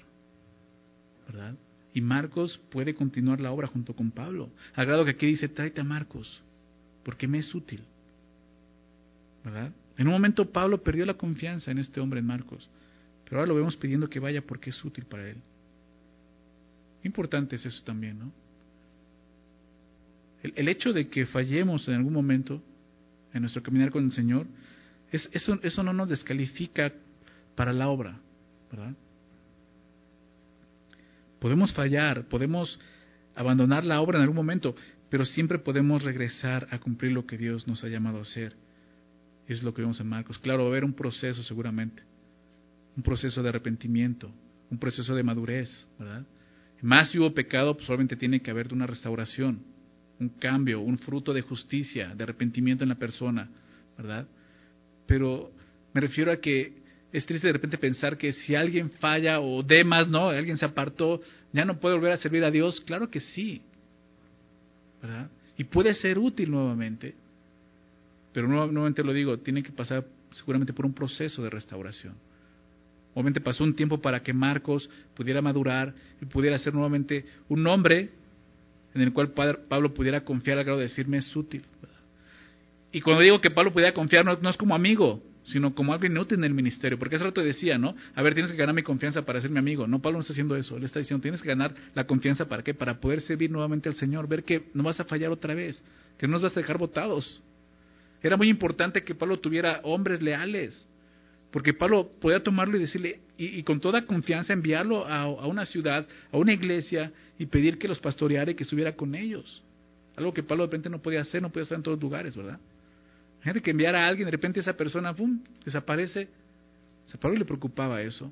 ¿verdad? 1.27 1.53
Y 1.93 2.01
Marcos 2.01 2.59
puede 2.71 2.95
continuar 2.95 3.39
la 3.39 3.51
obra 3.51 3.67
junto 3.67 3.95
con 3.95 4.09
Pablo. 4.09 4.49
Al 4.73 4.87
grado 4.87 5.05
que 5.05 5.11
aquí 5.11 5.27
dice, 5.27 5.47
tráete 5.47 5.79
a 5.79 5.83
Marcos, 5.83 6.41
porque 7.03 7.27
me 7.27 7.37
es 7.37 7.53
útil. 7.53 7.83
En 9.45 10.07
un 10.07 10.13
momento 10.13 10.49
Pablo 10.51 10.81
perdió 10.81 11.05
la 11.05 11.15
confianza 11.15 11.71
en 11.71 11.77
este 11.77 11.99
hombre 11.99 12.19
en 12.19 12.25
Marcos, 12.25 12.69
pero 13.25 13.39
ahora 13.39 13.49
lo 13.49 13.55
vemos 13.55 13.75
pidiendo 13.75 14.09
que 14.09 14.19
vaya 14.19 14.41
porque 14.41 14.69
es 14.69 14.85
útil 14.85 15.05
para 15.05 15.29
él. 15.29 15.37
Importante 17.03 17.57
es 17.57 17.65
eso 17.65 17.83
también, 17.83 18.19
¿no? 18.19 18.31
El, 20.41 20.67
hecho 20.67 20.91
de 20.91 21.07
que 21.07 21.25
fallemos 21.25 21.87
en 21.87 21.95
algún 21.95 22.11
momento 22.11 22.61
en 23.33 23.41
nuestro 23.41 23.63
caminar 23.63 23.91
con 23.91 24.03
el 24.03 24.11
Señor, 24.11 24.45
es, 25.09 25.29
eso, 25.31 25.57
eso 25.63 25.83
no 25.83 25.93
nos 25.93 26.09
descalifica 26.09 26.91
para 27.55 27.71
la 27.71 27.87
obra, 27.87 28.19
¿verdad? 28.69 28.93
Podemos 31.39 31.73
fallar, 31.73 32.27
podemos 32.27 32.77
abandonar 33.35 33.85
la 33.85 34.01
obra 34.01 34.17
en 34.17 34.23
algún 34.23 34.35
momento, 34.35 34.75
pero 35.09 35.25
siempre 35.25 35.59
podemos 35.59 36.03
regresar 36.03 36.67
a 36.71 36.79
cumplir 36.79 37.13
lo 37.13 37.25
que 37.25 37.37
Dios 37.37 37.67
nos 37.67 37.83
ha 37.83 37.87
llamado 37.87 38.19
a 38.19 38.23
hacer 38.23 38.53
es 39.47 39.63
lo 39.63 39.73
que 39.73 39.81
vemos 39.81 39.99
en 39.99 40.07
Marcos. 40.07 40.39
Claro, 40.39 40.63
va 40.63 40.65
a 40.65 40.71
haber 40.71 40.85
un 40.85 40.93
proceso 40.93 41.41
seguramente, 41.43 42.03
un 42.95 43.03
proceso 43.03 43.41
de 43.43 43.49
arrepentimiento, 43.49 44.31
un 44.69 44.77
proceso 44.77 45.13
de 45.15 45.23
madurez, 45.23 45.87
¿verdad? 45.99 46.25
Más 46.81 47.09
si 47.09 47.19
hubo 47.19 47.33
pecado, 47.33 47.75
pues 47.75 47.85
solamente 47.85 48.15
tiene 48.15 48.41
que 48.41 48.51
haber 48.51 48.73
una 48.73 48.85
restauración, 48.85 49.59
un 50.19 50.29
cambio, 50.29 50.81
un 50.81 50.97
fruto 50.97 51.33
de 51.33 51.41
justicia, 51.41 52.13
de 52.13 52.23
arrepentimiento 52.23 52.83
en 52.83 52.89
la 52.89 52.95
persona, 52.95 53.49
¿verdad? 53.97 54.27
Pero 55.05 55.51
me 55.93 56.01
refiero 56.01 56.31
a 56.31 56.37
que 56.37 56.83
es 57.11 57.25
triste 57.25 57.47
de 57.47 57.53
repente 57.53 57.77
pensar 57.77 58.17
que 58.17 58.33
si 58.33 58.55
alguien 58.55 58.89
falla 58.91 59.39
o 59.39 59.61
demás, 59.61 60.09
¿no? 60.09 60.29
Alguien 60.29 60.57
se 60.57 60.65
apartó, 60.65 61.21
ya 61.51 61.63
no 61.63 61.79
puede 61.79 61.95
volver 61.95 62.11
a 62.11 62.17
servir 62.17 62.43
a 62.43 62.51
Dios. 62.51 62.81
Claro 62.81 63.09
que 63.09 63.19
sí, 63.19 63.61
¿verdad? 65.01 65.29
Y 65.57 65.63
puede 65.65 65.93
ser 65.93 66.17
útil 66.17 66.49
nuevamente, 66.49 67.15
pero 68.33 68.47
nuevamente 68.47 69.03
lo 69.03 69.13
digo, 69.13 69.37
tiene 69.39 69.63
que 69.63 69.71
pasar 69.71 70.05
seguramente 70.31 70.73
por 70.73 70.85
un 70.85 70.93
proceso 70.93 71.43
de 71.43 71.49
restauración. 71.49 72.15
Obviamente 73.13 73.41
pasó 73.41 73.63
un 73.63 73.75
tiempo 73.75 74.01
para 74.01 74.23
que 74.23 74.33
Marcos 74.33 74.89
pudiera 75.13 75.41
madurar 75.41 75.93
y 76.19 76.25
pudiera 76.25 76.57
ser 76.57 76.73
nuevamente 76.73 77.25
un 77.47 77.65
hombre 77.67 78.09
en 78.95 79.01
el 79.01 79.13
cual 79.13 79.31
Pablo 79.31 79.93
pudiera 79.93 80.23
confiar 80.23 80.57
al 80.57 80.63
grado 80.63 80.79
de 80.79 80.85
decirme 80.85 81.17
es 81.17 81.35
útil. 81.35 81.63
Y 82.91 83.01
cuando 83.01 83.23
digo 83.23 83.41
que 83.41 83.49
Pablo 83.49 83.71
pudiera 83.71 83.93
confiar, 83.93 84.23
no, 84.23 84.49
es 84.49 84.57
como 84.57 84.75
amigo, 84.75 85.23
sino 85.43 85.73
como 85.73 85.93
alguien 85.93 86.15
útil 86.17 86.37
en 86.39 86.43
el 86.43 86.53
ministerio. 86.53 86.99
Porque 86.99 87.15
hace 87.15 87.25
rato 87.25 87.41
decía, 87.41 87.77
¿no? 87.77 87.95
A 88.13 88.21
ver, 88.21 88.35
tienes 88.35 88.51
que 88.51 88.57
ganar 88.57 88.75
mi 88.75 88.83
confianza 88.83 89.23
para 89.23 89.41
ser 89.41 89.49
mi 89.49 89.57
amigo. 89.57 89.87
No, 89.87 89.99
Pablo 89.99 90.19
no 90.19 90.21
está 90.21 90.33
haciendo 90.33 90.55
eso. 90.55 90.77
Él 90.77 90.83
está 90.83 90.99
diciendo, 90.99 91.21
tienes 91.21 91.41
que 91.41 91.47
ganar 91.47 91.73
la 91.95 92.05
confianza 92.05 92.47
para 92.47 92.63
qué? 92.63 92.75
Para 92.75 92.99
poder 92.99 93.21
servir 93.21 93.49
nuevamente 93.49 93.89
al 93.89 93.95
Señor. 93.95 94.27
Ver 94.27 94.43
que 94.43 94.69
no 94.75 94.83
vas 94.83 94.99
a 94.99 95.05
fallar 95.05 95.31
otra 95.31 95.55
vez. 95.55 95.83
Que 96.19 96.27
no 96.27 96.33
nos 96.33 96.43
vas 96.43 96.55
a 96.55 96.59
dejar 96.59 96.77
votados. 96.77 97.41
Era 98.23 98.37
muy 98.37 98.49
importante 98.49 99.03
que 99.03 99.13
Pablo 99.13 99.37
tuviera 99.39 99.81
hombres 99.83 100.21
leales, 100.21 100.87
porque 101.51 101.73
Pablo 101.73 102.09
podía 102.21 102.41
tomarlo 102.41 102.77
y 102.77 102.79
decirle, 102.79 103.19
y, 103.37 103.61
con 103.63 103.81
toda 103.81 104.05
confianza 104.05 104.53
enviarlo 104.53 105.05
a, 105.05 105.45
una 105.45 105.65
ciudad, 105.65 106.07
a 106.31 106.37
una 106.37 106.53
iglesia, 106.53 107.11
y 107.37 107.45
pedir 107.45 107.77
que 107.77 107.87
los 107.87 107.99
pastoreara 107.99 108.49
y 108.49 108.55
que 108.55 108.63
estuviera 108.63 108.95
con 108.95 109.13
ellos. 109.13 109.61
Algo 110.15 110.33
que 110.33 110.41
Pablo 110.41 110.63
de 110.63 110.67
repente 110.67 110.89
no 110.89 111.01
podía 111.01 111.21
hacer, 111.21 111.41
no 111.41 111.49
podía 111.49 111.63
estar 111.63 111.75
en 111.75 111.83
todos 111.83 112.01
lugares, 112.01 112.35
¿verdad? 112.37 112.59
Gente 113.41 113.61
que 113.61 113.71
enviara 113.71 114.05
a 114.05 114.07
alguien, 114.07 114.25
de 114.25 114.31
repente 114.31 114.61
esa 114.61 114.77
persona, 114.77 115.13
¡pum!, 115.13 115.43
desaparece. 115.65 116.29
A 117.13 117.17
Pablo 117.17 117.37
le 117.37 117.45
preocupaba 117.45 118.01
eso. 118.01 118.31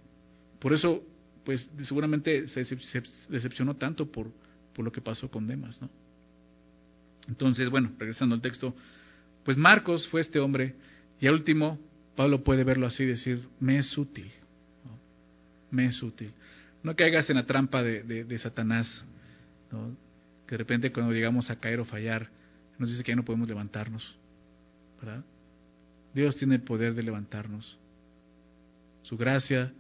Por 0.59 0.71
eso, 0.71 1.03
pues 1.43 1.69
seguramente 1.81 2.47
se, 2.47 2.65
decepcionó 3.27 3.75
tanto 3.75 4.09
por, 4.09 4.31
por 4.73 4.85
lo 4.85 4.91
que 4.91 5.01
pasó 5.01 5.29
con 5.29 5.47
Demas, 5.47 5.81
¿no? 5.81 5.89
Entonces, 7.27 7.69
bueno, 7.69 7.91
regresando 7.99 8.35
al 8.35 8.41
texto, 8.41 8.73
pues 9.43 9.57
Marcos 9.57 10.07
fue 10.09 10.21
este 10.21 10.39
hombre 10.39 10.75
y 11.19 11.27
al 11.27 11.33
último 11.33 11.79
Pablo 12.15 12.43
puede 12.43 12.63
verlo 12.63 12.87
así 12.87 13.03
y 13.03 13.07
decir, 13.07 13.47
me 13.59 13.77
es 13.77 13.97
útil, 13.97 14.31
me 15.69 15.85
es 15.85 16.01
útil. 16.03 16.33
no 16.83 16.95
caigas 16.95 17.29
en 17.29 17.37
la 17.37 17.45
trampa 17.45 17.81
de, 17.81 18.03
de, 18.23 18.37
Satanás, 18.37 19.05
que 20.47 20.55
de 20.55 20.57
repente 20.57 20.91
cuando 20.91 21.13
llegamos 21.13 21.49
a 21.49 21.59
caer 21.59 21.79
o 21.79 21.85
fallar, 21.85 22.29
nos 22.77 22.89
dice 22.89 23.03
que 23.03 23.11
ya 23.11 23.15
no 23.15 23.25
podemos 23.25 23.47
levantarnos. 23.47 24.17
Dios 26.13 26.35
tiene 26.37 26.55
el 26.55 26.61
poder 26.61 26.93
de 26.93 27.03
levantarnos. 27.03 27.77
Su 29.03 29.17
gracia, 29.17 29.71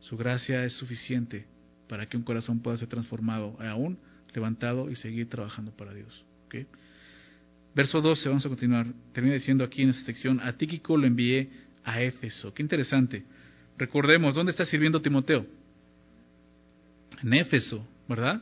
su 0.00 0.16
gracia 0.16 0.64
es 0.64 0.74
suficiente 0.74 1.46
para 1.88 2.06
que 2.06 2.16
un 2.16 2.22
corazón 2.22 2.60
pueda 2.60 2.76
ser 2.76 2.88
transformado, 2.88 3.56
aún 3.60 3.98
levantado 4.34 4.90
y 4.90 4.96
seguir 4.96 5.28
trabajando 5.28 5.72
para 5.72 5.94
Dios. 5.94 6.24
¿okay? 6.46 6.66
Verso 7.74 8.00
12, 8.00 8.28
vamos 8.28 8.46
a 8.46 8.48
continuar. 8.48 8.86
Termina 9.12 9.34
diciendo 9.34 9.64
aquí 9.64 9.82
en 9.82 9.90
esta 9.90 10.04
sección, 10.04 10.40
a 10.40 10.52
Tíquico 10.52 10.96
lo 10.96 11.06
envié 11.06 11.48
a 11.84 12.00
Éfeso. 12.02 12.54
Qué 12.54 12.62
interesante. 12.62 13.24
Recordemos, 13.76 14.34
¿dónde 14.34 14.50
está 14.50 14.64
sirviendo 14.64 15.02
Timoteo? 15.02 15.44
En 17.22 17.34
Éfeso, 17.34 17.86
¿verdad? 18.08 18.40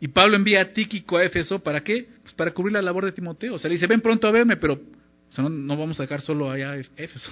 Y 0.00 0.08
Pablo 0.08 0.36
envía 0.36 0.62
a 0.62 0.70
Tíquico 0.70 1.18
a 1.18 1.24
Éfeso, 1.24 1.58
¿para 1.58 1.82
qué? 1.82 2.08
Pues 2.22 2.34
para 2.34 2.52
cubrir 2.52 2.72
la 2.72 2.82
labor 2.82 3.04
de 3.04 3.12
Timoteo. 3.12 3.54
O 3.54 3.58
sea, 3.58 3.68
le 3.68 3.74
dice, 3.74 3.86
ven 3.86 4.00
pronto 4.00 4.26
a 4.26 4.30
verme, 4.30 4.56
pero 4.56 4.80
no, 5.38 5.76
vamos 5.76 5.98
a 6.00 6.04
dejar 6.04 6.22
solo 6.22 6.50
allá 6.50 6.72
a 6.72 6.76
Éfeso. 6.78 7.30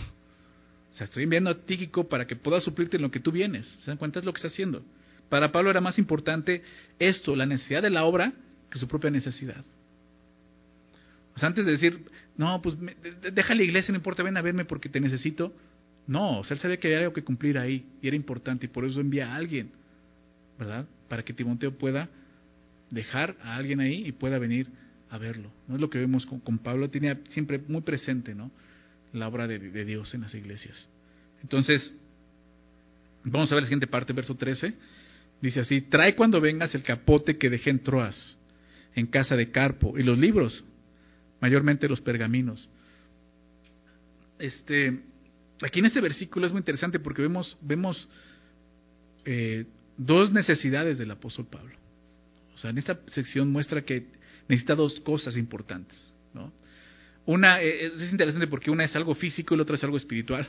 O 0.93 0.97
sea, 0.97 1.07
estoy 1.07 1.25
enviando 1.25 1.51
a 1.51 1.55
Tíquico 1.55 2.09
para 2.09 2.27
que 2.27 2.37
pueda 2.37 2.61
suplirte 2.61 2.97
en 2.97 3.03
lo 3.03 3.11
que 3.11 3.21
tú 3.21 3.33
vienes. 3.33 3.67
¿Se 3.67 3.91
dan 3.91 3.97
cuenta? 3.97 4.19
Es 4.19 4.25
lo 4.25 4.33
que 4.33 4.39
está 4.39 4.49
haciendo. 4.49 4.85
Para 5.29 5.51
Pablo 5.51 5.71
era 5.71 5.81
más 5.81 5.99
importante 5.99 6.63
esto, 6.99 7.35
la 7.35 7.47
necesidad 7.47 7.83
de 7.83 7.91
la 7.91 8.05
obra, 8.05 8.33
que 8.71 8.79
su 8.79 8.87
propia 8.87 9.11
necesidad. 9.11 9.65
Antes 11.43 11.67
de 11.67 11.73
decir, 11.73 12.05
no, 12.37 12.61
pues 12.63 12.77
deja 13.33 13.55
la 13.55 13.63
iglesia, 13.63 13.93
no 13.93 13.99
importa, 13.99 14.23
ven 14.23 14.37
a 14.37 14.43
verme 14.43 14.65
porque 14.65 14.89
te 14.89 15.01
necesito. 15.01 15.53
No, 16.07 16.43
él 16.49 16.59
sabía 16.59 16.77
que 16.79 16.89
había 16.89 16.99
algo 17.01 17.13
que 17.13 17.25
cumplir 17.25 17.59
ahí 17.59 17.87
y 18.03 18.07
era 18.07 18.17
importante 18.17 18.67
y 18.67 18.69
por 18.69 18.85
eso 18.85 19.01
envía 19.01 19.33
a 19.33 19.37
alguien, 19.37 19.71
¿verdad? 20.59 20.87
Para 21.09 21.25
que 21.25 21.33
Timoteo 21.33 21.77
pueda 21.77 22.09
dejar 22.91 23.37
a 23.43 23.57
alguien 23.57 23.81
ahí 23.81 24.07
y 24.07 24.13
pueda 24.13 24.39
venir 24.39 24.69
a 25.11 25.19
verlo. 25.19 25.51
No 25.67 25.77
es 25.77 25.81
lo 25.81 25.91
que 25.91 25.99
vemos 25.99 26.27
con, 26.27 26.59
Pablo, 26.59 26.91
tenía 26.91 27.19
siempre 27.31 27.59
muy 27.67 27.81
presente, 27.81 28.35
¿no? 28.35 28.51
La 29.13 29.29
obra 29.29 29.47
de, 29.47 29.59
de 29.59 29.85
Dios 29.85 30.13
en 30.15 30.23
las 30.23 30.35
iglesias. 30.35 30.89
Entonces, 31.43 31.93
vamos 33.25 33.51
a 33.51 33.55
ver 33.55 33.63
la 33.63 33.69
siguiente 33.69 33.87
parte, 33.87 34.13
verso 34.13 34.35
13. 34.35 34.75
Dice 35.41 35.61
así, 35.61 35.83
trae 35.83 36.15
cuando 36.15 36.41
vengas 36.41 36.75
el 36.75 36.83
capote 36.83 37.39
que 37.39 37.51
dejé 37.51 37.71
en 37.71 37.81
Troas, 37.81 38.37
en 38.95 39.07
casa 39.07 39.37
de 39.37 39.51
Carpo, 39.51 39.99
y 39.99 40.03
los 40.03 40.19
libros, 40.19 40.65
mayormente 41.45 41.87
los 41.91 42.01
pergaminos. 42.01 42.67
Este, 44.39 44.99
aquí 45.61 45.81
en 45.81 45.85
este 45.85 46.01
versículo 46.01 46.47
es 46.47 46.53
muy 46.53 46.61
interesante 46.61 46.99
porque 46.99 47.21
vemos, 47.21 47.59
vemos 47.61 48.09
eh, 49.27 49.67
dos 49.99 50.33
necesidades 50.33 50.97
del 50.97 51.11
apóstol 51.11 51.47
Pablo. 51.51 51.77
O 52.55 52.57
sea, 52.57 52.71
en 52.71 52.79
esta 52.79 52.99
sección 53.09 53.53
muestra 53.53 53.83
que 53.83 54.07
necesita 54.49 54.75
dos 54.75 54.99
cosas 55.01 55.37
importantes. 55.37 56.15
¿no? 56.33 56.51
Una 57.27 57.61
eh, 57.61 57.89
es, 57.89 58.11
interesante 58.11 58.47
porque 58.47 58.71
una 58.71 58.85
es 58.85 58.97
algo 58.97 59.15
físico 59.15 59.53
y 59.53 59.59
la 59.59 59.65
otra 59.65 59.77
es 59.77 59.85
algo 59.85 59.99
espiritual. 59.99 60.49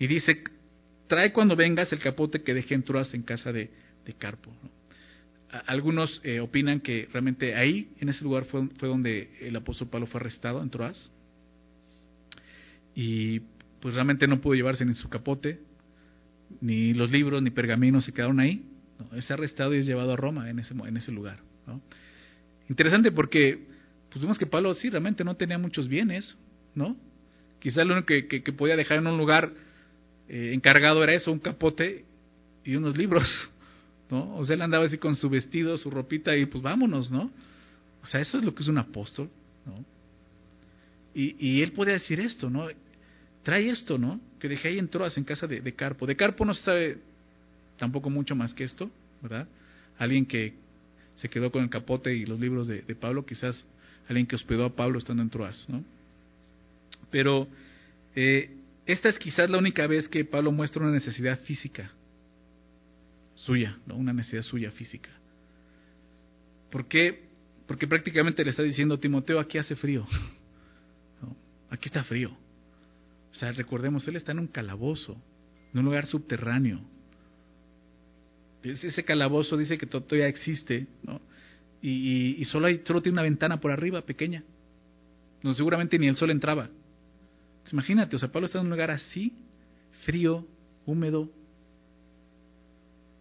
Y 0.00 0.08
dice, 0.08 0.42
trae 1.06 1.32
cuando 1.32 1.54
vengas 1.54 1.92
el 1.92 2.00
capote 2.00 2.42
que 2.42 2.52
dejé 2.52 2.74
en 2.74 2.82
Troas 2.82 3.14
en 3.14 3.22
casa 3.22 3.52
de, 3.52 3.70
de 4.04 4.12
Carpo. 4.14 4.52
Algunos 5.66 6.20
eh, 6.24 6.40
opinan 6.40 6.80
que 6.80 7.08
realmente 7.12 7.54
ahí, 7.54 7.90
en 8.00 8.08
ese 8.08 8.24
lugar, 8.24 8.44
fue, 8.46 8.68
fue 8.78 8.88
donde 8.88 9.30
el 9.40 9.54
apóstol 9.56 9.88
Pablo 9.88 10.06
fue 10.06 10.20
arrestado, 10.20 10.62
en 10.62 10.70
Troas. 10.70 11.10
Y 12.94 13.40
pues 13.80 13.94
realmente 13.94 14.26
no 14.26 14.40
pudo 14.40 14.54
llevarse 14.54 14.84
ni 14.84 14.94
su 14.94 15.08
capote, 15.08 15.60
ni 16.60 16.94
los 16.94 17.10
libros, 17.10 17.42
ni 17.42 17.50
pergaminos 17.50 18.04
se 18.04 18.12
quedaron 18.12 18.40
ahí. 18.40 18.64
Es 19.14 19.30
arrestado 19.30 19.74
y 19.74 19.78
es 19.78 19.86
llevado 19.86 20.12
a 20.12 20.16
Roma 20.16 20.48
en 20.50 20.58
ese, 20.58 20.74
en 20.74 20.96
ese 20.96 21.12
lugar. 21.12 21.38
Interesante 22.68 23.12
porque 23.12 23.60
pues 24.08 24.20
vemos 24.22 24.38
que 24.38 24.46
Pablo 24.46 24.72
sí 24.74 24.88
realmente 24.88 25.24
no 25.24 25.36
tenía 25.36 25.58
muchos 25.58 25.88
bienes, 25.88 26.34
¿no? 26.74 26.96
Quizás 27.60 27.86
lo 27.86 27.94
único 27.94 28.06
que, 28.06 28.26
que, 28.26 28.52
podía 28.52 28.76
dejar 28.76 28.98
en 28.98 29.06
un 29.06 29.18
lugar 29.18 29.52
eh, 30.28 30.52
encargado 30.54 31.02
era 31.02 31.14
eso, 31.14 31.32
un 31.32 31.38
capote 31.38 32.04
y 32.64 32.76
unos 32.76 32.96
libros. 32.96 33.26
¿No? 34.10 34.36
O 34.36 34.44
sea, 34.44 34.54
él 34.54 34.62
andaba 34.62 34.84
así 34.84 34.98
con 34.98 35.16
su 35.16 35.28
vestido, 35.28 35.76
su 35.76 35.90
ropita 35.90 36.36
y 36.36 36.46
pues 36.46 36.62
vámonos, 36.62 37.10
¿no? 37.10 37.30
O 38.02 38.06
sea, 38.06 38.20
eso 38.20 38.38
es 38.38 38.44
lo 38.44 38.54
que 38.54 38.62
es 38.62 38.68
un 38.68 38.78
apóstol, 38.78 39.28
¿no? 39.64 39.84
Y, 41.14 41.36
y 41.44 41.62
él 41.62 41.72
puede 41.72 41.92
decir 41.92 42.20
esto, 42.20 42.50
¿no? 42.50 42.68
Trae 43.42 43.68
esto, 43.68 43.98
¿no? 43.98 44.20
Que 44.38 44.48
dejé 44.48 44.68
ahí 44.68 44.78
en 44.78 44.88
Troas, 44.88 45.16
en 45.16 45.24
casa 45.24 45.46
de, 45.46 45.74
Carpo. 45.74 46.06
De 46.06 46.16
Carpo 46.16 46.44
no 46.44 46.54
se 46.54 46.62
sabe 46.62 46.98
tampoco 47.78 48.10
mucho 48.10 48.36
más 48.36 48.54
que 48.54 48.64
esto, 48.64 48.90
¿verdad? 49.22 49.48
Alguien 49.98 50.26
que 50.26 50.54
se 51.16 51.28
quedó 51.28 51.50
con 51.50 51.62
el 51.62 51.70
capote 51.70 52.14
y 52.14 52.26
los 52.26 52.38
libros 52.38 52.68
de, 52.68 52.82
de 52.82 52.94
Pablo, 52.94 53.24
quizás 53.24 53.64
alguien 54.08 54.26
que 54.26 54.36
hospedó 54.36 54.66
a 54.66 54.76
Pablo 54.76 54.98
estando 54.98 55.22
en 55.22 55.30
Troas, 55.30 55.66
¿no? 55.68 55.82
Pero 57.10 57.48
eh, 58.14 58.50
esta 58.84 59.08
es 59.08 59.18
quizás 59.18 59.48
la 59.50 59.58
única 59.58 59.86
vez 59.86 60.08
que 60.08 60.24
Pablo 60.24 60.52
muestra 60.52 60.82
una 60.82 60.92
necesidad 60.92 61.40
física 61.40 61.90
suya, 63.36 63.78
¿no? 63.86 63.96
una 63.96 64.12
necesidad 64.12 64.42
suya 64.42 64.70
física. 64.70 65.10
¿Por 66.70 66.88
qué? 66.88 67.26
Porque 67.66 67.86
prácticamente 67.86 68.44
le 68.44 68.50
está 68.50 68.62
diciendo 68.62 68.98
Timoteo, 68.98 69.38
aquí 69.38 69.58
hace 69.58 69.76
frío. 69.76 70.06
Aquí 71.68 71.88
está 71.88 72.04
frío. 72.04 72.30
O 73.32 73.34
sea, 73.34 73.50
recordemos, 73.50 74.06
él 74.06 74.14
está 74.16 74.30
en 74.32 74.38
un 74.38 74.46
calabozo, 74.46 75.16
en 75.72 75.80
un 75.80 75.84
lugar 75.84 76.06
subterráneo. 76.06 76.80
Ese 78.62 79.04
calabozo 79.04 79.56
dice 79.56 79.76
que 79.76 79.86
todavía 79.86 80.28
existe, 80.28 80.86
¿no? 81.02 81.20
Y, 81.82 82.42
solo, 82.46 82.66
hay, 82.68 82.82
solo 82.84 83.02
tiene 83.02 83.14
una 83.14 83.22
ventana 83.22 83.60
por 83.60 83.70
arriba, 83.70 84.02
pequeña. 84.02 84.42
No, 85.42 85.54
seguramente 85.54 85.98
ni 85.98 86.08
el 86.08 86.16
sol 86.16 86.30
entraba. 86.30 86.70
imagínate, 87.70 88.16
o 88.16 88.18
sea, 88.18 88.32
Pablo 88.32 88.46
está 88.46 88.58
en 88.58 88.64
un 88.64 88.70
lugar 88.70 88.90
así, 88.90 89.32
frío, 90.04 90.46
húmedo, 90.84 91.30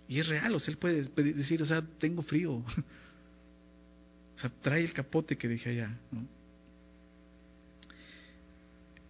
y 0.08 0.20
es 0.20 0.28
real, 0.28 0.54
o 0.54 0.60
sea, 0.60 0.72
él 0.72 0.78
puede 0.78 1.04
decir, 1.34 1.62
o 1.62 1.66
sea, 1.66 1.84
tengo 2.00 2.22
frío. 2.24 2.64
O 4.36 4.38
sea, 4.38 4.52
trae 4.62 4.82
el 4.82 4.92
capote 4.92 5.38
que 5.38 5.48
dije 5.48 5.70
allá. 5.70 5.98
¿no? 6.12 6.28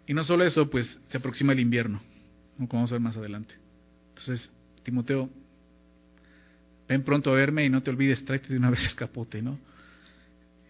Y 0.07 0.13
no 0.13 0.23
solo 0.23 0.45
eso, 0.45 0.69
pues 0.69 0.99
se 1.07 1.17
aproxima 1.17 1.53
el 1.53 1.59
invierno, 1.59 1.99
como 2.57 2.67
vamos 2.71 2.91
a 2.91 2.95
ver 2.95 3.01
más 3.01 3.17
adelante. 3.17 3.55
Entonces, 4.09 4.51
Timoteo, 4.83 5.29
ven 6.87 7.03
pronto 7.03 7.31
a 7.31 7.35
verme 7.35 7.65
y 7.65 7.69
no 7.69 7.81
te 7.81 7.89
olvides, 7.89 8.23
tráete 8.23 8.49
de 8.49 8.57
una 8.57 8.69
vez 8.71 8.85
el 8.87 8.95
capote, 8.95 9.41
¿no? 9.41 9.57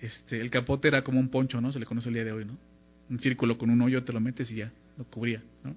Este, 0.01 0.39
el 0.39 0.49
capote 0.49 0.87
era 0.87 1.03
como 1.03 1.19
un 1.19 1.29
poncho, 1.29 1.59
¿no? 1.59 1.71
Se 1.73 1.79
le 1.79 1.85
conoce 1.85 2.07
el 2.07 2.15
día 2.15 2.23
de 2.23 2.31
hoy, 2.31 2.45
¿no? 2.45 2.57
Un 3.09 3.19
círculo 3.19 3.57
con 3.57 3.69
un 3.69 3.81
hoyo, 3.81 4.03
te 4.03 4.13
lo 4.13 4.21
metes 4.21 4.49
y 4.51 4.55
ya, 4.55 4.71
lo 4.97 5.03
cubría, 5.05 5.43
¿no? 5.63 5.75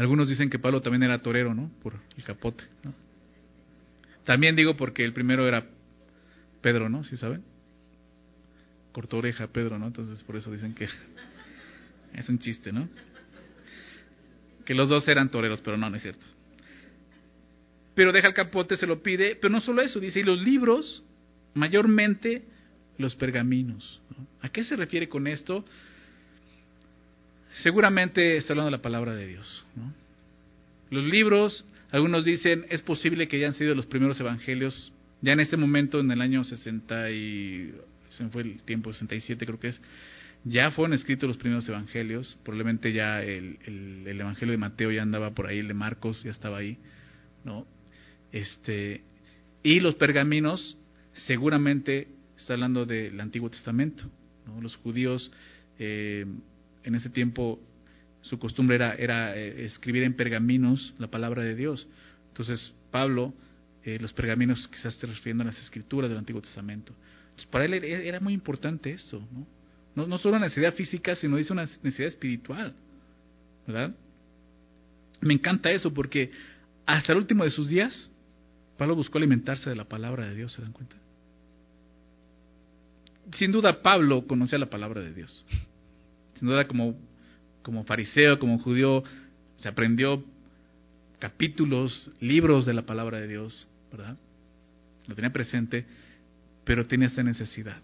Algunos 0.00 0.30
dicen 0.30 0.48
que 0.48 0.58
Pablo 0.58 0.80
también 0.80 1.02
era 1.02 1.20
torero, 1.20 1.52
¿no? 1.52 1.70
Por 1.82 1.92
el 2.16 2.24
capote. 2.24 2.64
¿no? 2.84 2.94
También 4.24 4.56
digo 4.56 4.74
porque 4.74 5.04
el 5.04 5.12
primero 5.12 5.46
era 5.46 5.66
Pedro, 6.62 6.88
¿no? 6.88 7.04
¿Sí 7.04 7.18
saben? 7.18 7.44
Cortó 8.92 9.18
oreja 9.18 9.48
Pedro, 9.48 9.78
¿no? 9.78 9.88
Entonces 9.88 10.24
por 10.24 10.36
eso 10.36 10.50
dicen 10.50 10.72
que 10.72 10.88
es 12.14 12.26
un 12.30 12.38
chiste, 12.38 12.72
¿no? 12.72 12.88
Que 14.64 14.72
los 14.72 14.88
dos 14.88 15.06
eran 15.06 15.30
toreros, 15.30 15.60
pero 15.60 15.76
no, 15.76 15.90
no 15.90 15.96
es 15.96 16.02
cierto. 16.02 16.24
Pero 17.94 18.10
deja 18.10 18.28
el 18.28 18.34
capote, 18.34 18.78
se 18.78 18.86
lo 18.86 19.02
pide, 19.02 19.36
pero 19.36 19.52
no 19.52 19.60
solo 19.60 19.82
eso, 19.82 20.00
dice, 20.00 20.20
y 20.20 20.22
los 20.22 20.40
libros, 20.40 21.04
mayormente 21.52 22.44
los 22.96 23.14
pergaminos. 23.16 24.00
¿A 24.40 24.48
qué 24.48 24.64
se 24.64 24.76
refiere 24.76 25.10
con 25.10 25.26
esto? 25.26 25.62
Seguramente 27.62 28.36
está 28.36 28.52
hablando 28.52 28.66
de 28.70 28.76
la 28.76 28.82
palabra 28.82 29.14
de 29.14 29.26
Dios. 29.26 29.64
Los 30.90 31.04
libros, 31.04 31.64
algunos 31.90 32.24
dicen, 32.24 32.66
es 32.68 32.82
posible 32.82 33.28
que 33.28 33.36
hayan 33.36 33.54
sido 33.54 33.74
los 33.74 33.86
primeros 33.86 34.18
evangelios, 34.20 34.92
ya 35.20 35.32
en 35.32 35.40
este 35.40 35.56
momento, 35.56 36.00
en 36.00 36.10
el 36.10 36.20
año 36.20 36.44
60 36.44 37.10
y, 37.10 37.74
se 38.08 38.28
fue 38.28 38.42
el 38.42 38.62
tiempo, 38.62 38.92
67 38.92 39.46
creo 39.46 39.60
que 39.60 39.68
es, 39.68 39.80
ya 40.44 40.70
fueron 40.70 40.94
escritos 40.94 41.28
los 41.28 41.36
primeros 41.36 41.68
evangelios, 41.68 42.36
probablemente 42.42 42.92
ya 42.92 43.22
el, 43.22 43.58
el, 43.66 44.20
evangelio 44.20 44.52
de 44.52 44.58
Mateo 44.58 44.90
ya 44.90 45.02
andaba 45.02 45.30
por 45.32 45.46
ahí, 45.46 45.58
el 45.58 45.68
de 45.68 45.74
Marcos 45.74 46.22
ya 46.22 46.30
estaba 46.30 46.58
ahí, 46.58 46.78
¿no? 47.44 47.66
Este, 48.32 49.02
y 49.62 49.80
los 49.80 49.96
pergaminos, 49.96 50.76
seguramente 51.12 52.08
está 52.36 52.54
hablando 52.54 52.86
del 52.86 53.20
Antiguo 53.20 53.50
Testamento, 53.50 54.04
¿no? 54.46 54.60
Los 54.62 54.76
judíos 54.76 55.30
eh, 55.78 56.24
en 56.84 56.94
ese 56.94 57.10
tiempo 57.10 57.60
su 58.22 58.38
costumbre 58.38 58.76
era, 58.76 59.36
eh, 59.36 59.64
escribir 59.64 60.02
en 60.02 60.14
pergaminos 60.14 60.94
la 60.98 61.08
palabra 61.08 61.42
de 61.42 61.54
Dios. 61.54 61.88
Entonces, 62.28 62.72
Pablo, 62.90 63.32
eh, 63.84 63.98
los 64.00 64.12
pergaminos 64.12 64.68
quizás 64.68 64.94
esté 64.94 65.06
refiriendo 65.06 65.42
a 65.42 65.46
las 65.46 65.58
escrituras 65.58 66.10
del 66.10 66.18
Antiguo 66.18 66.42
Testamento. 66.42 66.94
Para 67.50 67.64
él 67.64 67.74
era 67.74 68.20
muy 68.20 68.34
importante 68.34 68.90
esto, 68.90 69.18
¿no? 69.32 69.46
No, 69.94 70.06
no 70.06 70.18
solo 70.18 70.36
una 70.36 70.46
necesidad 70.46 70.74
física, 70.74 71.14
sino 71.14 71.36
dice 71.36 71.52
una 71.52 71.64
necesidad 71.64 72.08
espiritual, 72.08 72.74
¿verdad? 73.66 73.94
Me 75.20 75.34
encanta 75.34 75.70
eso 75.70 75.92
porque 75.92 76.30
hasta 76.86 77.12
el 77.12 77.18
último 77.18 77.44
de 77.44 77.50
sus 77.50 77.68
días, 77.68 78.10
Pablo 78.76 78.94
buscó 78.94 79.18
alimentarse 79.18 79.68
de 79.68 79.76
la 79.76 79.84
palabra 79.84 80.28
de 80.28 80.34
Dios, 80.34 80.52
¿se 80.52 80.62
dan 80.62 80.72
cuenta? 80.72 80.96
Sin 83.36 83.52
duda 83.52 83.82
Pablo 83.82 84.26
conocía 84.26 84.58
la 84.58 84.70
palabra 84.70 85.00
de 85.00 85.12
Dios. 85.12 85.44
Sin 86.40 86.48
duda 86.48 86.66
como, 86.66 86.98
como 87.62 87.84
fariseo, 87.84 88.38
como 88.38 88.58
judío, 88.58 89.04
se 89.58 89.68
aprendió 89.68 90.24
capítulos, 91.18 92.10
libros 92.18 92.64
de 92.64 92.72
la 92.72 92.86
palabra 92.86 93.18
de 93.20 93.28
Dios, 93.28 93.68
¿verdad? 93.92 94.16
Lo 95.06 95.14
tenía 95.14 95.34
presente, 95.34 95.84
pero 96.64 96.86
tenía 96.86 97.08
esta 97.08 97.22
necesidad, 97.22 97.82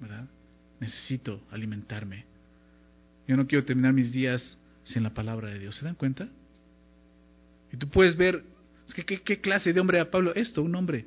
¿verdad? 0.00 0.28
Necesito 0.78 1.42
alimentarme. 1.50 2.24
Yo 3.26 3.36
no 3.36 3.48
quiero 3.48 3.64
terminar 3.64 3.92
mis 3.92 4.12
días 4.12 4.56
sin 4.84 5.02
la 5.02 5.10
palabra 5.10 5.50
de 5.50 5.58
Dios. 5.58 5.74
¿Se 5.74 5.84
dan 5.84 5.96
cuenta? 5.96 6.28
Y 7.72 7.78
tú 7.78 7.88
puedes 7.88 8.16
ver, 8.16 8.44
¿qué, 8.94 9.40
clase 9.40 9.72
de 9.72 9.80
hombre 9.80 9.98
era 9.98 10.08
Pablo? 10.08 10.32
Esto, 10.36 10.62
un 10.62 10.76
hombre. 10.76 11.06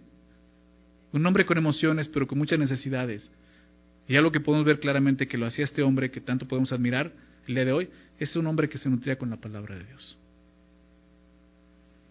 Un 1.14 1.26
hombre 1.26 1.46
con 1.46 1.58
emociones, 1.58 2.10
pero 2.10 2.28
con 2.28 2.38
muchas 2.38 2.60
necesidades. 2.60 3.32
Y 4.08 4.16
algo 4.16 4.32
que 4.32 4.40
podemos 4.40 4.66
ver 4.66 4.80
claramente 4.80 5.28
que 5.28 5.38
lo 5.38 5.46
hacía 5.46 5.66
este 5.66 5.82
hombre 5.82 6.12
que 6.12 6.22
tanto 6.22 6.48
podemos 6.48 6.72
admirar 6.72 7.12
el 7.48 7.56
día 7.56 7.66
de 7.66 7.72
hoy, 7.72 7.90
es 8.20 8.36
un 8.36 8.48
hombre 8.48 8.70
que 8.70 8.78
se 8.78 8.90
nutría 8.90 9.18
con 9.18 9.30
la 9.30 9.38
palabra 9.38 9.76
de 9.76 9.84
Dios. 9.84 10.18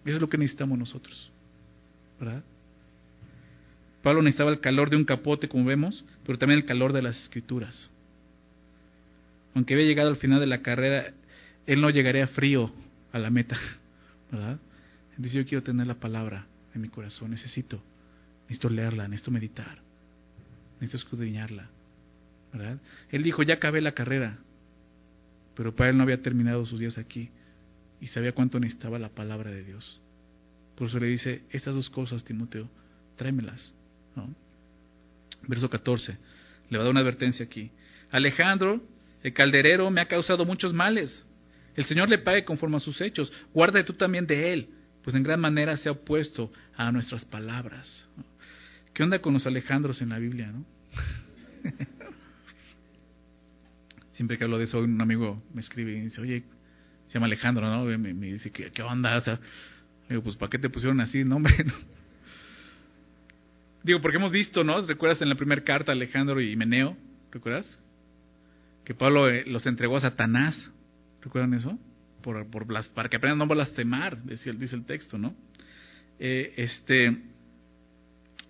Eso 0.05 0.17
es 0.17 0.21
lo 0.21 0.29
que 0.29 0.39
necesitamos 0.39 0.79
nosotros. 0.79 1.31
¿Verdad? 2.21 2.43
Pablo 4.03 4.23
necesitaba 4.23 4.51
el 4.51 4.61
calor 4.61 4.91
de 4.91 4.97
un 4.97 5.05
capote, 5.05 5.49
como 5.49 5.65
vemos, 5.65 6.05
pero 6.27 6.39
también 6.39 6.61
el 6.61 6.67
calor 6.67 6.93
de 6.93 7.03
las 7.03 7.17
escrituras. 7.23 7.91
Aunque 9.55 9.75
había 9.75 9.87
llegado 9.87 10.11
al 10.11 10.17
final 10.17 10.41
de 10.41 10.47
la 10.47 10.63
carrera, 10.63 11.15
él 11.67 11.81
no 11.81 11.89
llegaría 11.91 12.27
frío 12.27 12.71
a 13.13 13.19
la 13.19 13.31
meta. 13.31 13.59
¿Verdad? 14.31 14.59
Dice, 15.17 15.39
yo 15.39 15.47
quiero 15.47 15.63
tener 15.63 15.87
la 15.87 15.95
palabra 15.95 16.47
en 16.75 16.83
mi 16.83 16.89
corazón, 16.89 17.31
necesito, 17.31 17.81
necesito 18.43 18.69
leerla, 18.69 19.09
necesito 19.09 19.31
meditar, 19.31 19.79
necesito 20.81 20.97
escudriñarla. 20.99 21.71
Él 23.11 23.23
dijo, 23.23 23.43
ya 23.43 23.55
acabé 23.55 23.81
la 23.81 23.93
carrera, 23.93 24.39
pero 25.57 25.75
para 25.75 25.91
él 25.91 25.97
no 25.97 26.03
había 26.03 26.23
terminado 26.23 26.65
sus 26.67 26.81
días 26.81 26.99
aquí 26.99 27.31
y 28.01 28.07
sabía 28.09 28.33
cuánto 28.33 28.61
necesitaba 28.61 28.99
la 28.99 29.09
palabra 29.09 29.51
de 29.51 29.65
Dios. 29.65 30.01
Por 30.77 30.89
eso 30.89 30.99
le 30.99 31.07
dice, 31.07 31.43
estas 31.51 31.75
dos 31.75 31.89
cosas, 31.91 32.25
Timoteo, 32.25 32.69
tráemelas. 33.17 33.75
¿no? 34.17 34.35
Verso 35.47 35.69
14, 35.71 36.17
le 36.71 36.79
va 36.79 36.83
a 36.83 36.85
dar 36.85 36.93
una 36.93 37.01
advertencia 37.01 37.45
aquí. 37.45 37.71
Alejandro, 38.11 38.83
el 39.23 39.33
calderero, 39.33 39.91
me 39.91 40.01
ha 40.01 40.07
causado 40.07 40.45
muchos 40.45 40.73
males. 40.73 41.27
El 41.77 41.85
Señor 41.85 42.09
le 42.09 42.19
pague 42.19 42.45
conforme 42.45 42.77
a 42.77 42.81
sus 42.81 43.01
hechos. 43.01 43.33
Guarda 43.53 43.85
tú 43.85 43.95
también 43.95 44.27
de 44.27 44.53
él, 44.53 44.69
pues 45.03 45.15
en 45.17 45.23
gran 45.23 45.41
manera 45.41 45.77
se 45.77 45.89
ha 45.89 45.93
opuesto 45.93 46.53
a 46.77 46.91
nuestras 46.93 47.25
palabras. 47.25 48.09
¿Qué 48.93 49.03
onda 49.03 49.19
con 49.19 49.33
los 49.33 49.47
Alejandros 49.47 50.01
en 50.01 50.11
la 50.11 50.19
Biblia, 50.19 50.53
no? 50.53 50.65
Siempre 54.15 54.39
que 54.39 54.45
hablo 54.45 54.59
de 54.59 54.65
eso, 54.65 54.81
un 54.81 55.01
amigo 55.01 55.43
me 55.53 55.61
escribe 55.61 55.93
y 55.93 56.01
dice, 56.03 56.21
oye, 56.21 56.45
se 57.07 57.15
llama 57.15 57.27
Alejandro, 57.27 57.69
¿no? 57.69 57.85
Me, 57.99 58.13
dice, 58.15 58.51
¿qué, 58.51 58.71
¿qué, 58.71 58.83
onda? 58.83 59.17
O 59.17 59.21
sea, 59.21 59.41
digo, 60.09 60.23
pues 60.23 60.37
¿para 60.37 60.51
qué 60.51 60.59
te 60.59 60.71
pusieron 60.71 61.01
así 61.01 61.25
nombre? 61.25 61.53
Digo, 63.83 64.01
porque 64.01 64.17
hemos 64.17 64.33
visto, 64.33 64.65
¿no? 64.65 64.81
¿Recuerdas 64.81 65.21
en 65.21 65.29
la 65.29 65.35
primera 65.35 65.63
carta 65.63 65.93
Alejandro 65.93 66.41
y 66.41 66.57
Meneo? 66.57 66.97
¿Recuerdas? 67.31 67.79
Que 68.83 68.95
Pablo 68.95 69.29
eh, 69.29 69.45
los 69.47 69.67
entregó 69.67 69.99
a 69.99 70.01
Satanás. 70.01 70.71
¿Recuerdan 71.21 71.53
eso? 71.53 71.79
Por, 72.23 72.47
para 72.95 73.11
que 73.11 73.17
aprendan 73.17 73.43
a 73.43 73.45
no 73.45 73.55
blasfemar, 73.55 74.25
dice, 74.25 74.55
dice 74.55 74.75
el 74.75 74.87
texto, 74.87 75.19
¿no? 75.19 75.35
Eh, 76.19 76.55
este, 76.57 77.15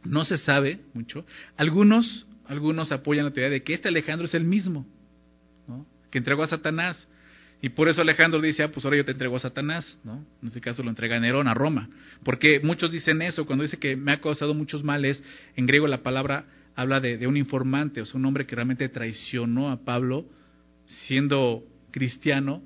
no 0.04 0.24
se 0.24 0.38
sabe 0.38 0.82
mucho. 0.92 1.26
Algunos, 1.56 2.28
algunos 2.46 2.92
apoyan 2.92 3.24
la 3.24 3.32
teoría 3.32 3.50
de 3.50 3.64
que 3.64 3.74
este 3.74 3.88
Alejandro 3.88 4.26
es 4.26 4.34
el 4.34 4.44
mismo 4.44 4.86
que 6.14 6.18
entregó 6.18 6.44
a 6.44 6.46
Satanás. 6.46 7.08
Y 7.60 7.70
por 7.70 7.88
eso 7.88 8.00
Alejandro 8.00 8.40
dice, 8.40 8.62
ah, 8.62 8.70
pues 8.70 8.84
ahora 8.84 8.98
yo 8.98 9.04
te 9.04 9.10
entrego 9.10 9.34
a 9.34 9.40
Satanás, 9.40 9.98
¿no? 10.04 10.24
En 10.40 10.46
este 10.46 10.60
caso 10.60 10.84
lo 10.84 10.90
entrega 10.90 11.18
Nerón 11.18 11.48
a 11.48 11.54
Roma. 11.54 11.88
Porque 12.22 12.60
muchos 12.60 12.92
dicen 12.92 13.20
eso, 13.20 13.46
cuando 13.46 13.64
dice 13.64 13.80
que 13.80 13.96
me 13.96 14.12
ha 14.12 14.20
causado 14.20 14.54
muchos 14.54 14.84
males, 14.84 15.20
en 15.56 15.66
griego 15.66 15.88
la 15.88 16.04
palabra 16.04 16.44
habla 16.76 17.00
de, 17.00 17.26
un 17.26 17.36
informante, 17.36 18.00
o 18.00 18.06
sea, 18.06 18.16
un 18.16 18.26
hombre 18.26 18.46
que 18.46 18.54
realmente 18.54 18.88
traicionó 18.88 19.72
a 19.72 19.84
Pablo, 19.84 20.24
siendo 20.86 21.64
cristiano, 21.90 22.62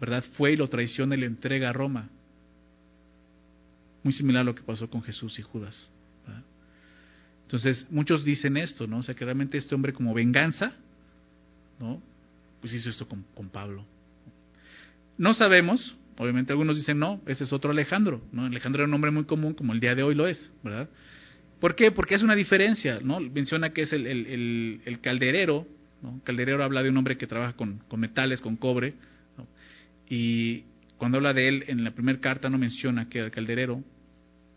¿verdad? 0.00 0.24
Fue 0.36 0.52
y 0.52 0.56
lo 0.56 0.68
traiciona 0.68 1.16
y 1.16 1.18
le 1.18 1.26
entrega 1.26 1.70
a 1.70 1.72
Roma. 1.72 2.08
Muy 4.04 4.12
similar 4.12 4.42
a 4.42 4.44
lo 4.44 4.54
que 4.54 4.62
pasó 4.62 4.88
con 4.88 5.02
Jesús 5.02 5.40
y 5.40 5.42
Judas. 5.42 5.90
Entonces, 7.46 7.84
muchos 7.90 8.24
dicen 8.24 8.56
esto, 8.58 8.86
¿no? 8.86 8.98
O 8.98 9.02
sea, 9.02 9.16
que 9.16 9.24
realmente 9.24 9.58
este 9.58 9.74
hombre 9.74 9.92
como 9.92 10.14
venganza, 10.14 10.72
¿no? 11.80 12.00
Pues 12.62 12.72
hizo 12.72 12.88
esto 12.88 13.06
con, 13.06 13.50
Pablo. 13.50 13.84
No 15.18 15.34
sabemos, 15.34 15.96
obviamente 16.16 16.52
algunos 16.52 16.76
dicen, 16.76 16.98
no, 16.98 17.20
ese 17.26 17.42
es 17.44 17.52
otro 17.52 17.72
Alejandro, 17.72 18.22
¿no? 18.30 18.46
Alejandro 18.46 18.82
era 18.82 18.86
un 18.86 18.92
nombre 18.92 19.10
muy 19.10 19.24
común 19.24 19.52
como 19.52 19.72
el 19.72 19.80
día 19.80 19.96
de 19.96 20.04
hoy 20.04 20.14
lo 20.14 20.28
es, 20.28 20.54
¿verdad? 20.62 20.88
¿Por 21.60 21.74
qué? 21.74 21.90
Porque 21.90 22.14
es 22.14 22.22
una 22.22 22.36
diferencia, 22.36 23.00
¿no? 23.02 23.18
Menciona 23.18 23.70
que 23.72 23.82
es 23.82 23.92
el, 23.92 24.06
el, 24.06 24.80
el, 24.84 25.00
calderero, 25.00 25.66
¿no? 26.02 26.20
Calderero 26.22 26.62
habla 26.62 26.84
de 26.84 26.90
un 26.90 26.96
hombre 26.96 27.18
que 27.18 27.26
trabaja 27.26 27.54
con, 27.54 27.78
con 27.88 27.98
metales, 27.98 28.40
con 28.40 28.56
cobre, 28.56 28.94
y 30.08 30.64
cuando 30.98 31.18
habla 31.18 31.32
de 31.32 31.48
él 31.48 31.64
en 31.66 31.82
la 31.82 31.90
primera 31.90 32.20
carta 32.20 32.48
no 32.48 32.58
menciona 32.58 33.08
que 33.08 33.18
era 33.18 33.26
el 33.26 33.32
calderero, 33.32 33.82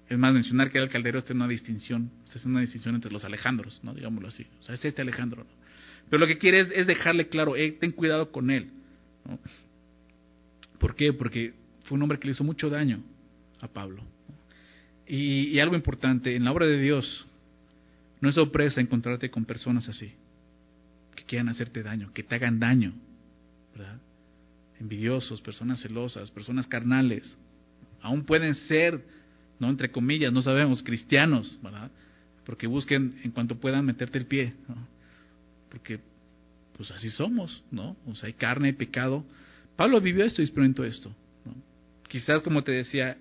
es 0.08 0.18
más, 0.20 0.32
mencionar 0.32 0.70
que 0.70 0.78
era 0.78 0.86
el 0.86 0.92
calderero 0.92 1.18
es 1.18 1.30
una 1.32 1.48
distinción, 1.48 2.12
es 2.34 2.46
una 2.46 2.62
distinción 2.62 2.94
entre 2.94 3.12
los 3.12 3.26
Alejandros, 3.26 3.84
¿no? 3.84 3.96
Digámoslo 3.96 4.28
así, 4.28 4.46
o 4.60 4.64
sea, 4.64 4.76
es 4.76 4.86
este 4.86 5.02
Alejandro, 5.02 5.44
¿no? 5.44 5.65
Pero 6.10 6.20
lo 6.20 6.28
que 6.28 6.38
quiere 6.38 6.60
es, 6.60 6.88
dejarle 6.88 7.28
claro, 7.28 7.54
ten 7.80 7.92
cuidado 7.92 8.32
con 8.32 8.52
él. 8.52 8.70
¿Por 10.80 10.96
qué? 10.96 11.14
Porque 11.14 11.54
fue 11.86 11.96
un 11.96 12.04
hombre 12.04 12.20
que 12.20 12.28
le 12.28 12.34
hizo 12.34 12.44
mucho 12.44 12.70
daño 12.70 13.02
a 13.62 13.68
Pablo. 13.68 14.04
Y, 15.08 15.60
algo 15.60 15.76
importante, 15.76 16.36
en 16.36 16.44
la 16.44 16.52
obra 16.52 16.66
de 16.66 16.80
Dios, 16.80 17.26
no 18.22 18.30
es 18.30 18.36
sorpresa 18.36 18.82
encontrarte 18.82 19.30
con 19.30 19.46
personas 19.46 19.88
así, 19.88 20.14
que 21.16 21.24
quieran 21.24 21.50
hacerte 21.50 21.84
daño, 21.84 22.12
que 22.14 22.24
te 22.24 22.36
hagan 22.36 22.60
daño, 22.60 22.94
¿verdad? 23.76 24.00
Envidiosos, 24.80 25.42
personas 25.42 25.82
celosas, 25.82 26.32
personas 26.32 26.66
carnales, 26.68 27.38
aún 28.02 28.26
pueden 28.26 28.56
ser, 28.56 29.04
no 29.60 29.70
entre 29.70 29.92
comillas, 29.92 30.34
no 30.34 30.42
sabemos, 30.42 30.82
cristianos, 30.82 31.58
¿verdad? 31.62 31.92
Porque 32.46 32.68
busquen 32.68 33.20
en 33.24 33.32
cuanto 33.32 33.60
puedan 33.60 33.86
meterte 33.86 34.18
el 34.18 34.26
pie. 34.26 34.54
Porque 35.76 36.00
pues 36.78 36.90
así 36.92 37.10
somos, 37.10 37.62
¿no? 37.70 37.98
O 38.08 38.16
sea, 38.16 38.28
hay 38.28 38.34
carne, 38.34 38.70
hay 38.70 38.74
pecado. 38.76 39.26
Pablo 39.76 40.00
vivió 40.00 40.24
esto 40.24 40.42
y 40.42 40.46
experimentó 40.46 40.86
esto. 40.86 41.10
¿no? 41.44 41.54
Quizás, 42.08 42.42
como 42.44 42.64
te 42.64 42.72
decía, 42.72 43.18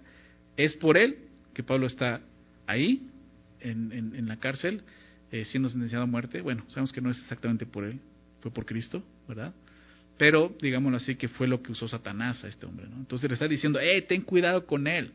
es 0.57 0.74
por 0.74 0.96
él 0.96 1.18
que 1.52 1.64
Pablo 1.64 1.88
está 1.88 2.20
ahí, 2.68 3.09
en, 3.59 4.28
la 4.28 4.36
cárcel, 4.36 4.82
eh, 5.32 5.44
siendo 5.46 5.68
sentenciado 5.68 6.05
a 6.05 6.07
muerte. 6.07 6.42
Bueno, 6.42 6.64
sabemos 6.68 6.92
que 6.92 7.00
no 7.00 7.11
es 7.11 7.18
exactamente 7.18 7.66
por 7.66 7.84
él, 7.84 7.98
fue 8.40 8.52
por 8.52 8.66
Cristo, 8.66 9.02
¿verdad? 9.26 9.52
Pero, 10.16 10.55
digámoslo 10.61 10.98
así, 10.98 11.16
que 11.16 11.26
fue 11.26 11.48
lo 11.48 11.61
que 11.61 11.72
usó 11.72 11.88
Satanás 11.88 12.44
a 12.44 12.48
este 12.48 12.66
hombre, 12.66 12.86
¿no? 12.88 12.98
Entonces 12.98 13.28
le 13.28 13.34
está 13.34 13.48
diciendo, 13.48 13.80
eh, 13.80 14.00
ten 14.02 14.22
cuidado 14.22 14.64
con 14.64 14.86
él. 14.86 15.11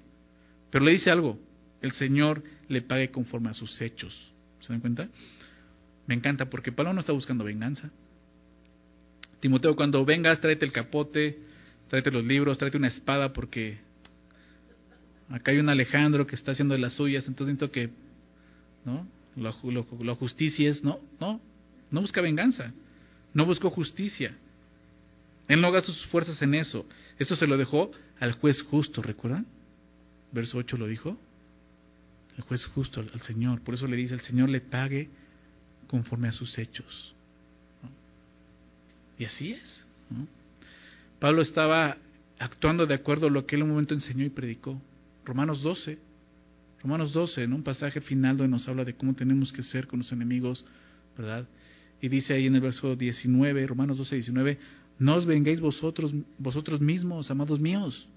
Pero 0.71 0.83
le 0.83 0.91
dice 0.91 1.09
algo, 1.09 1.39
el 1.81 1.93
Señor 1.93 2.43
le 2.67 2.81
pague 2.81 3.11
conforme 3.11 3.49
a 3.49 3.53
sus 3.53 3.79
hechos. 3.81 4.29
¿Se 4.59 4.73
dan 4.73 4.81
cuenta? 4.81 5.07
Me 6.09 6.15
encanta 6.15 6.49
porque 6.49 6.71
Pablo 6.71 6.91
no 6.91 7.01
está 7.01 7.13
buscando 7.13 7.43
venganza. 7.43 7.91
Timoteo, 9.41 9.75
cuando 9.75 10.03
vengas, 10.03 10.41
tráete 10.41 10.65
el 10.65 10.71
capote, 10.71 11.37
tráete 11.87 12.09
los 12.09 12.25
libros, 12.25 12.57
tráete 12.57 12.77
una 12.77 12.87
espada 12.87 13.31
porque 13.31 13.77
acá 15.29 15.51
hay 15.51 15.59
un 15.59 15.69
Alejandro 15.69 16.25
que 16.25 16.35
está 16.35 16.53
haciendo 16.53 16.73
de 16.73 16.81
las 16.81 16.93
suyas, 16.93 17.27
entonces 17.27 17.55
siento 17.55 17.71
que 17.71 17.91
¿no? 18.85 19.07
lo, 19.35 19.55
lo, 20.01 20.15
justicies, 20.15 20.83
no, 20.83 20.99
no, 21.19 21.39
no 21.91 22.01
busca 22.01 22.21
venganza, 22.21 22.73
no 23.35 23.45
buscó 23.45 23.69
justicia. 23.69 24.35
Él 25.47 25.61
no 25.61 25.71
gasta 25.71 25.93
sus 25.93 26.07
fuerzas 26.07 26.41
en 26.41 26.55
eso. 26.55 26.87
Eso 27.19 27.35
se 27.35 27.45
lo 27.45 27.55
dejó 27.55 27.91
al 28.19 28.31
juez 28.31 28.63
justo, 28.63 29.03
¿recuerdan? 29.03 29.45
Verso 30.31 30.57
8 30.57 30.75
lo 30.75 30.87
dijo. 30.87 31.19
El 32.35 32.43
juez 32.45 32.65
justo 32.65 32.99
al, 32.99 33.11
al 33.13 33.21
Señor. 33.21 33.61
Por 33.61 33.75
eso 33.75 33.85
le 33.85 33.95
dice, 33.95 34.15
el 34.15 34.21
Señor 34.21 34.49
le 34.49 34.59
pague 34.59 35.07
conforme 35.89 36.27
a 36.27 36.31
sus 36.31 36.57
hechos. 36.57 37.13
Y 39.17 39.25
así 39.25 39.51
es. 39.51 39.85
Pablo 41.19 41.41
estaba 41.41 41.97
actuando 42.37 42.85
de 42.85 42.93
acuerdo 42.93 43.27
a 43.27 43.29
lo 43.29 43.45
que 43.45 43.55
él 43.55 43.63
un 43.63 43.69
momento 43.69 43.93
enseñó 43.93 44.23
y 44.23 44.29
predicó. 44.29 44.81
Romanos 45.25 45.61
12. 45.61 45.97
Romanos 46.81 47.11
12, 47.11 47.43
en 47.43 47.53
un 47.53 47.63
pasaje 47.63 47.99
final 47.99 48.37
donde 48.37 48.51
nos 48.51 48.67
habla 48.69 48.85
de 48.85 48.93
cómo 48.93 49.13
tenemos 49.13 49.51
que 49.51 49.63
ser 49.63 49.87
con 49.87 49.99
los 49.99 50.11
enemigos, 50.13 50.65
¿verdad? 51.17 51.45
Y 52.01 52.07
dice 52.07 52.33
ahí 52.33 52.45
en 52.45 52.55
el 52.55 52.61
verso 52.61 52.95
19, 52.95 53.67
Romanos 53.67 53.97
12, 53.97 54.15
19, 54.15 54.57
no 54.99 55.15
os 55.15 55.25
vengáis 55.25 55.59
vosotros, 55.59 56.13
vosotros 56.37 56.79
mismos, 56.79 57.29
amados 57.29 57.59
míos. 57.59 58.07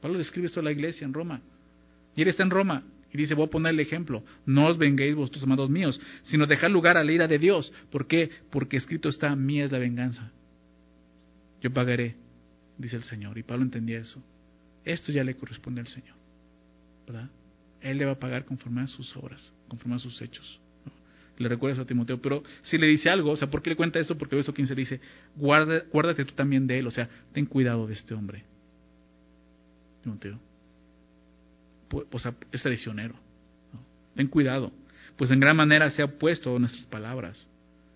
Pablo 0.00 0.18
describe 0.18 0.46
esto 0.46 0.58
a 0.58 0.64
la 0.64 0.72
iglesia 0.72 1.04
en 1.04 1.12
Roma. 1.12 1.40
Y 2.16 2.22
él 2.22 2.28
está 2.28 2.42
en 2.42 2.50
Roma. 2.50 2.82
Y 3.12 3.18
dice, 3.18 3.34
voy 3.34 3.46
a 3.46 3.50
poner 3.50 3.72
el 3.72 3.80
ejemplo, 3.80 4.22
no 4.46 4.66
os 4.66 4.78
venguéis 4.78 5.16
vosotros, 5.16 5.42
amados 5.42 5.68
míos, 5.68 6.00
sino 6.22 6.46
dejar 6.46 6.70
lugar 6.70 6.96
a 6.96 7.04
la 7.04 7.10
ira 7.12 7.26
de 7.26 7.38
Dios. 7.38 7.72
¿Por 7.90 8.06
qué? 8.06 8.30
Porque 8.50 8.76
escrito 8.76 9.08
está, 9.08 9.34
mía 9.34 9.64
es 9.64 9.72
la 9.72 9.78
venganza. 9.78 10.30
Yo 11.60 11.72
pagaré, 11.72 12.16
dice 12.78 12.96
el 12.96 13.02
Señor. 13.02 13.36
Y 13.36 13.42
Pablo 13.42 13.64
entendía 13.64 13.98
eso. 13.98 14.22
Esto 14.84 15.12
ya 15.12 15.24
le 15.24 15.34
corresponde 15.36 15.80
al 15.80 15.88
Señor. 15.88 16.16
¿Verdad? 17.06 17.30
Él 17.80 17.98
le 17.98 18.04
va 18.04 18.12
a 18.12 18.18
pagar 18.18 18.44
conforme 18.44 18.82
a 18.82 18.86
sus 18.86 19.14
obras, 19.16 19.52
conforme 19.68 19.96
a 19.96 19.98
sus 19.98 20.20
hechos. 20.22 20.60
Le 21.38 21.48
recuerdas 21.48 21.78
a 21.78 21.86
Timoteo, 21.86 22.20
pero 22.20 22.42
si 22.62 22.76
le 22.76 22.86
dice 22.86 23.08
algo, 23.08 23.30
o 23.30 23.36
sea, 23.36 23.50
¿por 23.50 23.62
qué 23.62 23.70
le 23.70 23.76
cuenta 23.76 23.98
esto? 23.98 24.16
Porque 24.18 24.36
verso 24.36 24.52
15 24.52 24.74
le 24.74 24.80
dice, 24.80 25.00
Guarda, 25.36 25.84
guárdate 25.90 26.24
tú 26.26 26.34
también 26.34 26.66
de 26.66 26.78
él, 26.78 26.86
o 26.86 26.90
sea, 26.90 27.08
ten 27.32 27.46
cuidado 27.46 27.86
de 27.86 27.94
este 27.94 28.12
hombre. 28.12 28.44
Timoteo. 30.02 30.38
O 31.92 32.18
sea, 32.18 32.34
es 32.52 32.62
traicionero. 32.62 33.14
Ten 34.14 34.26
cuidado, 34.28 34.72
pues 35.16 35.30
en 35.30 35.40
gran 35.40 35.56
manera 35.56 35.90
se 35.90 36.02
ha 36.02 36.06
opuesto 36.06 36.54
a 36.54 36.58
nuestras 36.58 36.86
palabras. 36.86 37.46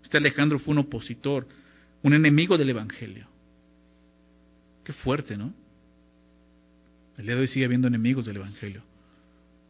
Este 0.03 0.19
Alejandro 0.19 0.59
fue 0.59 0.73
un 0.73 0.79
opositor, 0.79 1.47
un 2.03 2.15
enemigo 2.15 2.59
del 2.59 2.71
Evangelio. 2.71 3.27
Qué 4.85 4.93
fuerte, 4.93 5.37
¿no? 5.37 5.53
El 7.17 7.27
día 7.27 7.35
de 7.35 7.43
hoy 7.43 7.47
sigue 7.47 7.65
habiendo 7.65 7.89
enemigos 7.89 8.27
del 8.27 8.37
Evangelio. 8.37 8.83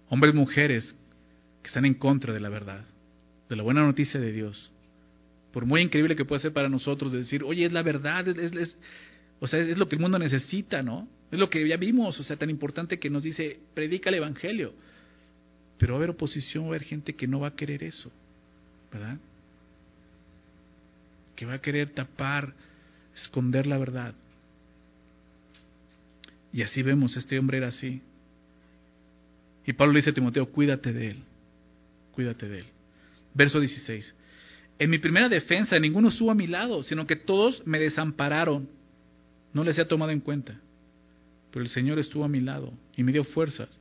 Hombres 0.08 0.34
y 0.34 0.36
mujeres 0.36 0.96
que 1.62 1.68
están 1.68 1.84
en 1.84 1.94
contra 1.94 2.32
de 2.32 2.40
la 2.40 2.48
verdad, 2.48 2.84
de 3.48 3.56
la 3.56 3.62
buena 3.62 3.82
noticia 3.82 4.20
de 4.20 4.32
Dios. 4.32 4.70
Por 5.52 5.66
muy 5.66 5.82
increíble 5.82 6.16
que 6.16 6.24
pueda 6.24 6.40
ser 6.40 6.52
para 6.52 6.68
nosotros 6.68 7.12
decir, 7.12 7.44
oye, 7.44 7.64
es 7.64 7.72
la 7.72 7.82
verdad, 7.82 8.26
o 9.40 9.46
sea, 9.46 9.60
es, 9.60 9.78
lo 9.78 9.88
que 9.88 9.96
el 9.96 10.02
mundo 10.02 10.18
necesita, 10.18 10.82
¿no? 10.82 11.08
Es 11.34 11.40
lo 11.40 11.50
que 11.50 11.66
ya 11.66 11.76
vimos, 11.76 12.20
o 12.20 12.22
sea, 12.22 12.36
tan 12.36 12.48
importante 12.48 13.00
que 13.00 13.10
nos 13.10 13.24
dice, 13.24 13.58
predica 13.74 14.08
el 14.08 14.14
Evangelio. 14.14 14.72
Pero 15.78 15.94
va 15.94 15.96
a 15.96 15.98
haber 15.98 16.10
oposición, 16.10 16.62
va 16.62 16.66
a 16.66 16.70
haber 16.70 16.84
gente 16.84 17.16
que 17.16 17.26
no 17.26 17.40
va 17.40 17.48
a 17.48 17.56
querer 17.56 17.82
eso, 17.82 18.12
¿verdad? 18.92 19.16
Que 21.34 21.44
va 21.44 21.54
a 21.54 21.60
querer 21.60 21.88
tapar, 21.88 22.54
esconder 23.16 23.66
la 23.66 23.78
verdad. 23.78 24.14
Y 26.52 26.62
así 26.62 26.84
vemos, 26.84 27.16
este 27.16 27.36
hombre 27.36 27.58
era 27.58 27.66
así. 27.66 28.00
Y 29.66 29.72
Pablo 29.72 29.92
le 29.92 29.98
dice 29.98 30.10
a 30.10 30.14
Timoteo, 30.14 30.46
cuídate 30.52 30.92
de 30.92 31.08
él, 31.08 31.16
cuídate 32.12 32.48
de 32.48 32.60
él. 32.60 32.66
Verso 33.34 33.58
16. 33.58 34.14
En 34.78 34.88
mi 34.88 34.98
primera 34.98 35.28
defensa 35.28 35.80
ninguno 35.80 36.10
estuvo 36.10 36.30
a 36.30 36.36
mi 36.36 36.46
lado, 36.46 36.84
sino 36.84 37.08
que 37.08 37.16
todos 37.16 37.60
me 37.66 37.80
desampararon. 37.80 38.68
No 39.52 39.64
les 39.64 39.76
he 39.76 39.84
tomado 39.84 40.12
en 40.12 40.20
cuenta. 40.20 40.60
Pero 41.54 41.62
el 41.62 41.70
Señor 41.70 42.00
estuvo 42.00 42.24
a 42.24 42.28
mi 42.28 42.40
lado 42.40 42.72
y 42.96 43.04
me 43.04 43.12
dio 43.12 43.22
fuerzas 43.22 43.80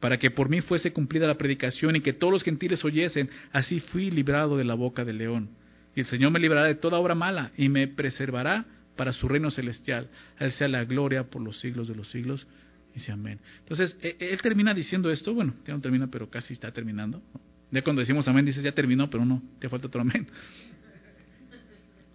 para 0.00 0.18
que 0.18 0.30
por 0.30 0.50
mí 0.50 0.60
fuese 0.60 0.92
cumplida 0.92 1.26
la 1.26 1.38
predicación 1.38 1.96
y 1.96 2.02
que 2.02 2.12
todos 2.12 2.30
los 2.30 2.42
gentiles 2.42 2.84
oyesen. 2.84 3.30
Así 3.52 3.80
fui 3.80 4.10
librado 4.10 4.58
de 4.58 4.64
la 4.64 4.74
boca 4.74 5.02
del 5.02 5.16
león. 5.16 5.48
Y 5.96 6.00
el 6.00 6.06
Señor 6.06 6.30
me 6.30 6.38
librará 6.38 6.66
de 6.66 6.74
toda 6.74 6.98
obra 6.98 7.14
mala 7.14 7.52
y 7.56 7.70
me 7.70 7.88
preservará 7.88 8.66
para 8.96 9.14
su 9.14 9.28
reino 9.28 9.50
celestial. 9.50 10.08
A 10.38 10.44
Él 10.44 10.52
sea 10.52 10.68
la 10.68 10.84
gloria 10.84 11.24
por 11.24 11.40
los 11.40 11.58
siglos 11.58 11.88
de 11.88 11.94
los 11.94 12.10
siglos. 12.10 12.46
Dice 12.94 13.12
amén. 13.12 13.40
Entonces, 13.60 13.96
e, 14.02 14.16
e, 14.20 14.32
él 14.34 14.42
termina 14.42 14.74
diciendo 14.74 15.10
esto, 15.10 15.32
bueno, 15.32 15.54
ya 15.66 15.72
no 15.72 15.80
termina, 15.80 16.06
pero 16.08 16.28
casi 16.28 16.52
está 16.52 16.70
terminando. 16.70 17.22
Ya 17.70 17.80
cuando 17.80 18.00
decimos 18.00 18.28
amén, 18.28 18.44
dices, 18.44 18.62
ya 18.62 18.72
terminó, 18.72 19.08
pero 19.08 19.24
no, 19.24 19.42
te 19.58 19.70
falta 19.70 19.86
otro 19.86 20.02
amén. 20.02 20.26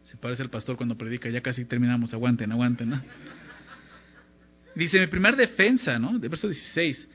Se 0.03 0.15
parece 0.17 0.43
al 0.43 0.51
pastor 0.51 0.77
cuando 0.77 0.95
predica, 0.95 1.27
ya 1.27 1.41
casi 1.41 1.65
terminamos, 1.65 2.13
aguanten, 2.13 2.51
aguanten. 2.51 2.91
¿no? 2.91 3.01
Dice, 4.75 4.99
mi 4.99 5.07
primer 5.07 5.35
defensa, 5.35 5.97
¿no? 5.97 6.19
De 6.19 6.27
verso 6.27 6.47
16. 6.47 7.09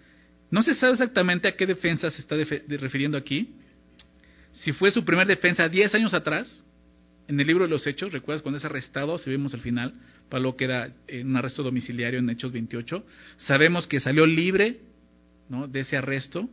No 0.51 0.63
se 0.63 0.75
sabe 0.75 0.93
exactamente 0.93 1.49
a 1.49 1.57
qué 1.57 1.67
defensa 1.67 2.11
se 2.11 2.23
está 2.23 2.37
refiriendo 2.37 3.17
aquí. 3.17 3.55
Si 4.53 4.73
fue 4.73 4.91
su 4.91 5.05
primer 5.05 5.27
defensa 5.27 5.69
10 5.69 5.95
años 5.95 6.15
atrás, 6.15 6.65
en 7.29 7.39
el 7.39 7.47
libro 7.47 7.65
de 7.65 7.71
los 7.71 7.87
Hechos, 7.87 8.13
¿recuerdas 8.13 8.43
cuando 8.43 8.59
es 8.59 8.65
arrestado? 8.65 9.17
Si 9.19 9.31
vemos 9.31 9.55
al 9.55 9.61
final, 9.61 9.95
Pablo 10.29 10.57
queda 10.57 10.91
en 11.07 11.29
un 11.29 11.37
arresto 11.37 11.63
domiciliario 11.63 12.19
en 12.19 12.29
Hechos 12.29 12.51
28. 12.51 13.05
Sabemos 13.37 13.87
que 13.87 14.01
salió 14.01 14.27
libre 14.27 14.81
¿no? 15.49 15.69
de 15.69 15.81
ese 15.81 15.97
arresto. 15.97 16.49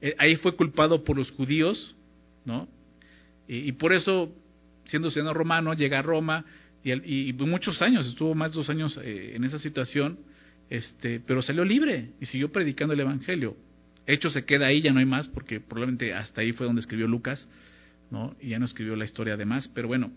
Eh, 0.00 0.14
ahí 0.18 0.36
fue 0.36 0.54
culpado 0.54 1.02
por 1.02 1.16
los 1.16 1.32
judíos, 1.32 1.96
¿no? 2.44 2.68
Y, 3.46 3.72
por 3.72 3.92
eso, 3.92 4.34
siendo 4.84 5.10
ciudadano 5.10 5.34
romano, 5.34 5.74
llega 5.74 5.98
a 5.98 6.02
Roma 6.02 6.46
y, 6.82 7.32
muchos 7.34 7.82
años, 7.82 8.06
estuvo 8.06 8.34
más 8.34 8.52
de 8.52 8.56
dos 8.56 8.70
años 8.70 8.98
eh, 9.02 9.32
en 9.34 9.44
esa 9.44 9.58
situación, 9.58 10.18
este, 10.76 11.20
pero 11.20 11.42
salió 11.42 11.64
libre 11.64 12.10
y 12.20 12.26
siguió 12.26 12.50
predicando 12.50 12.94
el 12.94 13.00
Evangelio. 13.00 13.56
Hechos 14.06 14.32
se 14.32 14.44
queda 14.44 14.66
ahí, 14.66 14.80
ya 14.82 14.92
no 14.92 14.98
hay 14.98 15.06
más, 15.06 15.28
porque 15.28 15.60
probablemente 15.60 16.12
hasta 16.12 16.40
ahí 16.40 16.52
fue 16.52 16.66
donde 16.66 16.80
escribió 16.80 17.06
Lucas. 17.06 17.48
¿no? 18.10 18.36
Y 18.40 18.50
ya 18.50 18.58
no 18.58 18.64
escribió 18.64 18.96
la 18.96 19.04
historia 19.04 19.34
además, 19.34 19.68
pero 19.74 19.88
bueno, 19.88 20.12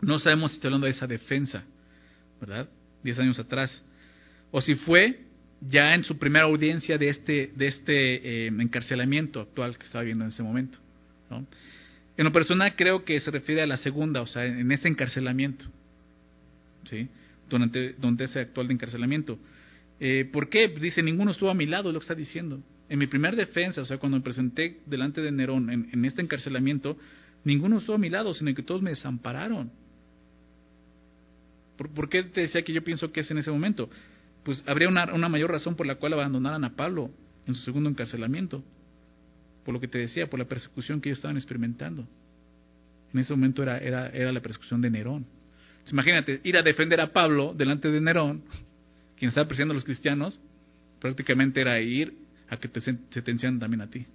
no 0.00 0.18
sabemos 0.18 0.52
si 0.52 0.56
está 0.56 0.68
hablando 0.68 0.86
de 0.86 0.92
esa 0.92 1.06
defensa, 1.06 1.64
¿verdad? 2.40 2.68
Diez 3.02 3.18
años 3.18 3.38
atrás. 3.38 3.84
O 4.50 4.60
si 4.60 4.74
fue 4.76 5.20
ya 5.60 5.94
en 5.94 6.04
su 6.04 6.18
primera 6.18 6.44
audiencia 6.44 6.96
de 6.98 7.08
este, 7.08 7.50
de 7.54 7.66
este 7.66 8.46
eh, 8.46 8.46
encarcelamiento 8.46 9.40
actual 9.40 9.76
que 9.76 9.84
estaba 9.84 10.04
viendo 10.04 10.24
en 10.24 10.28
ese 10.28 10.42
momento. 10.42 10.78
¿no? 11.30 11.46
En 12.16 12.24
lo 12.24 12.32
personal 12.32 12.74
creo 12.76 13.04
que 13.04 13.18
se 13.20 13.30
refiere 13.30 13.62
a 13.62 13.66
la 13.66 13.76
segunda, 13.76 14.22
o 14.22 14.26
sea, 14.26 14.44
en 14.44 14.70
este 14.72 14.88
encarcelamiento, 14.88 15.66
¿sí? 16.84 17.08
Durante, 17.48 17.94
durante 17.94 18.24
ese 18.24 18.40
actual 18.40 18.68
de 18.68 18.74
encarcelamiento. 18.74 19.38
Eh, 20.00 20.28
¿Por 20.32 20.48
qué? 20.48 20.68
Dice, 20.68 21.02
ninguno 21.02 21.32
estuvo 21.32 21.50
a 21.50 21.54
mi 21.54 21.66
lado, 21.66 21.92
lo 21.92 21.98
que 21.98 22.04
está 22.04 22.14
diciendo. 22.14 22.60
En 22.88 22.98
mi 22.98 23.06
primer 23.06 23.36
defensa, 23.36 23.82
o 23.82 23.84
sea, 23.84 23.98
cuando 23.98 24.16
me 24.16 24.22
presenté 24.22 24.80
delante 24.86 25.20
de 25.20 25.30
Nerón 25.30 25.70
en, 25.70 26.04
este 26.04 26.22
encarcelamiento, 26.22 26.96
ninguno 27.44 27.78
estuvo 27.78 27.96
a 27.96 27.98
mi 27.98 28.08
lado, 28.08 28.32
sino 28.32 28.54
que 28.54 28.62
todos 28.62 28.80
me 28.80 28.90
desampararon. 28.90 29.70
¿Por, 31.76 32.08
qué 32.08 32.24
te 32.24 32.42
decía 32.42 32.62
que 32.62 32.72
yo 32.72 32.82
pienso 32.82 33.12
que 33.12 33.20
es 33.20 33.30
en 33.30 33.38
ese 33.38 33.50
momento? 33.50 33.88
Pues 34.42 34.64
habría 34.66 34.88
una, 34.88 35.28
mayor 35.28 35.50
razón 35.50 35.76
por 35.76 35.86
la 35.86 35.96
cual 35.96 36.14
abandonaran 36.14 36.64
a 36.64 36.74
Pablo 36.74 37.10
en 37.46 37.54
su 37.54 37.62
segundo 37.62 37.90
encarcelamiento. 37.90 38.64
Por 39.64 39.74
lo 39.74 39.80
que 39.80 39.88
te 39.88 39.98
decía, 39.98 40.30
por 40.30 40.38
la 40.38 40.46
persecución 40.46 41.00
que 41.00 41.10
ellos 41.10 41.18
estaban 41.18 41.36
experimentando. 41.36 42.06
En 43.12 43.20
ese 43.20 43.32
momento 43.34 43.62
era, 43.62 43.78
era 43.78 44.32
la 44.32 44.40
persecución 44.40 44.80
de 44.80 44.90
Nerón. 44.90 45.26
Imagínate, 45.92 46.40
ir 46.44 46.56
a 46.56 46.62
defender 46.62 47.00
a 47.00 47.12
Pablo 47.12 47.54
delante 47.56 47.90
de 47.90 48.00
Nerón, 48.00 48.42
quien 49.16 49.28
estaba 49.30 49.46
persiguiendo 49.46 49.72
a 49.72 49.76
los 49.76 49.84
cristianos, 49.84 50.40
prácticamente 51.00 51.60
era 51.60 51.80
ir 51.80 52.14
a 52.48 52.56
que 52.56 52.68
te 52.68 52.80
sentencian 52.80 53.58
también 53.58 53.82
a 53.82 53.90
ti. 53.90 54.06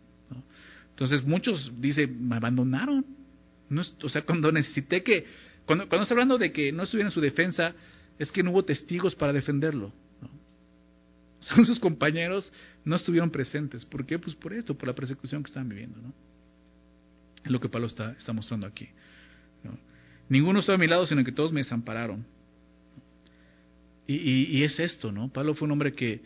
Entonces 0.89 1.23
muchos 1.23 1.71
dicen, 1.79 2.27
me 2.27 2.35
abandonaron. 2.35 3.05
No, 3.69 3.81
o 4.03 4.09
sea, 4.09 4.21
cuando 4.23 4.51
necesité 4.51 5.03
que, 5.03 5.25
cuando, 5.65 5.87
cuando 5.89 6.03
está 6.03 6.13
hablando 6.13 6.37
de 6.37 6.51
que 6.51 6.71
no 6.71 6.83
estuviera 6.83 7.09
en 7.09 7.13
su 7.13 7.21
defensa, 7.21 7.73
es 8.19 8.31
que 8.31 8.43
no 8.43 8.51
hubo 8.51 8.63
testigos 8.63 9.15
para 9.15 9.33
defenderlo. 9.33 9.91
Son 11.39 11.65
sus 11.65 11.79
compañeros 11.79 12.51
no 12.85 12.95
estuvieron 12.95 13.31
presentes. 13.31 13.85
¿Por 13.85 14.05
qué? 14.05 14.19
Pues 14.19 14.35
por 14.35 14.53
esto, 14.53 14.77
por 14.77 14.87
la 14.87 14.95
persecución 14.95 15.43
que 15.43 15.47
estaban 15.47 15.69
viviendo. 15.69 15.99
¿no? 16.01 16.13
Es 17.43 17.51
lo 17.51 17.59
que 17.59 17.69
Pablo 17.69 17.87
está, 17.87 18.11
está 18.11 18.33
mostrando 18.33 18.67
aquí. 18.67 18.87
Ninguno 20.29 20.59
estuvo 20.59 20.75
a 20.75 20.79
mi 20.79 20.87
lado, 20.87 21.05
sino 21.05 21.23
que 21.23 21.31
todos 21.31 21.51
me 21.51 21.61
desampararon. 21.61 22.25
Y, 24.07 24.15
y, 24.57 24.63
es 24.63 24.79
esto, 24.79 25.11
¿no? 25.11 25.29
Pablo 25.29 25.53
fue 25.53 25.65
un 25.65 25.71
hombre 25.71 25.93
que, 25.93 26.21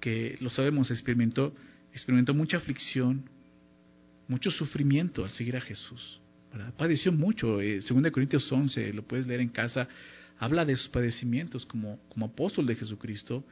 que 0.00 0.36
lo 0.40 0.48
sabemos, 0.48 0.90
experimentó, 0.90 1.54
experimentó 1.92 2.32
mucha 2.32 2.56
aflicción, 2.56 3.28
mucho 4.28 4.50
sufrimiento 4.50 5.24
al 5.24 5.30
seguir 5.30 5.56
a 5.56 5.60
Jesús. 5.60 6.20
Padeció 6.76 7.12
mucho. 7.12 7.60
Eh, 7.60 7.80
de 7.80 8.12
Corintios 8.12 8.50
11, 8.50 8.92
lo 8.92 9.02
puedes 9.02 9.26
leer 9.26 9.40
en 9.40 9.48
casa, 9.48 9.86
habla 10.38 10.64
de 10.64 10.76
sus 10.76 10.88
padecimientos 10.88 11.66
como, 11.66 11.98
como 12.08 12.26
apóstol 12.26 12.66
de 12.66 12.76
Jesucristo, 12.76 13.44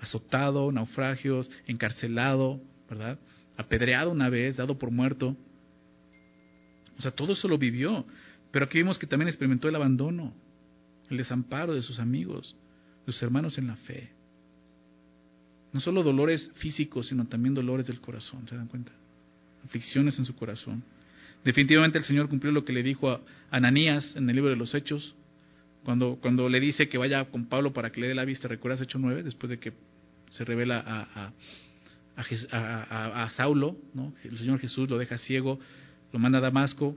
azotado, 0.00 0.70
naufragios, 0.70 1.50
encarcelado, 1.66 2.60
¿verdad? 2.88 3.18
Apedreado 3.56 4.10
una 4.10 4.28
vez, 4.28 4.56
dado 4.56 4.78
por 4.78 4.90
muerto. 4.90 5.36
O 6.98 7.02
sea, 7.02 7.10
todo 7.10 7.32
eso 7.32 7.48
lo 7.48 7.58
vivió. 7.58 8.04
Pero 8.52 8.66
aquí 8.66 8.78
vimos 8.78 8.98
que 8.98 9.06
también 9.06 9.28
experimentó 9.28 9.68
el 9.68 9.74
abandono, 9.74 10.32
el 11.10 11.16
desamparo 11.16 11.74
de 11.74 11.82
sus 11.82 11.98
amigos, 11.98 12.54
de 13.06 13.12
sus 13.12 13.22
hermanos 13.22 13.58
en 13.58 13.66
la 13.66 13.76
fe. 13.76 14.10
No 15.72 15.80
solo 15.80 16.02
dolores 16.02 16.52
físicos, 16.56 17.08
sino 17.08 17.26
también 17.26 17.54
dolores 17.54 17.86
del 17.86 18.00
corazón, 18.00 18.46
¿se 18.46 18.54
dan 18.54 18.68
cuenta? 18.68 18.92
Aflicciones 19.64 20.18
en 20.18 20.26
su 20.26 20.36
corazón. 20.36 20.84
Definitivamente 21.44 21.98
el 21.98 22.04
Señor 22.04 22.28
cumplió 22.28 22.52
lo 22.52 22.64
que 22.64 22.74
le 22.74 22.82
dijo 22.82 23.10
a 23.10 23.20
Ananías 23.50 24.14
en 24.16 24.28
el 24.28 24.36
libro 24.36 24.50
de 24.50 24.56
los 24.56 24.74
Hechos, 24.74 25.14
cuando, 25.82 26.18
cuando 26.20 26.48
le 26.48 26.60
dice 26.60 26.88
que 26.88 26.98
vaya 26.98 27.24
con 27.24 27.46
Pablo 27.46 27.72
para 27.72 27.90
que 27.90 28.02
le 28.02 28.08
dé 28.08 28.14
la 28.14 28.24
vista. 28.24 28.48
¿Recuerdas 28.48 28.82
Hecho 28.82 28.98
9? 28.98 29.22
Después 29.22 29.50
de 29.50 29.58
que 29.58 29.72
se 30.30 30.44
revela 30.44 30.78
a, 30.86 31.32
a, 33.24 33.30
Saulo, 33.30 33.76
¿no? 33.94 34.14
el 34.22 34.38
Señor 34.38 34.60
Jesús 34.60 34.88
lo 34.88 34.98
deja 34.98 35.18
ciego, 35.18 35.58
lo 36.12 36.18
manda 36.18 36.38
a 36.38 36.42
Damasco, 36.42 36.96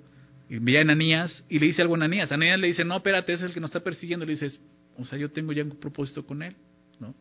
y 0.49 0.59
ve 0.59 0.77
a 0.77 0.81
Ananías 0.81 1.43
y 1.49 1.59
le 1.59 1.67
dice 1.67 1.81
algo 1.81 1.95
a 1.95 1.97
Ananías. 1.97 2.31
Ananías 2.31 2.59
le 2.59 2.67
dice, 2.67 2.85
no, 2.85 2.97
espérate, 2.97 3.33
es 3.33 3.41
el 3.41 3.53
que 3.53 3.59
nos 3.59 3.69
está 3.69 3.79
persiguiendo. 3.79 4.25
Le 4.25 4.33
dices, 4.33 4.59
o 4.97 5.05
sea, 5.05 5.17
yo 5.17 5.31
tengo 5.31 5.53
ya 5.53 5.63
un 5.63 5.79
propósito 5.79 6.25
con 6.25 6.43
él. 6.43 6.55
¿no? 6.99 7.13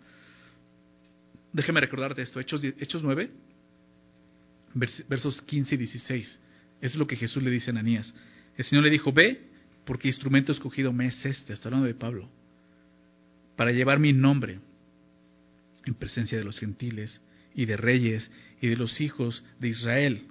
déjeme 1.55 1.81
recordarte 1.81 2.21
esto, 2.21 2.41
Hechos, 2.41 2.63
Hechos 2.65 3.03
9, 3.03 3.31
versos 5.09 5.41
15 5.43 5.77
y 5.77 5.79
16. 5.79 6.27
Eso 6.27 6.39
es 6.81 6.97
lo 6.97 7.07
que 7.07 7.17
Jesús 7.17 7.43
le 7.43 7.51
dice 7.51 7.71
a 7.71 7.73
Ananías. 7.73 8.13
El 8.57 8.65
Señor 8.65 8.85
le 8.85 8.91
dijo, 8.91 9.13
ve, 9.13 9.41
porque 9.85 10.09
instrumento 10.09 10.51
escogido 10.53 10.93
me 10.93 11.07
es 11.07 11.25
este, 11.25 11.53
está 11.53 11.69
hablando 11.69 11.87
de 11.87 11.95
Pablo, 11.95 12.29
para 13.57 13.71
llevar 13.71 14.01
mi 14.01 14.13
nombre 14.13 14.59
en 15.87 15.95
presencia 15.95 16.37
de 16.37 16.45
los 16.45 16.59
gentiles 16.59 17.21
y 17.55 17.67
de 17.67 17.77
reyes 17.77 18.29
y 18.61 18.67
de 18.67 18.77
los 18.77 19.01
hijos 19.01 19.45
de 19.61 19.69
Israel. 19.69 20.27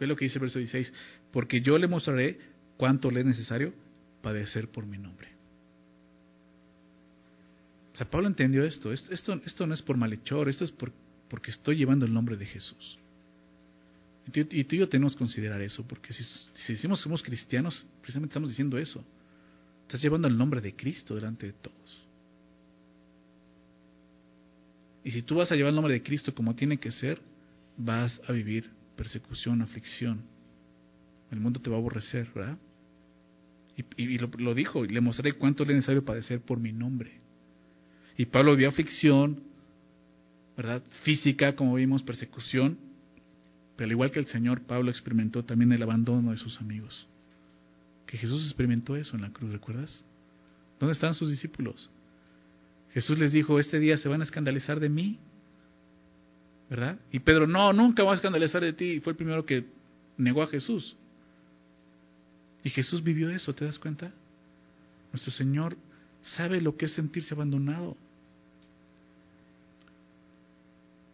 Ve 0.00 0.08
lo 0.08 0.16
que 0.16 0.24
dice 0.24 0.38
el 0.38 0.42
verso 0.42 0.58
16, 0.58 0.92
porque 1.36 1.60
yo 1.60 1.76
le 1.76 1.86
mostraré 1.86 2.38
cuánto 2.78 3.10
le 3.10 3.20
es 3.20 3.26
necesario 3.26 3.74
padecer 4.22 4.68
por 4.68 4.86
mi 4.86 4.96
nombre. 4.96 5.28
O 7.92 7.96
sea, 7.98 8.08
Pablo 8.08 8.26
entendió 8.26 8.64
esto. 8.64 8.90
Esto, 8.90 9.66
no 9.66 9.74
es 9.74 9.82
por 9.82 9.98
malhechor, 9.98 10.48
esto 10.48 10.64
es 10.64 10.70
por, 10.70 10.92
porque 11.28 11.50
estoy 11.50 11.76
llevando 11.76 12.06
el 12.06 12.14
nombre 12.14 12.38
de 12.38 12.46
Jesús. 12.46 12.98
Y 14.26 14.30
tú, 14.30 14.48
y 14.50 14.78
yo 14.78 14.88
tenemos 14.88 15.12
que 15.12 15.18
considerar 15.18 15.60
eso, 15.60 15.86
porque 15.86 16.14
si, 16.14 16.24
si 16.24 16.72
decimos 16.72 17.00
que 17.00 17.02
somos 17.02 17.22
cristianos, 17.22 17.86
precisamente 18.00 18.32
estamos 18.32 18.48
diciendo 18.48 18.78
eso. 18.78 19.04
Estás 19.82 20.00
llevando 20.00 20.28
el 20.28 20.38
nombre 20.38 20.62
de 20.62 20.74
Cristo 20.74 21.16
delante 21.16 21.48
de 21.48 21.52
todos. 21.52 22.02
Y 25.04 25.10
si 25.10 25.20
tú 25.20 25.34
vas 25.34 25.52
a 25.52 25.54
llevar 25.54 25.68
el 25.68 25.76
nombre 25.76 25.92
de 25.92 26.02
Cristo 26.02 26.34
como 26.34 26.54
tiene 26.54 26.78
que 26.78 26.90
ser, 26.92 27.20
vas 27.76 28.22
a 28.26 28.32
vivir 28.32 28.70
persecución, 28.96 29.60
aflicción. 29.60 30.34
El 31.30 31.40
mundo 31.40 31.60
te 31.60 31.70
va 31.70 31.76
a 31.76 31.78
aborrecer, 31.78 32.28
¿verdad? 32.34 32.58
Y, 33.96 34.18
lo, 34.18 34.54
dijo, 34.54 34.84
y 34.84 34.88
le 34.88 35.02
mostraré 35.02 35.34
cuánto 35.34 35.62
es 35.64 35.68
necesario 35.68 36.04
padecer 36.04 36.40
por 36.40 36.58
mi 36.58 36.72
nombre. 36.72 37.12
Y 38.16 38.24
Pablo 38.24 38.56
vio 38.56 38.70
aflicción, 38.70 39.42
¿verdad? 40.56 40.82
Física, 41.02 41.54
como 41.54 41.74
vimos, 41.74 42.02
persecución. 42.02 42.78
Pero 43.76 43.86
al 43.86 43.92
igual 43.92 44.10
que 44.10 44.18
el 44.18 44.26
Señor, 44.26 44.62
Pablo 44.62 44.90
experimentó 44.90 45.44
también 45.44 45.72
el 45.72 45.82
abandono 45.82 46.30
de 46.30 46.38
sus 46.38 46.58
amigos. 46.60 47.06
Que 48.06 48.16
Jesús 48.16 48.46
experimentó 48.46 48.96
eso 48.96 49.14
en 49.16 49.22
la 49.22 49.30
cruz, 49.30 49.52
¿recuerdas? 49.52 50.04
¿Dónde 50.80 50.94
estaban 50.94 51.14
sus 51.14 51.30
discípulos? 51.30 51.90
Jesús 52.94 53.18
les 53.18 53.32
dijo, 53.32 53.60
este 53.60 53.78
día 53.78 53.98
se 53.98 54.08
van 54.08 54.22
a 54.22 54.24
escandalizar 54.24 54.80
de 54.80 54.88
mí. 54.88 55.18
¿Verdad? 56.70 56.98
Y 57.12 57.18
Pedro, 57.18 57.46
no, 57.46 57.74
nunca 57.74 58.02
voy 58.02 58.12
a 58.12 58.16
escandalizar 58.16 58.62
de 58.62 58.72
ti. 58.72 58.92
Y 58.92 59.00
fue 59.00 59.10
el 59.10 59.16
primero 59.18 59.44
que 59.44 59.66
negó 60.16 60.42
a 60.42 60.46
Jesús. 60.46 60.96
Y 62.66 62.70
Jesús 62.70 63.00
vivió 63.00 63.30
eso, 63.30 63.54
¿te 63.54 63.64
das 63.64 63.78
cuenta? 63.78 64.10
Nuestro 65.12 65.30
Señor 65.30 65.76
sabe 66.20 66.60
lo 66.60 66.76
que 66.76 66.86
es 66.86 66.94
sentirse 66.94 67.32
abandonado. 67.32 67.96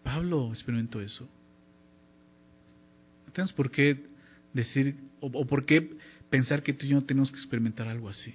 Pablo 0.02 0.48
experimentó 0.48 1.02
eso. 1.02 1.28
No 3.26 3.32
tenemos 3.34 3.52
por 3.52 3.70
qué 3.70 4.02
decir 4.54 4.96
o, 5.20 5.44
por 5.44 5.66
qué 5.66 5.94
pensar 6.30 6.62
que 6.62 6.72
tú 6.72 6.86
y 6.86 6.88
yo 6.88 6.94
no 6.94 7.04
tenemos 7.04 7.30
que 7.30 7.36
experimentar 7.36 7.86
algo 7.86 8.08
así. 8.08 8.34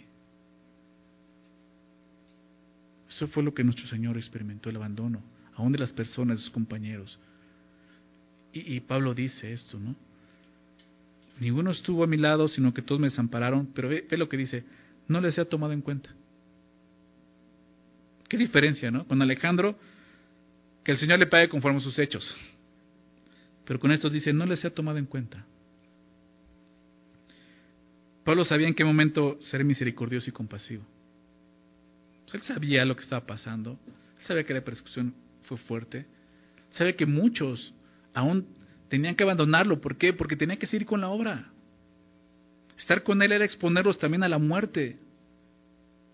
Eso 3.10 3.28
fue 3.30 3.42
lo 3.42 3.52
que 3.52 3.64
nuestro 3.64 3.88
Señor 3.88 4.16
experimentó, 4.18 4.70
el 4.70 4.76
abandono, 4.76 5.24
aún 5.56 5.72
de 5.72 5.80
las 5.80 5.92
personas, 5.92 6.38
de 6.38 6.44
sus 6.44 6.54
compañeros. 6.54 7.18
Y, 8.54 8.80
Pablo 8.82 9.16
dice 9.16 9.52
esto, 9.54 9.80
¿no? 9.80 9.96
Ninguno 11.40 11.72
estuvo 11.72 12.04
a 12.04 12.08
mi 12.08 12.18
lado, 12.18 12.48
sino 12.48 12.74
que 12.74 12.82
todos 12.82 13.00
me 13.00 13.08
desampararon, 13.08 13.68
pero 13.74 13.90
ve, 13.90 14.06
lo 14.12 14.28
que 14.28 14.38
dice, 14.38 14.64
no 15.08 15.22
les 15.22 15.38
he 15.38 15.46
tomado 15.46 15.74
en 15.74 15.82
cuenta. 15.82 16.10
Qué 18.28 18.38
diferencia, 18.38 18.92
¿no? 18.92 19.08
Con 19.08 19.22
Alejandro, 19.22 19.78
que 20.84 20.92
el 20.92 20.98
Señor 20.98 21.20
le 21.20 21.28
pague 21.28 21.48
conforme 21.48 21.78
a 21.78 21.82
sus 21.82 21.98
hechos. 22.00 22.36
Pero 23.66 23.80
con 23.80 23.92
estos 23.92 24.12
dice, 24.12 24.34
no 24.34 24.46
les 24.46 24.66
ha 24.66 24.70
tomado 24.70 24.98
en 24.98 25.06
cuenta. 25.06 25.46
Pablo 28.24 28.44
sabía 28.44 28.68
en 28.68 28.74
qué 28.74 28.84
momento 28.84 29.38
ser 29.40 29.64
misericordioso 29.64 30.30
y 30.30 30.34
compasivo. 30.34 30.84
él 32.34 32.42
sabía 32.42 32.84
lo 32.84 32.96
que 32.96 33.04
estaba 33.04 33.26
pasando. 33.26 33.80
Él 34.20 34.26
sabía 34.26 34.44
que 34.44 34.54
la 34.54 34.64
persecución 34.64 35.14
fue 35.44 35.58
fuerte. 35.58 36.06
Sabe 36.72 36.96
que 36.96 37.06
muchos 37.06 37.74
aún 38.14 38.57
tenían 38.90 39.16
que 39.16 39.24
abandonarlo. 39.24 39.82
¿Por 39.82 39.98
qué? 39.98 40.14
Porque 40.14 40.36
tenía 40.36 40.58
que 40.58 40.68
seguir 40.68 40.86
con 40.86 41.02
la 41.02 41.10
obra. 41.10 41.52
Estar 42.78 43.04
con 43.04 43.22
él 43.22 43.32
era 43.32 43.46
exponerlos 43.46 43.98
también 43.98 44.24
a 44.24 44.30
la 44.30 44.38
muerte. 44.38 44.98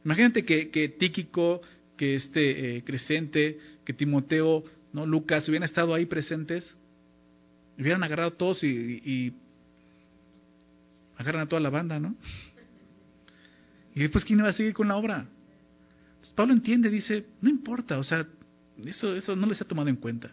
Imagínate 0.05 0.45
que, 0.45 0.69
que 0.69 0.89
Tíquico 0.89 1.61
que 1.97 2.15
este 2.15 2.77
eh, 2.77 2.83
Crescente, 2.83 3.59
que 3.85 3.93
Timoteo, 3.93 4.63
no 4.91 5.05
Lucas 5.05 5.47
hubieran 5.47 5.67
estado 5.67 5.93
ahí 5.93 6.05
presentes, 6.05 6.75
hubieran 7.77 8.03
agarrado 8.03 8.33
todos 8.33 8.63
y, 8.63 8.67
y, 8.67 9.33
agarran 11.17 11.43
a 11.43 11.47
toda 11.47 11.61
la 11.61 11.69
banda, 11.69 11.99
¿no? 11.99 12.15
Y 13.95 14.01
después 14.01 14.25
quién 14.25 14.39
iba 14.39 14.49
a 14.49 14.53
seguir 14.53 14.73
con 14.73 14.87
la 14.87 14.95
obra. 14.95 15.27
Pablo 16.35 16.53
entiende, 16.53 16.89
dice, 16.89 17.25
no 17.41 17.49
importa, 17.49 17.97
o 17.99 18.03
sea, 18.03 18.27
eso, 18.85 19.15
eso 19.15 19.35
no 19.35 19.45
les 19.45 19.61
ha 19.61 19.65
tomado 19.65 19.89
en 19.89 19.97
cuenta. 19.97 20.31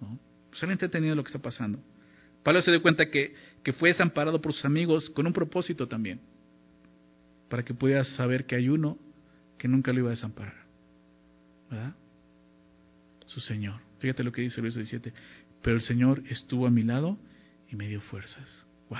¿no? 0.00 0.18
Pues 0.50 0.62
él 0.62 0.70
ha 0.70 0.72
entendido 0.72 1.14
lo 1.14 1.22
que 1.22 1.28
está 1.28 1.40
pasando. 1.40 1.78
Pablo 2.42 2.62
se 2.62 2.70
dio 2.70 2.82
cuenta 2.82 3.10
que, 3.10 3.34
que 3.62 3.72
fue 3.72 3.90
desamparado 3.90 4.40
por 4.40 4.52
sus 4.52 4.64
amigos 4.64 5.10
con 5.10 5.26
un 5.26 5.32
propósito 5.32 5.86
también, 5.86 6.20
para 7.48 7.64
que 7.64 7.74
pudiera 7.74 8.04
saber 8.04 8.46
que 8.46 8.56
hay 8.56 8.68
uno 8.68 8.98
que 9.58 9.68
nunca 9.68 9.92
lo 9.92 10.00
iba 10.00 10.08
a 10.08 10.12
desamparar. 10.12 10.54
¿Verdad? 11.70 11.94
Su 13.26 13.40
Señor. 13.40 13.80
Fíjate 13.98 14.24
lo 14.24 14.32
que 14.32 14.42
dice 14.42 14.56
el 14.56 14.62
verso 14.62 14.78
17. 14.78 15.12
Pero 15.62 15.76
el 15.76 15.82
Señor 15.82 16.22
estuvo 16.28 16.66
a 16.66 16.70
mi 16.70 16.82
lado 16.82 17.18
y 17.68 17.76
me 17.76 17.86
dio 17.86 18.00
fuerzas. 18.00 18.48
¡Wow! 18.88 18.98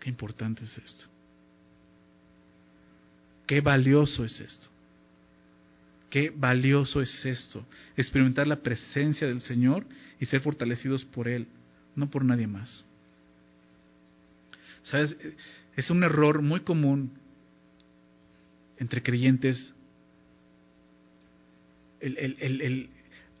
Qué 0.00 0.08
importante 0.10 0.64
es 0.64 0.78
esto. 0.78 1.04
Qué 3.46 3.60
valioso 3.60 4.24
es 4.24 4.40
esto. 4.40 4.68
Qué 6.14 6.32
valioso 6.32 7.02
es 7.02 7.26
esto. 7.26 7.66
Experimentar 7.96 8.46
la 8.46 8.62
presencia 8.62 9.26
del 9.26 9.40
Señor 9.40 9.84
y 10.20 10.26
ser 10.26 10.38
fortalecidos 10.42 11.04
por 11.04 11.26
Él, 11.26 11.48
no 11.96 12.08
por 12.08 12.24
nadie 12.24 12.46
más. 12.46 12.84
¿Sabes? 14.84 15.16
Es 15.74 15.90
un 15.90 16.04
error 16.04 16.40
muy 16.40 16.60
común 16.60 17.18
entre 18.76 19.02
creyentes 19.02 19.74
el, 21.98 22.90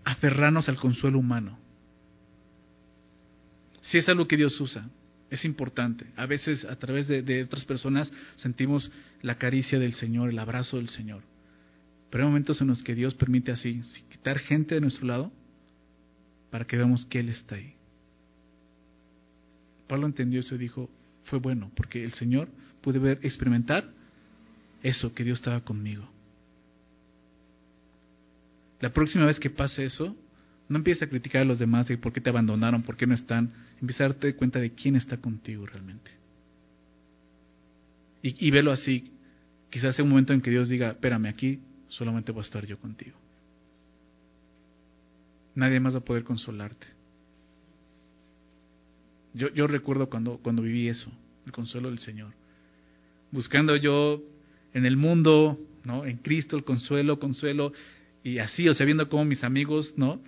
aferrarnos 0.02 0.68
al 0.68 0.74
consuelo 0.74 1.20
humano. 1.20 1.56
Si 3.82 3.98
es 3.98 4.08
algo 4.08 4.26
que 4.26 4.36
Dios 4.36 4.60
usa, 4.60 4.90
es 5.30 5.44
importante. 5.44 6.06
A 6.16 6.26
veces 6.26 6.64
a 6.64 6.74
través 6.74 7.06
de, 7.06 7.44
otras 7.44 7.64
personas 7.66 8.12
sentimos 8.34 8.90
la 9.22 9.38
caricia 9.38 9.78
del 9.78 9.94
Señor, 9.94 10.30
el 10.30 10.40
abrazo 10.40 10.78
del 10.78 10.88
Señor. 10.88 11.22
Pero 12.14 12.26
hay 12.26 12.30
momentos 12.30 12.60
en 12.60 12.68
los 12.68 12.80
que 12.80 12.94
Dios 12.94 13.12
permite 13.14 13.50
así, 13.50 13.80
quitar 14.08 14.38
gente 14.38 14.76
de 14.76 14.80
nuestro 14.80 15.04
lado 15.04 15.32
para 16.48 16.64
que 16.64 16.76
veamos 16.76 17.04
que 17.06 17.18
Él 17.18 17.28
está 17.28 17.56
ahí. 17.56 17.74
Pablo 19.88 20.06
entendió 20.06 20.38
eso 20.38 20.54
y 20.54 20.58
dijo, 20.58 20.88
fue 21.24 21.40
bueno, 21.40 21.72
porque 21.74 22.04
el 22.04 22.12
Señor 22.12 22.48
pude 22.82 23.00
ver, 23.00 23.18
experimentar 23.24 23.90
eso, 24.80 25.12
que 25.12 25.24
Dios 25.24 25.40
estaba 25.40 25.62
conmigo. 25.62 26.08
La 28.78 28.92
próxima 28.92 29.26
vez 29.26 29.40
que 29.40 29.50
pase 29.50 29.84
eso, 29.84 30.16
no 30.68 30.76
empieces 30.78 31.02
a 31.02 31.10
criticar 31.10 31.42
a 31.42 31.46
los 31.46 31.58
demás 31.58 31.90
y 31.90 31.96
por 31.96 32.12
qué 32.12 32.20
te 32.20 32.30
abandonaron, 32.30 32.84
por 32.84 32.96
qué 32.96 33.08
no 33.08 33.14
están. 33.14 33.52
Empieza 33.80 34.04
a 34.04 34.08
darte 34.10 34.36
cuenta 34.36 34.60
de 34.60 34.70
quién 34.70 34.94
está 34.94 35.16
contigo 35.16 35.66
realmente. 35.66 36.12
Y, 38.22 38.46
y 38.46 38.52
velo 38.52 38.70
así. 38.70 39.10
Quizás 39.68 39.96
sea 39.96 40.04
un 40.04 40.10
momento 40.12 40.32
en 40.32 40.40
que 40.40 40.50
Dios 40.52 40.68
diga, 40.68 40.90
espérame, 40.90 41.26
aquí 41.26 41.60
solamente 41.88 42.32
voy 42.32 42.40
a 42.40 42.44
estar 42.46 42.64
yo 42.66 42.78
contigo. 42.78 43.16
Nadie 45.54 45.80
más 45.80 45.94
va 45.94 45.98
a 45.98 46.04
poder 46.04 46.24
consolarte. 46.24 46.86
Yo, 49.34 49.48
yo 49.52 49.66
recuerdo 49.66 50.08
cuando, 50.08 50.38
cuando 50.38 50.62
viví 50.62 50.88
eso, 50.88 51.10
el 51.46 51.52
consuelo 51.52 51.90
del 51.90 51.98
Señor. 51.98 52.32
Buscando 53.30 53.76
yo 53.76 54.22
en 54.72 54.86
el 54.86 54.96
mundo, 54.96 55.58
¿no? 55.84 56.04
En 56.04 56.18
Cristo 56.18 56.56
el 56.56 56.64
consuelo, 56.64 57.18
consuelo, 57.18 57.72
y 58.22 58.38
así, 58.38 58.68
o 58.68 58.74
sea, 58.74 58.86
viendo 58.86 59.08
cómo 59.08 59.24
mis 59.24 59.44
amigos, 59.44 59.94
¿no? 59.96 60.20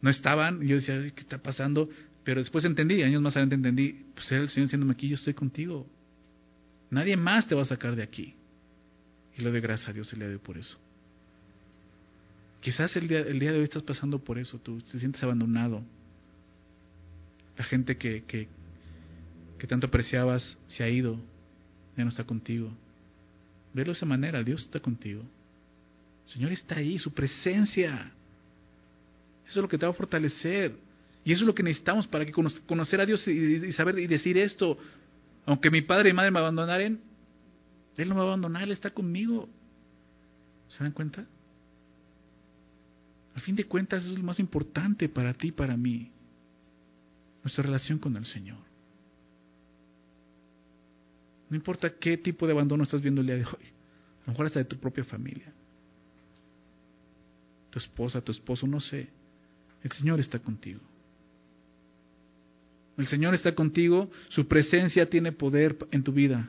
No 0.00 0.10
estaban, 0.10 0.62
y 0.62 0.68
yo 0.68 0.76
decía, 0.76 1.00
¿qué 1.14 1.20
está 1.20 1.38
pasando? 1.38 1.88
Pero 2.24 2.40
después 2.40 2.64
entendí, 2.64 3.02
años 3.02 3.20
más 3.22 3.36
adelante 3.36 3.56
entendí, 3.56 4.04
pues 4.14 4.30
era 4.32 4.42
el 4.42 4.48
Señor 4.48 4.66
diciéndome 4.66 4.92
aquí, 4.92 5.08
yo 5.08 5.16
estoy 5.16 5.34
contigo. 5.34 5.86
Nadie 6.90 7.16
más 7.16 7.46
te 7.46 7.54
va 7.54 7.62
a 7.62 7.66
sacar 7.66 7.96
de 7.96 8.02
aquí. 8.02 8.34
Y 9.36 9.42
le 9.42 9.50
doy 9.50 9.60
gracias 9.60 9.88
a 9.88 9.92
Dios 9.92 10.10
día 10.14 10.28
de 10.28 10.34
hoy 10.34 10.40
por 10.40 10.58
eso. 10.58 10.78
Quizás 12.62 12.94
el 12.96 13.08
día, 13.08 13.18
el 13.18 13.40
día 13.40 13.50
de 13.50 13.58
hoy 13.58 13.64
estás 13.64 13.82
pasando 13.82 14.20
por 14.20 14.38
eso, 14.38 14.56
tú 14.60 14.78
te 14.78 14.98
sientes 15.00 15.20
abandonado, 15.20 15.82
la 17.58 17.64
gente 17.64 17.98
que, 17.98 18.22
que, 18.22 18.46
que 19.58 19.66
tanto 19.66 19.88
apreciabas 19.88 20.56
se 20.68 20.84
ha 20.84 20.88
ido, 20.88 21.18
ya 21.96 22.04
no 22.04 22.10
está 22.10 22.22
contigo. 22.22 22.70
Velo 23.74 23.92
de 23.92 23.96
esa 23.96 24.06
manera, 24.06 24.44
Dios 24.44 24.62
está 24.62 24.78
contigo. 24.78 25.22
El 26.26 26.32
Señor 26.32 26.52
está 26.52 26.76
ahí, 26.76 26.98
su 26.98 27.12
presencia. 27.12 28.12
Eso 29.44 29.58
es 29.58 29.62
lo 29.62 29.68
que 29.68 29.76
te 29.76 29.84
va 29.84 29.90
a 29.90 29.94
fortalecer. 29.94 30.76
Y 31.24 31.32
eso 31.32 31.42
es 31.42 31.46
lo 31.48 31.54
que 31.54 31.64
necesitamos 31.64 32.06
para 32.06 32.24
que 32.24 32.32
conocer 32.32 33.00
a 33.00 33.06
Dios 33.06 33.26
y, 33.26 33.72
saber 33.72 33.98
y 33.98 34.06
decir 34.06 34.38
esto. 34.38 34.78
Aunque 35.46 35.68
mi 35.68 35.82
padre 35.82 36.10
y 36.10 36.12
madre 36.12 36.30
me 36.30 36.38
abandonaren, 36.38 37.00
Él 37.96 38.08
no 38.08 38.14
me 38.14 38.20
va 38.20 38.26
a 38.26 38.28
abandonar, 38.28 38.62
Él 38.62 38.70
está 38.70 38.90
conmigo. 38.90 39.48
¿Se 40.68 40.84
dan 40.84 40.92
cuenta? 40.92 41.26
Al 43.34 43.40
fin 43.40 43.56
de 43.56 43.64
cuentas, 43.64 44.02
eso 44.02 44.12
es 44.12 44.18
lo 44.18 44.24
más 44.24 44.38
importante 44.38 45.08
para 45.08 45.32
ti 45.32 45.48
y 45.48 45.52
para 45.52 45.76
mí. 45.76 46.10
Nuestra 47.42 47.64
relación 47.64 47.98
con 47.98 48.16
el 48.16 48.26
Señor. 48.26 48.58
No 51.48 51.56
importa 51.56 51.90
qué 51.98 52.16
tipo 52.16 52.46
de 52.46 52.52
abandono 52.52 52.84
estás 52.84 53.02
viendo 53.02 53.20
el 53.20 53.26
día 53.26 53.36
de 53.36 53.44
hoy. 53.44 53.66
A 54.22 54.26
lo 54.26 54.32
mejor 54.32 54.46
hasta 54.46 54.60
de 54.60 54.64
tu 54.64 54.76
propia 54.78 55.04
familia. 55.04 55.52
Tu 57.70 57.78
esposa, 57.78 58.20
tu 58.20 58.32
esposo, 58.32 58.66
no 58.66 58.80
sé. 58.80 59.08
El 59.82 59.92
Señor 59.92 60.20
está 60.20 60.38
contigo. 60.38 60.80
El 62.96 63.06
Señor 63.06 63.34
está 63.34 63.54
contigo, 63.54 64.10
su 64.28 64.46
presencia 64.46 65.08
tiene 65.08 65.32
poder 65.32 65.76
en 65.90 66.02
tu 66.02 66.12
vida. 66.12 66.48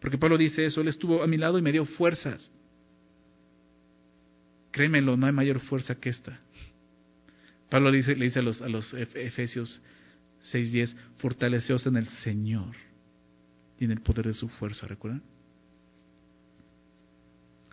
Porque 0.00 0.18
Pablo 0.18 0.36
dice 0.36 0.66
eso, 0.66 0.80
Él 0.80 0.88
estuvo 0.88 1.22
a 1.22 1.26
mi 1.26 1.36
lado 1.36 1.58
y 1.58 1.62
me 1.62 1.72
dio 1.72 1.84
fuerzas. 1.84 2.50
Créemelo, 4.76 5.16
no 5.16 5.24
hay 5.24 5.32
mayor 5.32 5.60
fuerza 5.60 5.94
que 5.94 6.10
esta. 6.10 6.38
Pablo 7.70 7.90
le 7.90 7.96
dice, 7.96 8.38
a 8.38 8.42
los, 8.42 8.60
a 8.60 8.68
los 8.68 8.92
Efesios 8.92 9.82
6:10, 10.52 10.94
fortaleceos 11.16 11.86
en 11.86 11.96
el 11.96 12.06
Señor 12.06 12.76
y 13.80 13.86
en 13.86 13.92
el 13.92 14.02
poder 14.02 14.26
de 14.26 14.34
su 14.34 14.50
fuerza, 14.50 14.86
¿recuerdan? 14.86 15.22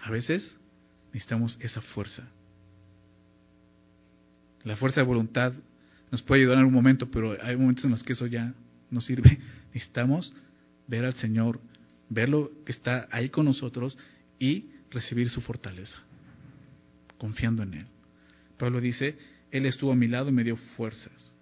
A 0.01 0.11
veces 0.11 0.57
necesitamos 1.07 1.57
esa 1.59 1.81
fuerza. 1.81 2.25
La 4.63 4.77
fuerza 4.77 5.01
de 5.01 5.05
voluntad 5.05 5.51
nos 6.09 6.21
puede 6.21 6.43
ayudar 6.43 6.53
en 6.53 6.59
algún 6.59 6.73
momento, 6.73 7.11
pero 7.11 7.35
hay 7.43 7.57
momentos 7.57 7.83
en 7.83 7.91
los 7.91 8.01
que 8.01 8.13
eso 8.13 8.27
ya 8.27 8.53
no 8.89 9.01
sirve. 9.01 9.39
Necesitamos 9.73 10.31
ver 10.87 11.03
al 11.03 11.15
Señor, 11.15 11.59
verlo 12.07 12.49
que 12.65 12.71
está 12.71 13.09
ahí 13.11 13.27
con 13.27 13.43
nosotros 13.43 13.97
y 14.39 14.69
recibir 14.89 15.29
su 15.29 15.41
fortaleza, 15.41 15.97
confiando 17.23 17.63
en 17.63 17.73
Él. 17.75 17.85
Pablo 18.57 18.81
dice, 18.81 19.15
Él 19.49 19.65
estuvo 19.65 19.93
a 19.93 19.95
mi 19.95 20.09
lado 20.09 20.27
y 20.27 20.33
me 20.33 20.43
dio 20.43 20.57
fuerzas. 20.75 21.33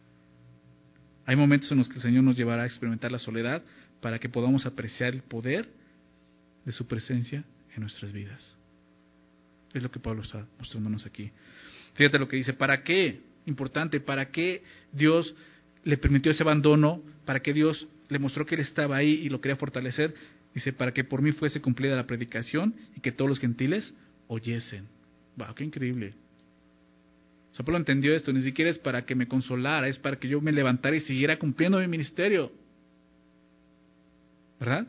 Hay 1.26 1.36
momentos 1.36 1.72
en 1.72 1.80
los 1.80 1.88
que 1.88 1.96
el 1.96 2.02
Señor 2.02 2.24
nos 2.24 2.38
llevará 2.38 2.62
a 2.62 2.66
experimentar 2.68 3.12
la 3.12 3.18
soledad 3.18 3.64
para 4.00 4.20
que 4.20 4.30
podamos 4.30 4.68
apreciar 4.68 5.16
el 5.16 5.24
poder 5.24 5.68
de 6.66 6.72
su 6.72 6.86
presencia 6.86 7.44
en 7.74 7.82
nuestras 7.82 8.14
vidas. 8.14 8.56
Es 9.74 9.82
lo 9.82 9.90
que 9.90 10.00
Pablo 10.00 10.22
está 10.22 10.46
mostrándonos 10.60 11.04
aquí. 11.08 11.32
Fíjate 11.96 12.20
lo 12.20 12.28
que 12.28 12.36
dice, 12.36 12.54
¿para 12.54 12.84
qué? 12.84 13.20
Importante, 13.48 14.00
¿para 14.00 14.30
qué 14.30 14.62
Dios 14.92 15.34
le 15.84 15.98
permitió 15.98 16.32
ese 16.32 16.44
abandono? 16.44 17.02
¿Para 17.26 17.40
qué 17.40 17.54
Dios 17.54 17.88
le 18.08 18.20
mostró 18.20 18.46
que 18.46 18.54
Él 18.54 18.62
estaba 18.62 18.98
ahí 18.98 19.14
y 19.14 19.30
lo 19.30 19.42
quería 19.42 19.56
fortalecer? 19.56 20.14
Dice, 20.54 20.74
para 20.74 20.94
que 20.94 21.04
por 21.04 21.24
mí 21.24 21.32
fuese 21.32 21.60
cumplida 21.60 21.96
la 21.96 22.06
predicación 22.06 22.76
y 22.96 23.00
que 23.00 23.12
todos 23.12 23.30
los 23.30 23.40
gentiles 23.40 23.96
oyesen. 24.28 25.01
¡Wow! 25.36 25.54
¡Qué 25.56 25.64
increíble! 25.64 26.14
Pablo 27.64 27.78
entendió 27.78 28.16
esto, 28.16 28.34
ni 28.34 28.42
siquiera 28.42 28.72
es 28.72 28.80
para 28.80 29.06
que 29.06 29.16
me 29.16 29.28
consolara, 29.28 29.88
es 29.88 30.00
para 30.00 30.18
que 30.18 30.28
yo 30.28 30.42
me 30.42 30.52
levantara 30.52 30.96
y 30.96 31.02
siguiera 31.02 31.38
cumpliendo 31.38 31.80
mi 31.80 31.88
ministerio. 31.88 32.52
¿Verdad? 34.60 34.88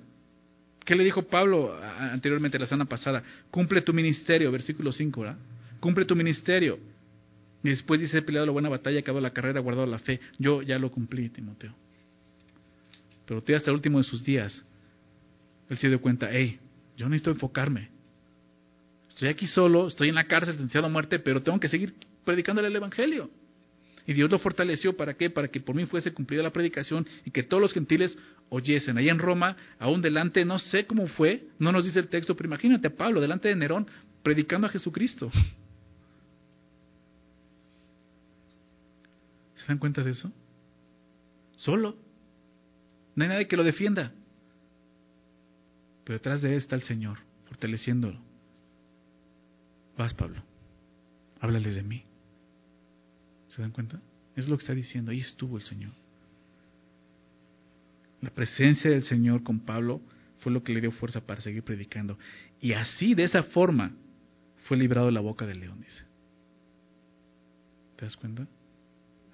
¿Qué 0.85 0.95
le 0.95 1.05
dijo 1.05 1.23
Pablo 1.23 1.79
anteriormente, 1.83 2.59
la 2.59 2.67
semana 2.67 2.89
pasada? 2.89 3.23
Cumple 3.51 3.83
tu 3.83 3.93
ministerio, 3.93 4.51
versículo 4.51 4.93
5, 4.93 5.21
¿verdad? 5.21 5.37
Cumple 5.81 6.05
tu 6.05 6.17
ministerio. 6.17 6.79
Y 7.63 7.69
después 7.69 8.01
dice, 8.01 8.19
he 8.19 8.23
peleado 8.23 8.47
la 8.47 8.53
buena 8.53 8.69
batalla, 8.69 9.01
acabado 9.01 9.21
la 9.21 9.31
carrera, 9.31 9.61
guardado 9.61 9.87
la 9.87 9.99
fe. 9.99 10.21
Yo 10.39 10.63
ya 10.63 10.79
lo 10.79 10.91
cumplí, 10.91 11.29
Timoteo. 11.29 11.75
Pero 13.27 13.39
usted 13.39 13.55
hasta 13.55 13.71
el 13.71 13.77
último 13.77 13.99
de 13.99 14.05
sus 14.05 14.25
días, 14.25 14.65
él 15.69 15.79
se 15.79 15.89
dio 15.89 16.01
cuenta, 16.01 16.29
hey, 16.31 16.59
yo 16.97 17.09
necesito 17.09 17.31
enfocarme. 17.31 17.92
Estoy 19.23 19.35
aquí 19.35 19.47
solo, 19.47 19.87
estoy 19.87 20.09
en 20.09 20.17
la 20.17 20.25
cárcel, 20.25 20.55
sentenciado 20.55 20.89
a 20.89 20.91
muerte, 20.91 21.21
pero 21.21 21.41
tengo 21.41 21.61
que 21.61 21.69
seguir 21.69 21.95
predicándole 22.25 22.67
el 22.67 22.75
Evangelio. 22.75 23.31
Y 24.05 24.15
Dios 24.15 24.29
lo 24.29 24.41
fortaleció, 24.41 24.97
¿para 24.97 25.15
qué? 25.15 25.31
Para 25.31 25.47
que 25.47 25.61
por 25.61 25.77
mí 25.77 25.87
fuese 25.87 26.13
cumplida 26.13 26.43
la 26.43 26.51
predicación 26.51 27.07
y 27.25 27.31
que 27.31 27.45
todos 27.45 27.61
los 27.61 27.73
gentiles 27.73 28.19
oyesen. 28.49 28.99
Ahí 28.99 29.09
en 29.09 29.21
Roma, 29.21 29.57
aún 29.79 30.03
delante, 30.03 30.45
no 30.45 30.59
sé 30.59 30.89
cómo 30.89 31.07
fue, 31.07 31.47
no 31.61 31.71
nos 31.71 31.85
dice 31.85 32.01
el 32.01 32.09
texto, 32.09 32.35
pero 32.35 32.49
imagínate 32.49 32.89
a 32.89 32.97
Pablo 32.97 33.21
delante 33.21 33.47
de 33.47 33.55
Nerón 33.55 33.87
predicando 34.25 34.67
a 34.67 34.71
Jesucristo. 34.71 35.31
¿Se 39.55 39.67
dan 39.69 39.79
cuenta 39.79 40.03
de 40.03 40.11
eso? 40.11 40.33
Solo. 41.55 41.95
No 43.15 43.23
hay 43.23 43.29
nadie 43.29 43.47
que 43.47 43.57
lo 43.57 43.63
defienda. 43.63 44.11
Pero 46.03 46.19
detrás 46.19 46.43
de 46.43 46.49
él 46.49 46.57
está 46.57 46.75
el 46.75 46.83
Señor, 46.83 47.19
fortaleciéndolo. 47.47 48.32
Vas, 49.97 50.15
Pablo. 50.15 50.43
Háblales 51.41 51.75
de 51.75 51.83
mí. 51.83 52.05
¿Se 53.49 53.61
dan 53.61 53.73
cuenta? 53.73 54.01
Es 54.37 54.49
lo 54.49 54.57
que 54.57 54.63
está 54.63 54.75
diciendo. 54.75 55.11
Ahí 55.11 55.21
estuvo 55.21 55.57
el 55.57 55.63
Señor. 55.63 55.93
La 58.21 58.31
presencia 58.31 58.91
del 58.91 59.03
Señor 59.03 59.43
con 59.43 59.61
Pablo 59.61 60.01
fue 60.39 60.53
lo 60.53 60.63
que 60.63 60.73
le 60.73 60.81
dio 60.81 60.93
fuerza 60.93 61.21
para 61.21 61.41
seguir 61.41 61.63
predicando. 61.63 62.19
Y 62.61 62.73
así, 62.73 63.15
de 63.15 63.25
esa 63.25 63.43
forma, 63.43 63.93
fue 64.65 64.77
librado 64.77 65.07
de 65.07 65.13
la 65.13 65.21
boca 65.21 65.47
del 65.47 65.61
león. 65.61 65.85
¿Te 67.97 68.05
das 68.05 68.17
cuenta? 68.17 68.47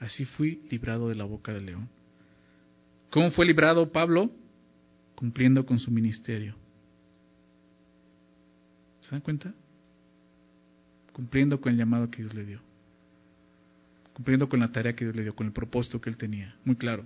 Así 0.00 0.24
fui 0.24 0.62
librado 0.70 1.08
de 1.08 1.14
la 1.14 1.24
boca 1.24 1.52
del 1.52 1.66
león. 1.66 1.88
¿Cómo 3.10 3.30
fue 3.30 3.46
librado 3.46 3.90
Pablo? 3.90 4.30
Cumpliendo 5.14 5.64
con 5.64 5.78
su 5.78 5.90
ministerio. 5.90 6.54
¿Se 9.00 9.10
dan 9.10 9.20
cuenta? 9.20 9.54
Cumpliendo 11.18 11.60
con 11.60 11.72
el 11.72 11.78
llamado 11.78 12.08
que 12.12 12.18
Dios 12.18 12.32
le 12.32 12.44
dio. 12.44 12.60
Cumpliendo 14.12 14.48
con 14.48 14.60
la 14.60 14.70
tarea 14.70 14.94
que 14.94 15.04
Dios 15.04 15.16
le 15.16 15.24
dio, 15.24 15.34
con 15.34 15.48
el 15.48 15.52
propósito 15.52 16.00
que 16.00 16.08
él 16.08 16.16
tenía. 16.16 16.54
Muy 16.64 16.76
claro. 16.76 17.04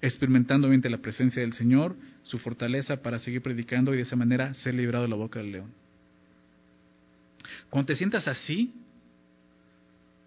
Experimentando 0.00 0.66
obviamente 0.66 0.90
la 0.90 0.98
presencia 0.98 1.42
del 1.42 1.52
Señor, 1.52 1.94
su 2.24 2.40
fortaleza 2.40 3.00
para 3.00 3.20
seguir 3.20 3.40
predicando 3.40 3.94
y 3.94 3.98
de 3.98 4.02
esa 4.02 4.16
manera 4.16 4.52
ser 4.54 4.74
librado 4.74 5.04
de 5.04 5.10
la 5.10 5.14
boca 5.14 5.38
del 5.38 5.52
león. 5.52 5.70
Cuando 7.70 7.86
te 7.86 7.94
sientas 7.94 8.26
así, 8.26 8.74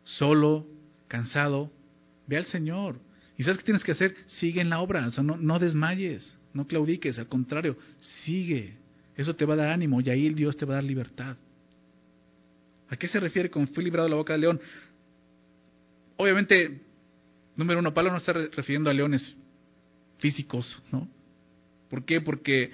solo, 0.06 0.66
cansado, 1.10 1.70
ve 2.26 2.38
al 2.38 2.46
Señor. 2.46 3.02
¿Y 3.38 3.44
sabes 3.44 3.58
qué 3.58 3.66
tienes 3.66 3.84
que 3.84 3.92
hacer? 3.92 4.16
Sigue 4.28 4.62
en 4.62 4.70
la 4.70 4.80
obra, 4.80 5.10
no, 5.22 5.36
no 5.36 5.60
desmayes, 5.60 6.38
no 6.54 6.66
claudiques, 6.66 7.20
al 7.20 7.28
contrario, 7.28 7.78
sigue. 8.24 8.76
Eso 9.18 9.36
te 9.36 9.44
va 9.44 9.56
a 9.56 9.58
dar 9.58 9.70
ánimo 9.72 10.00
y 10.00 10.10
ahí 10.10 10.30
Dios 10.30 10.56
te 10.56 10.64
va 10.64 10.76
a 10.76 10.76
dar 10.76 10.86
libertad. 10.86 11.36
¿A 12.90 12.98
qué 12.98 13.08
se 13.08 13.20
refiere 13.20 13.50
con 13.50 13.68
fui 13.68 13.84
librado 13.84 14.08
la 14.08 14.16
boca 14.16 14.34
del 14.34 14.42
león? 14.42 14.62
Obviamente, 16.18 16.82
número 17.56 17.80
uno, 17.80 17.94
Pablo 17.94 18.12
no 18.12 18.18
está 18.18 18.34
refiriendo 18.34 18.90
a 18.90 18.94
leones 18.94 19.36
físicos, 20.20 20.82
¿no? 20.92 21.08
¿Por 21.90 22.06
qué? 22.06 22.22
Porque 22.22 22.72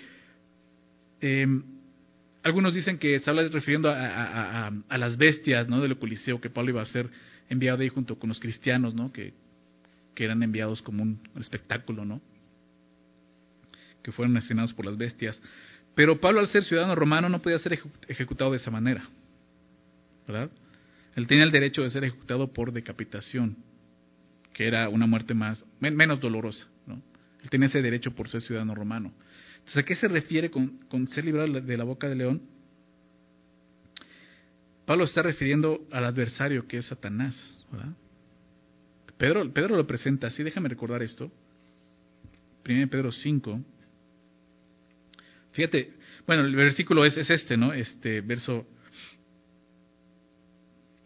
eh, 1.22 1.48
algunos 2.44 2.74
dicen 2.74 2.98
que 2.98 3.20
se 3.20 3.30
habla 3.30 3.48
refiriendo 3.48 3.90
a, 3.90 4.68
a, 4.68 4.98
las 4.98 5.18
bestias, 5.18 5.68
¿no? 5.68 5.82
Del 5.82 5.98
Coliseo 5.98 6.42
que 6.42 6.50
Pablo 6.50 6.72
iba 6.72 6.82
a 6.82 6.86
ser 6.86 7.10
enviado 7.50 7.82
ahí 7.82 7.90
junto 7.90 8.18
con 8.18 8.30
los 8.30 8.40
cristianos, 8.40 8.94
¿no? 8.94 9.12
Que, 9.12 9.34
que 10.16 10.26
eran 10.26 10.44
enviados 10.44 10.82
como 10.82 11.04
un 11.04 11.20
espectáculo, 11.40 12.06
¿no? 12.06 12.22
Que 14.04 14.12
fueron 14.12 14.36
asesinados 14.38 14.74
por 14.74 14.86
las 14.86 14.98
bestias. 14.98 15.42
Pero 15.96 16.20
Pablo, 16.20 16.40
al 16.40 16.48
ser 16.48 16.64
ciudadano 16.64 16.96
romano, 16.96 17.30
no 17.30 17.42
podía 17.42 17.60
ser 17.60 17.80
ejecutado 18.08 18.52
de 18.52 18.58
esa 18.58 18.72
manera, 18.72 19.04
¿verdad? 20.32 20.52
Él 21.16 21.28
tenía 21.28 21.44
el 21.44 21.52
derecho 21.52 21.82
de 21.82 21.90
ser 21.90 22.04
ejecutado 22.04 22.52
por 22.52 22.72
decapitación, 22.72 23.58
que 24.54 24.68
era 24.68 24.90
una 24.90 25.08
muerte 25.08 25.34
más 25.34 25.64
menos 25.80 26.20
dolorosa, 26.20 26.68
¿no? 26.88 27.02
Él 27.44 27.50
tenía 27.50 27.68
ese 27.68 27.82
derecho 27.82 28.12
por 28.12 28.30
ser 28.30 28.42
ciudadano 28.42 28.76
romano. 28.76 29.12
Entonces, 29.54 29.78
¿a 29.78 29.84
qué 29.84 29.96
se 29.96 30.08
refiere 30.08 30.50
con, 30.50 31.08
ser 31.08 31.26
librado 31.26 31.60
de 31.62 31.78
la 31.78 31.84
boca 31.84 32.08
del 32.08 32.20
león? 32.20 32.42
Pablo 34.86 35.06
está 35.06 35.22
refiriendo 35.22 35.88
al 35.92 36.06
adversario 36.06 36.68
que 36.68 36.78
es 36.78 36.86
Satanás, 36.86 37.66
¿verdad? 37.72 37.94
Pedro, 39.18 39.52
Pedro 39.54 39.76
lo 39.76 39.86
presenta 39.86 40.28
así, 40.28 40.44
déjame 40.44 40.70
recordar 40.70 41.04
esto. 41.04 41.32
1 42.68 42.88
Pedro 42.90 43.12
5. 43.12 43.62
Fíjate, 45.52 45.94
bueno, 46.26 46.46
el 46.46 46.56
versículo 46.56 47.06
es, 47.06 47.18
es 47.18 47.30
este, 47.30 47.58
¿no? 47.58 47.74
Este 47.74 48.22
verso 48.22 48.66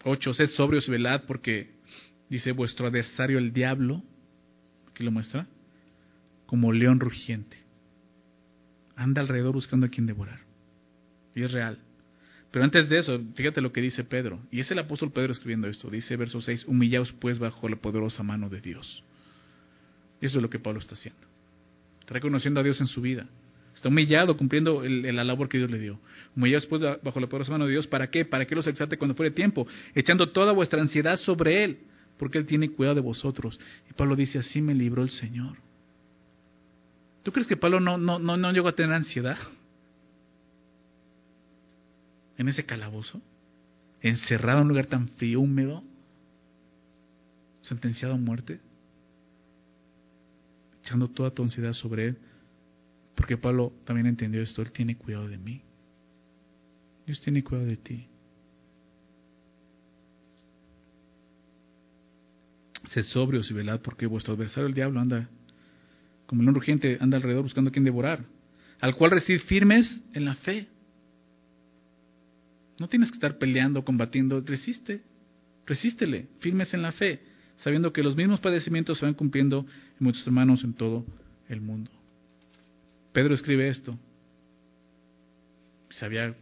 8, 0.05 0.33
sed 0.35 0.47
sobrios 0.49 0.87
y 0.87 0.91
velad 0.91 1.23
porque 1.25 1.71
dice 2.29 2.51
vuestro 2.51 2.85
adversario 2.85 3.39
el 3.39 3.51
diablo, 3.51 4.03
aquí 4.87 5.03
lo 5.03 5.11
muestra, 5.11 5.47
como 6.45 6.71
león 6.71 6.99
rugiente. 6.99 7.57
Anda 8.95 9.21
alrededor 9.21 9.53
buscando 9.53 9.87
a 9.87 9.89
quien 9.89 10.05
devorar. 10.05 10.41
Y 11.33 11.41
es 11.41 11.51
real. 11.51 11.79
Pero 12.51 12.63
antes 12.63 12.87
de 12.87 12.99
eso, 12.99 13.19
fíjate 13.33 13.61
lo 13.61 13.73
que 13.73 13.81
dice 13.81 14.03
Pedro. 14.03 14.39
Y 14.51 14.59
es 14.59 14.69
el 14.69 14.79
apóstol 14.79 15.11
Pedro 15.11 15.33
escribiendo 15.33 15.67
esto. 15.67 15.89
Dice 15.89 16.15
verso 16.15 16.39
6, 16.39 16.65
humillaos 16.67 17.11
pues 17.11 17.39
bajo 17.39 17.67
la 17.67 17.75
poderosa 17.75 18.21
mano 18.21 18.47
de 18.47 18.61
Dios. 18.61 19.03
Eso 20.21 20.37
es 20.37 20.41
lo 20.41 20.51
que 20.51 20.59
Pablo 20.59 20.79
está 20.79 20.93
haciendo. 20.93 21.21
Está 21.99 22.13
reconociendo 22.13 22.59
a 22.59 22.63
Dios 22.63 22.79
en 22.79 22.87
su 22.87 23.01
vida. 23.01 23.27
Está 23.76 23.89
humillado 23.89 24.38
cumpliendo 24.38 24.82
la 24.84 25.23
labor 25.26 25.49
que 25.49 25.57
Dios 25.57 25.69
le 25.69 25.78
dio. 25.78 25.99
Humillaos 26.36 26.65
pues 26.65 26.82
bajo 26.82 27.19
la 27.19 27.28
poderosa 27.28 27.51
mano 27.51 27.65
de 27.65 27.71
Dios. 27.71 27.88
¿Para 27.88 28.09
qué? 28.09 28.23
Para 28.23 28.45
que 28.45 28.55
los 28.55 28.65
exalte 28.67 28.97
cuando 28.97 29.15
fuere 29.15 29.32
tiempo. 29.32 29.67
Echando 29.93 30.32
toda 30.32 30.53
vuestra 30.53 30.82
ansiedad 30.82 31.17
sobre 31.17 31.65
Él. 31.65 31.80
Porque 32.17 32.38
Él 32.38 32.45
tiene 32.45 32.71
cuidado 32.71 32.95
de 32.95 33.01
vosotros. 33.01 33.59
Y 33.89 33.93
Pablo 33.93 34.15
dice, 34.15 34.39
así 34.39 34.61
me 34.61 34.73
libró 34.73 35.03
el 35.03 35.09
Señor. 35.09 35.57
¿Tú 37.23 37.34
crees 37.34 37.47
que 37.47 37.57
Pablo 37.57 37.82
no, 37.82 37.97
no, 37.97 38.17
no, 38.17 38.38
no 38.38 38.51
llegó 38.53 38.69
a 38.69 38.76
tener 38.76 38.93
ansiedad? 38.93 39.38
En 42.38 42.47
ese 42.47 42.65
calabozo. 42.65 43.21
Encerrado 44.01 44.59
en 44.59 44.63
un 44.63 44.69
lugar 44.69 44.86
tan 44.86 45.09
frío, 45.09 45.41
húmedo. 45.41 45.84
Sentenciado 47.59 48.13
a 48.13 48.17
muerte. 48.17 48.61
Echando 50.82 51.09
toda 51.09 51.32
tu 51.32 51.43
ansiedad 51.43 51.73
sobre 51.73 52.07
Él 52.07 52.17
porque 53.16 53.38
Pablo 53.38 53.74
también 53.86 54.07
entendió 54.07 54.41
esto, 54.41 54.61
Él 54.61 54.72
tiene 54.72 54.97
cuidado 54.97 55.28
de 55.28 55.38
mí. 55.38 55.61
Dios 57.05 57.22
tiene 57.22 57.43
cuidado 57.43 57.68
de 57.68 57.78
ti. 57.78 58.07
Sed 62.89 63.03
sobrios 63.03 63.49
y 63.49 63.53
velad, 63.53 63.82
porque 63.82 64.05
vuestro 64.05 64.34
adversario, 64.34 64.68
el 64.68 64.74
diablo, 64.74 64.99
anda 64.99 65.30
como 66.26 66.41
el 66.41 66.49
urgente, 66.49 66.97
anda 66.99 67.18
alrededor 67.18 67.43
buscando 67.43 67.70
a 67.70 67.72
quien 67.72 67.86
devorar, 67.86 68.26
al 68.82 68.95
cual 68.95 69.11
recibir 69.11 69.41
firmes 69.41 70.01
en 70.13 70.26
la 70.26 70.36
fe. 70.36 70.68
No 72.80 72.89
tienes 72.89 73.09
que 73.09 73.16
estar 73.16 73.38
peleando, 73.38 73.86
combatiendo, 73.86 74.41
resiste, 74.41 75.01
resístele, 75.66 76.28
firmes 76.39 76.74
en 76.74 76.82
la 76.82 76.91
fe, 76.91 77.22
sabiendo 77.57 77.93
que 77.93 78.03
los 78.03 78.16
mismos 78.16 78.39
padecimientos 78.39 78.97
se 78.97 79.05
van 79.05 79.13
cumpliendo 79.13 79.66
en 79.99 80.03
muchos 80.03 80.26
hermanos 80.28 80.63
en 80.63 80.74
todo 80.74 81.05
el 81.47 81.61
mundo. 81.61 81.94
Pedro 83.16 83.34
escribe 83.34 83.70
esto. 83.70 83.97
Sabía 85.89 86.36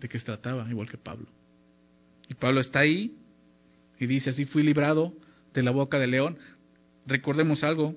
de 0.00 0.08
qué 0.08 0.18
se 0.18 0.24
trataba, 0.24 0.68
igual 0.68 0.90
que 0.90 0.98
Pablo. 0.98 1.28
Y 2.28 2.34
Pablo 2.34 2.60
está 2.60 2.80
ahí 2.80 3.16
y 4.00 4.06
dice, 4.06 4.30
así 4.30 4.44
fui 4.44 4.64
librado 4.64 5.14
de 5.54 5.62
la 5.62 5.70
boca 5.70 6.00
del 6.00 6.10
león. 6.10 6.36
Recordemos 7.06 7.62
algo. 7.62 7.94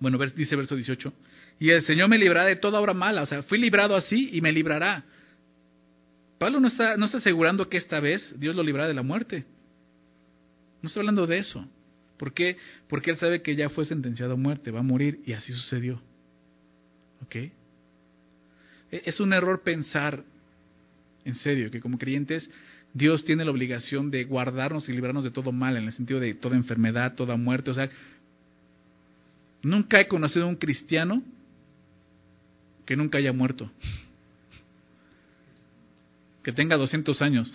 Bueno, 0.00 0.18
dice 0.36 0.54
verso 0.54 0.76
18. 0.76 1.14
Y 1.60 1.70
el 1.70 1.80
Señor 1.80 2.10
me 2.10 2.18
librará 2.18 2.44
de 2.50 2.56
toda 2.56 2.78
obra 2.78 2.92
mala. 2.92 3.22
O 3.22 3.26
sea, 3.26 3.42
fui 3.44 3.58
librado 3.58 3.96
así 3.96 4.28
y 4.34 4.42
me 4.42 4.52
librará. 4.52 5.02
Pablo 6.36 6.60
no 6.60 6.68
está, 6.68 6.98
no 6.98 7.06
está 7.06 7.16
asegurando 7.16 7.70
que 7.70 7.78
esta 7.78 8.00
vez 8.00 8.38
Dios 8.38 8.54
lo 8.54 8.62
librará 8.62 8.86
de 8.86 8.94
la 8.94 9.02
muerte. 9.02 9.46
No 10.82 10.88
está 10.88 11.00
hablando 11.00 11.26
de 11.26 11.38
eso. 11.38 11.66
¿Por 12.20 12.34
qué? 12.34 12.58
Porque 12.86 13.12
él 13.12 13.16
sabe 13.16 13.40
que 13.40 13.56
ya 13.56 13.70
fue 13.70 13.86
sentenciado 13.86 14.34
a 14.34 14.36
muerte, 14.36 14.70
va 14.70 14.80
a 14.80 14.82
morir 14.82 15.22
y 15.24 15.32
así 15.32 15.54
sucedió. 15.54 16.02
¿Ok? 17.24 17.34
E, 17.36 17.52
es 18.90 19.20
un 19.20 19.32
error 19.32 19.62
pensar, 19.62 20.22
en 21.24 21.34
serio, 21.36 21.70
que 21.70 21.80
como 21.80 21.96
creyentes 21.96 22.50
Dios 22.92 23.24
tiene 23.24 23.42
la 23.42 23.50
obligación 23.50 24.10
de 24.10 24.24
guardarnos 24.24 24.86
y 24.86 24.92
librarnos 24.92 25.24
de 25.24 25.30
todo 25.30 25.50
mal, 25.50 25.78
en 25.78 25.84
el 25.84 25.92
sentido 25.92 26.20
de 26.20 26.34
toda 26.34 26.56
enfermedad, 26.56 27.14
toda 27.14 27.38
muerte. 27.38 27.70
O 27.70 27.74
sea, 27.74 27.88
nunca 29.62 29.98
he 29.98 30.06
conocido 30.06 30.44
a 30.44 30.48
un 30.48 30.56
cristiano 30.56 31.22
que 32.84 32.96
nunca 32.96 33.16
haya 33.16 33.32
muerto. 33.32 33.70
Que 36.42 36.52
tenga 36.52 36.76
200 36.76 37.22
años. 37.22 37.50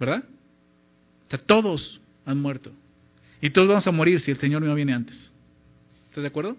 ¿Verdad? 0.00 0.24
O 1.28 1.30
sea, 1.30 1.38
todos 1.38 2.00
han 2.26 2.40
muerto. 2.40 2.72
Y 3.42 3.50
todos 3.50 3.68
vamos 3.68 3.86
a 3.88 3.90
morir 3.90 4.20
si 4.20 4.30
el 4.30 4.38
Señor 4.38 4.62
no 4.62 4.74
viene 4.74 4.94
antes. 4.94 5.30
¿Estás 6.08 6.22
de 6.22 6.28
acuerdo? 6.28 6.56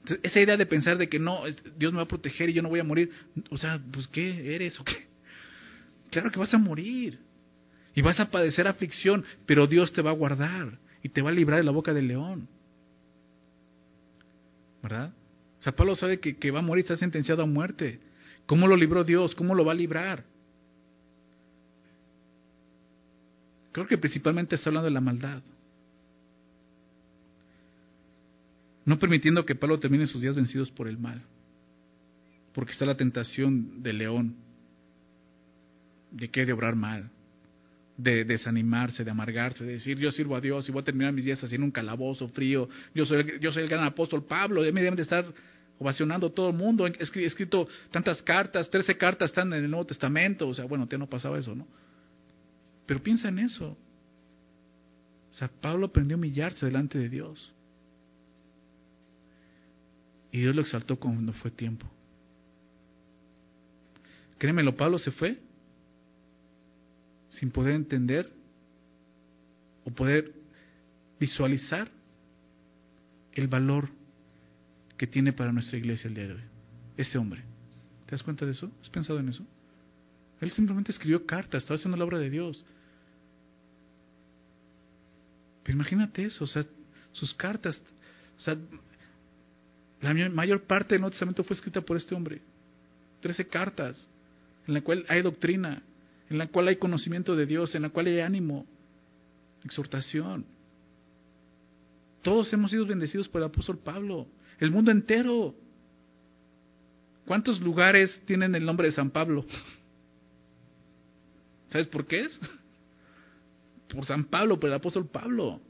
Entonces, 0.00 0.20
esa 0.22 0.38
idea 0.38 0.56
de 0.58 0.66
pensar 0.66 0.98
de 0.98 1.08
que 1.08 1.18
no, 1.18 1.42
Dios 1.78 1.92
me 1.92 1.96
va 1.96 2.02
a 2.02 2.08
proteger 2.08 2.50
y 2.50 2.52
yo 2.52 2.62
no 2.62 2.68
voy 2.68 2.78
a 2.78 2.84
morir, 2.84 3.10
o 3.50 3.56
sea, 3.56 3.80
pues 3.90 4.06
¿qué 4.08 4.54
eres 4.54 4.78
o 4.78 4.84
qué? 4.84 5.08
Claro 6.10 6.30
que 6.30 6.38
vas 6.38 6.52
a 6.52 6.58
morir 6.58 7.18
y 7.94 8.02
vas 8.02 8.20
a 8.20 8.30
padecer 8.30 8.68
aflicción, 8.68 9.24
pero 9.46 9.66
Dios 9.66 9.92
te 9.92 10.02
va 10.02 10.10
a 10.10 10.14
guardar 10.14 10.78
y 11.02 11.08
te 11.08 11.22
va 11.22 11.30
a 11.30 11.32
librar 11.32 11.58
de 11.58 11.64
la 11.64 11.70
boca 11.70 11.94
del 11.94 12.08
león. 12.08 12.48
¿Verdad? 14.82 15.12
O 15.58 15.62
sea, 15.62 15.72
Pablo 15.72 15.96
sabe 15.96 16.20
que, 16.20 16.36
que 16.36 16.50
va 16.50 16.58
a 16.58 16.62
morir, 16.62 16.84
está 16.84 16.96
sentenciado 16.96 17.42
a 17.42 17.46
muerte. 17.46 17.98
¿Cómo 18.44 18.68
lo 18.68 18.76
libró 18.76 19.04
Dios? 19.04 19.34
¿Cómo 19.34 19.54
lo 19.54 19.64
va 19.64 19.72
a 19.72 19.74
librar? 19.74 20.24
Creo 23.72 23.86
que 23.86 23.98
principalmente 23.98 24.54
está 24.54 24.68
hablando 24.68 24.86
de 24.86 24.94
la 24.94 25.00
maldad. 25.00 25.42
No 28.88 28.98
permitiendo 28.98 29.44
que 29.44 29.54
Pablo 29.54 29.78
termine 29.78 30.06
sus 30.06 30.22
días 30.22 30.34
vencidos 30.34 30.70
por 30.70 30.88
el 30.88 30.96
mal, 30.96 31.20
porque 32.54 32.72
está 32.72 32.86
la 32.86 32.96
tentación 32.96 33.82
del 33.82 33.98
león, 33.98 34.36
de 36.10 36.30
que 36.30 36.46
de 36.46 36.54
obrar 36.54 36.74
mal, 36.74 37.10
de 37.98 38.24
desanimarse, 38.24 39.04
de 39.04 39.10
amargarse, 39.10 39.62
de 39.62 39.72
decir 39.72 39.98
yo 39.98 40.10
sirvo 40.10 40.36
a 40.36 40.40
Dios 40.40 40.66
y 40.66 40.72
voy 40.72 40.80
a 40.80 40.84
terminar 40.84 41.12
mis 41.12 41.26
días 41.26 41.44
así 41.44 41.56
en 41.56 41.64
un 41.64 41.70
calabozo 41.70 42.28
frío, 42.28 42.66
yo 42.94 43.04
soy, 43.04 43.18
el, 43.18 43.68
gran 43.68 43.84
apóstol 43.84 44.24
Pablo, 44.24 44.64
ya 44.64 44.72
me 44.72 44.80
deben 44.80 44.96
de 44.96 45.02
estar 45.02 45.26
ovacionando 45.78 46.32
todo 46.32 46.48
el 46.48 46.56
mundo, 46.56 46.86
he 46.86 47.26
escrito 47.26 47.68
tantas 47.90 48.22
cartas, 48.22 48.70
trece 48.70 48.96
cartas 48.96 49.32
están 49.32 49.52
en 49.52 49.64
el 49.64 49.70
Nuevo 49.70 49.84
Testamento, 49.84 50.48
o 50.48 50.54
sea, 50.54 50.64
bueno, 50.64 50.88
ya 50.90 50.96
no 50.96 51.06
pasaba 51.06 51.38
eso, 51.38 51.54
¿no? 51.54 51.68
Pero 52.86 53.02
piensa 53.02 53.28
en 53.28 53.40
eso. 53.40 53.76
O 55.30 55.34
sea, 55.34 55.48
Pablo 55.60 55.88
aprendió 55.88 56.16
a 56.16 56.18
humillarse 56.18 56.64
delante 56.64 56.98
de 56.98 57.10
Dios. 57.10 57.52
Y 60.32 60.40
Dios 60.40 60.54
lo 60.54 60.62
exaltó 60.62 60.98
cuando 60.98 61.32
fue 61.32 61.50
tiempo. 61.50 61.86
Créemelo, 64.38 64.76
Pablo 64.76 64.98
se 64.98 65.10
fue 65.10 65.38
sin 67.28 67.50
poder 67.50 67.74
entender 67.74 68.30
o 69.84 69.90
poder 69.90 70.32
visualizar 71.18 71.90
el 73.32 73.48
valor 73.48 73.88
que 74.96 75.06
tiene 75.06 75.32
para 75.32 75.52
nuestra 75.52 75.78
iglesia 75.78 76.08
el 76.08 76.14
día 76.14 76.26
de 76.26 76.34
hoy. 76.34 76.42
Ese 76.96 77.18
hombre. 77.18 77.42
¿Te 78.06 78.12
das 78.12 78.22
cuenta 78.22 78.44
de 78.44 78.52
eso? 78.52 78.70
¿Has 78.80 78.90
pensado 78.90 79.18
en 79.18 79.28
eso? 79.28 79.44
Él 80.40 80.50
simplemente 80.50 80.92
escribió 80.92 81.24
cartas, 81.26 81.62
estaba 81.62 81.76
haciendo 81.76 81.96
la 81.96 82.04
obra 82.04 82.18
de 82.18 82.30
Dios. 82.30 82.64
Pero 85.62 85.76
imagínate 85.76 86.24
eso, 86.24 86.44
o 86.44 86.46
sea, 86.46 86.64
sus 87.12 87.34
cartas, 87.34 87.80
o 88.36 88.40
sea, 88.40 88.56
la 90.00 90.14
mayor 90.30 90.62
parte 90.62 90.94
del 90.94 91.00
Nuevo 91.00 91.10
Testamento 91.10 91.44
fue 91.44 91.56
escrita 91.56 91.80
por 91.80 91.96
este 91.96 92.14
hombre. 92.14 92.40
Trece 93.20 93.46
cartas, 93.46 94.08
en 94.66 94.74
la 94.74 94.80
cual 94.80 95.04
hay 95.08 95.22
doctrina, 95.22 95.82
en 96.30 96.38
la 96.38 96.46
cual 96.46 96.68
hay 96.68 96.76
conocimiento 96.76 97.34
de 97.34 97.46
Dios, 97.46 97.74
en 97.74 97.82
la 97.82 97.88
cual 97.88 98.06
hay 98.06 98.20
ánimo, 98.20 98.64
exhortación. 99.64 100.44
Todos 102.22 102.52
hemos 102.52 102.70
sido 102.70 102.86
bendecidos 102.86 103.28
por 103.28 103.40
el 103.40 103.48
apóstol 103.48 103.78
Pablo, 103.78 104.26
el 104.60 104.70
mundo 104.70 104.90
entero. 104.90 105.54
¿Cuántos 107.26 107.60
lugares 107.60 108.22
tienen 108.26 108.54
el 108.54 108.64
nombre 108.64 108.88
de 108.88 108.92
San 108.92 109.10
Pablo? 109.10 109.44
¿Sabes 111.68 111.86
por 111.88 112.06
qué 112.06 112.20
es? 112.20 112.40
Por 113.88 114.04
San 114.04 114.24
Pablo, 114.24 114.60
por 114.60 114.68
el 114.68 114.76
apóstol 114.76 115.06
Pablo. 115.06 115.62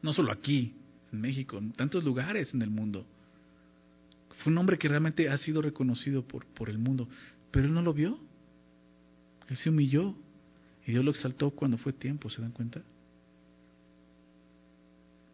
No 0.00 0.14
solo 0.14 0.32
aquí, 0.32 0.74
en 1.12 1.20
México, 1.20 1.58
en 1.58 1.72
tantos 1.72 2.04
lugares 2.04 2.52
en 2.54 2.62
el 2.62 2.70
mundo. 2.70 3.06
Fue 4.38 4.52
un 4.52 4.58
hombre 4.58 4.78
que 4.78 4.88
realmente 4.88 5.28
ha 5.28 5.38
sido 5.38 5.62
reconocido 5.62 6.22
por, 6.22 6.46
por 6.46 6.68
el 6.68 6.78
mundo, 6.78 7.08
pero 7.50 7.66
él 7.66 7.74
no 7.74 7.82
lo 7.82 7.92
vio. 7.92 8.18
Él 9.48 9.56
se 9.56 9.70
humilló 9.70 10.14
y 10.86 10.92
Dios 10.92 11.04
lo 11.04 11.10
exaltó 11.10 11.50
cuando 11.50 11.78
fue 11.78 11.92
tiempo, 11.92 12.28
¿se 12.28 12.42
dan 12.42 12.52
cuenta? 12.52 12.82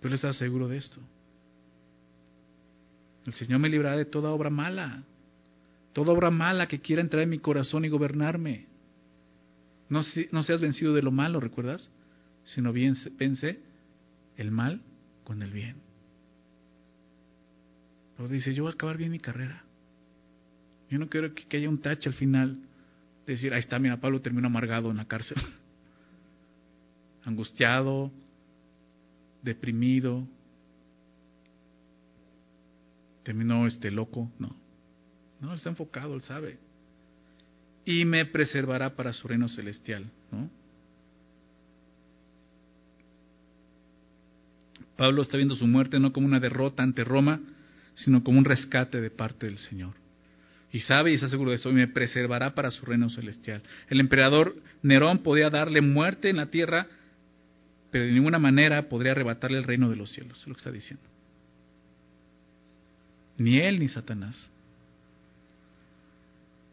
Pero 0.00 0.08
él 0.08 0.14
estaba 0.14 0.32
seguro 0.32 0.68
de 0.68 0.76
esto. 0.76 1.00
El 3.26 3.32
Señor 3.34 3.60
me 3.60 3.68
librará 3.68 3.96
de 3.96 4.04
toda 4.04 4.30
obra 4.30 4.50
mala, 4.50 5.04
toda 5.92 6.12
obra 6.12 6.30
mala 6.30 6.66
que 6.66 6.80
quiera 6.80 7.02
entrar 7.02 7.22
en 7.22 7.30
mi 7.30 7.38
corazón 7.38 7.84
y 7.84 7.88
gobernarme. 7.88 8.66
No, 9.88 10.00
no 10.32 10.42
seas 10.42 10.60
vencido 10.60 10.92
de 10.94 11.02
lo 11.02 11.12
malo, 11.12 11.38
¿recuerdas? 11.38 11.90
Sino 12.44 12.72
bien 12.72 12.94
vence 13.18 13.60
el 14.36 14.50
mal 14.50 14.80
con 15.24 15.42
el 15.42 15.50
bien. 15.50 15.76
Pero 18.16 18.28
dice, 18.28 18.54
yo 18.54 18.64
voy 18.64 18.72
a 18.72 18.74
acabar 18.74 18.96
bien 18.96 19.10
mi 19.10 19.18
carrera. 19.18 19.64
Yo 20.90 20.98
no 20.98 21.08
quiero 21.08 21.34
que, 21.34 21.56
haya 21.56 21.68
un 21.68 21.80
tache 21.80 22.08
al 22.08 22.14
final. 22.14 22.58
De 23.26 23.32
decir, 23.32 23.52
ahí 23.54 23.60
está, 23.60 23.78
mira, 23.78 23.98
Pablo 23.98 24.20
terminó 24.20 24.46
amargado 24.46 24.90
en 24.90 24.98
la 24.98 25.06
cárcel. 25.06 25.38
Angustiado, 27.24 28.10
deprimido, 29.42 30.26
terminó 33.22 33.66
este 33.66 33.90
loco. 33.90 34.30
No, 34.38 34.54
No, 35.40 35.50
él 35.50 35.56
está 35.56 35.70
enfocado, 35.70 36.14
él 36.14 36.22
sabe. 36.22 36.58
Y 37.84 38.04
me 38.04 38.26
preservará 38.26 38.94
para 38.94 39.12
su 39.12 39.26
reino 39.26 39.48
celestial, 39.48 40.10
¿no? 40.30 40.50
Pablo 44.96 45.22
está 45.22 45.36
viendo 45.36 45.56
su 45.56 45.66
muerte 45.66 45.98
no 45.98 46.12
como 46.12 46.26
una 46.26 46.40
derrota 46.40 46.82
ante 46.82 47.04
Roma, 47.04 47.40
sino 47.94 48.22
como 48.22 48.38
un 48.38 48.44
rescate 48.44 49.00
de 49.00 49.10
parte 49.10 49.46
del 49.46 49.58
Señor. 49.58 49.94
Y 50.72 50.80
sabe 50.80 51.12
y 51.12 51.14
está 51.14 51.28
seguro 51.28 51.50
de 51.50 51.56
esto, 51.56 51.70
y 51.70 51.74
me 51.74 51.88
preservará 51.88 52.54
para 52.54 52.70
su 52.70 52.86
reino 52.86 53.10
celestial. 53.10 53.62
El 53.88 54.00
emperador 54.00 54.56
Nerón 54.82 55.18
podía 55.18 55.50
darle 55.50 55.82
muerte 55.82 56.30
en 56.30 56.38
la 56.38 56.46
tierra, 56.46 56.86
pero 57.90 58.04
de 58.06 58.12
ninguna 58.12 58.38
manera 58.38 58.88
podría 58.88 59.12
arrebatarle 59.12 59.58
el 59.58 59.64
reino 59.64 59.90
de 59.90 59.96
los 59.96 60.10
cielos, 60.10 60.40
es 60.40 60.46
lo 60.46 60.54
que 60.54 60.60
está 60.60 60.70
diciendo. 60.70 61.04
Ni 63.36 63.58
él 63.58 63.80
ni 63.80 63.88
Satanás. 63.88 64.48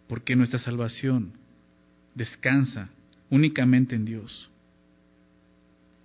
Porque 0.08 0.36
nuestra 0.36 0.60
salvación 0.60 1.34
descansa 2.16 2.90
únicamente 3.30 3.96
en 3.96 4.06
Dios. 4.06 4.50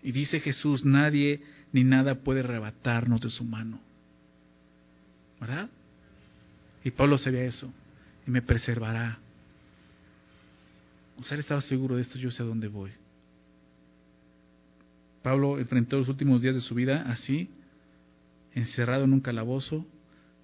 Y 0.03 0.13
dice 0.13 0.41
Jesús, 0.41 0.85
nadie 0.85 1.41
ni 1.75 1.83
nada 1.83 2.15
puede 2.15 2.39
arrebatarnos 2.39 3.21
de 3.21 3.31
su 3.31 3.43
mano. 3.43 3.81
¿Verdad? 5.41 5.69
Y 6.85 6.93
Pablo 6.93 7.19
sabía 7.19 7.43
eso. 7.43 7.75
Y 8.29 8.31
me 8.31 8.43
preservará. 8.43 9.19
O 11.17 11.25
sea, 11.25 11.35
él 11.35 11.41
estaba 11.41 11.61
seguro 11.61 11.97
de 11.97 12.03
esto, 12.03 12.17
yo 12.17 12.31
sé 12.31 12.45
a 12.45 12.47
dónde 12.47 12.69
voy. 12.69 12.93
Pablo 15.25 15.59
enfrentó 15.59 15.99
los 15.99 16.09
últimos 16.09 16.43
días 16.43 16.55
de 16.55 16.61
su 16.61 16.77
vida 16.77 17.11
así, 17.11 17.51
encerrado 18.53 19.03
en 19.03 19.13
un 19.13 19.21
calabozo, 19.21 19.85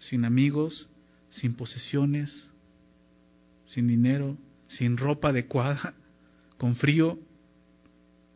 sin 0.00 0.24
amigos, 0.24 0.88
sin 1.28 1.54
posesiones, 1.54 2.50
sin 3.66 3.86
dinero, 3.86 4.36
sin 4.66 4.96
ropa 4.96 5.28
adecuada, 5.28 5.94
con 6.58 6.74
frío, 6.74 7.20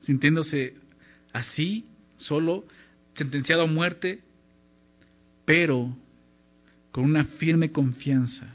sintiéndose 0.03 0.77
así, 1.33 1.87
solo, 2.19 2.65
sentenciado 3.15 3.63
a 3.63 3.67
muerte, 3.67 4.21
pero 5.45 5.97
con 6.91 7.05
una 7.05 7.25
firme 7.25 7.71
confianza, 7.73 8.55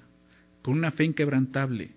con 0.62 0.78
una 0.78 0.91
fe 0.91 1.05
inquebrantable, 1.05 1.91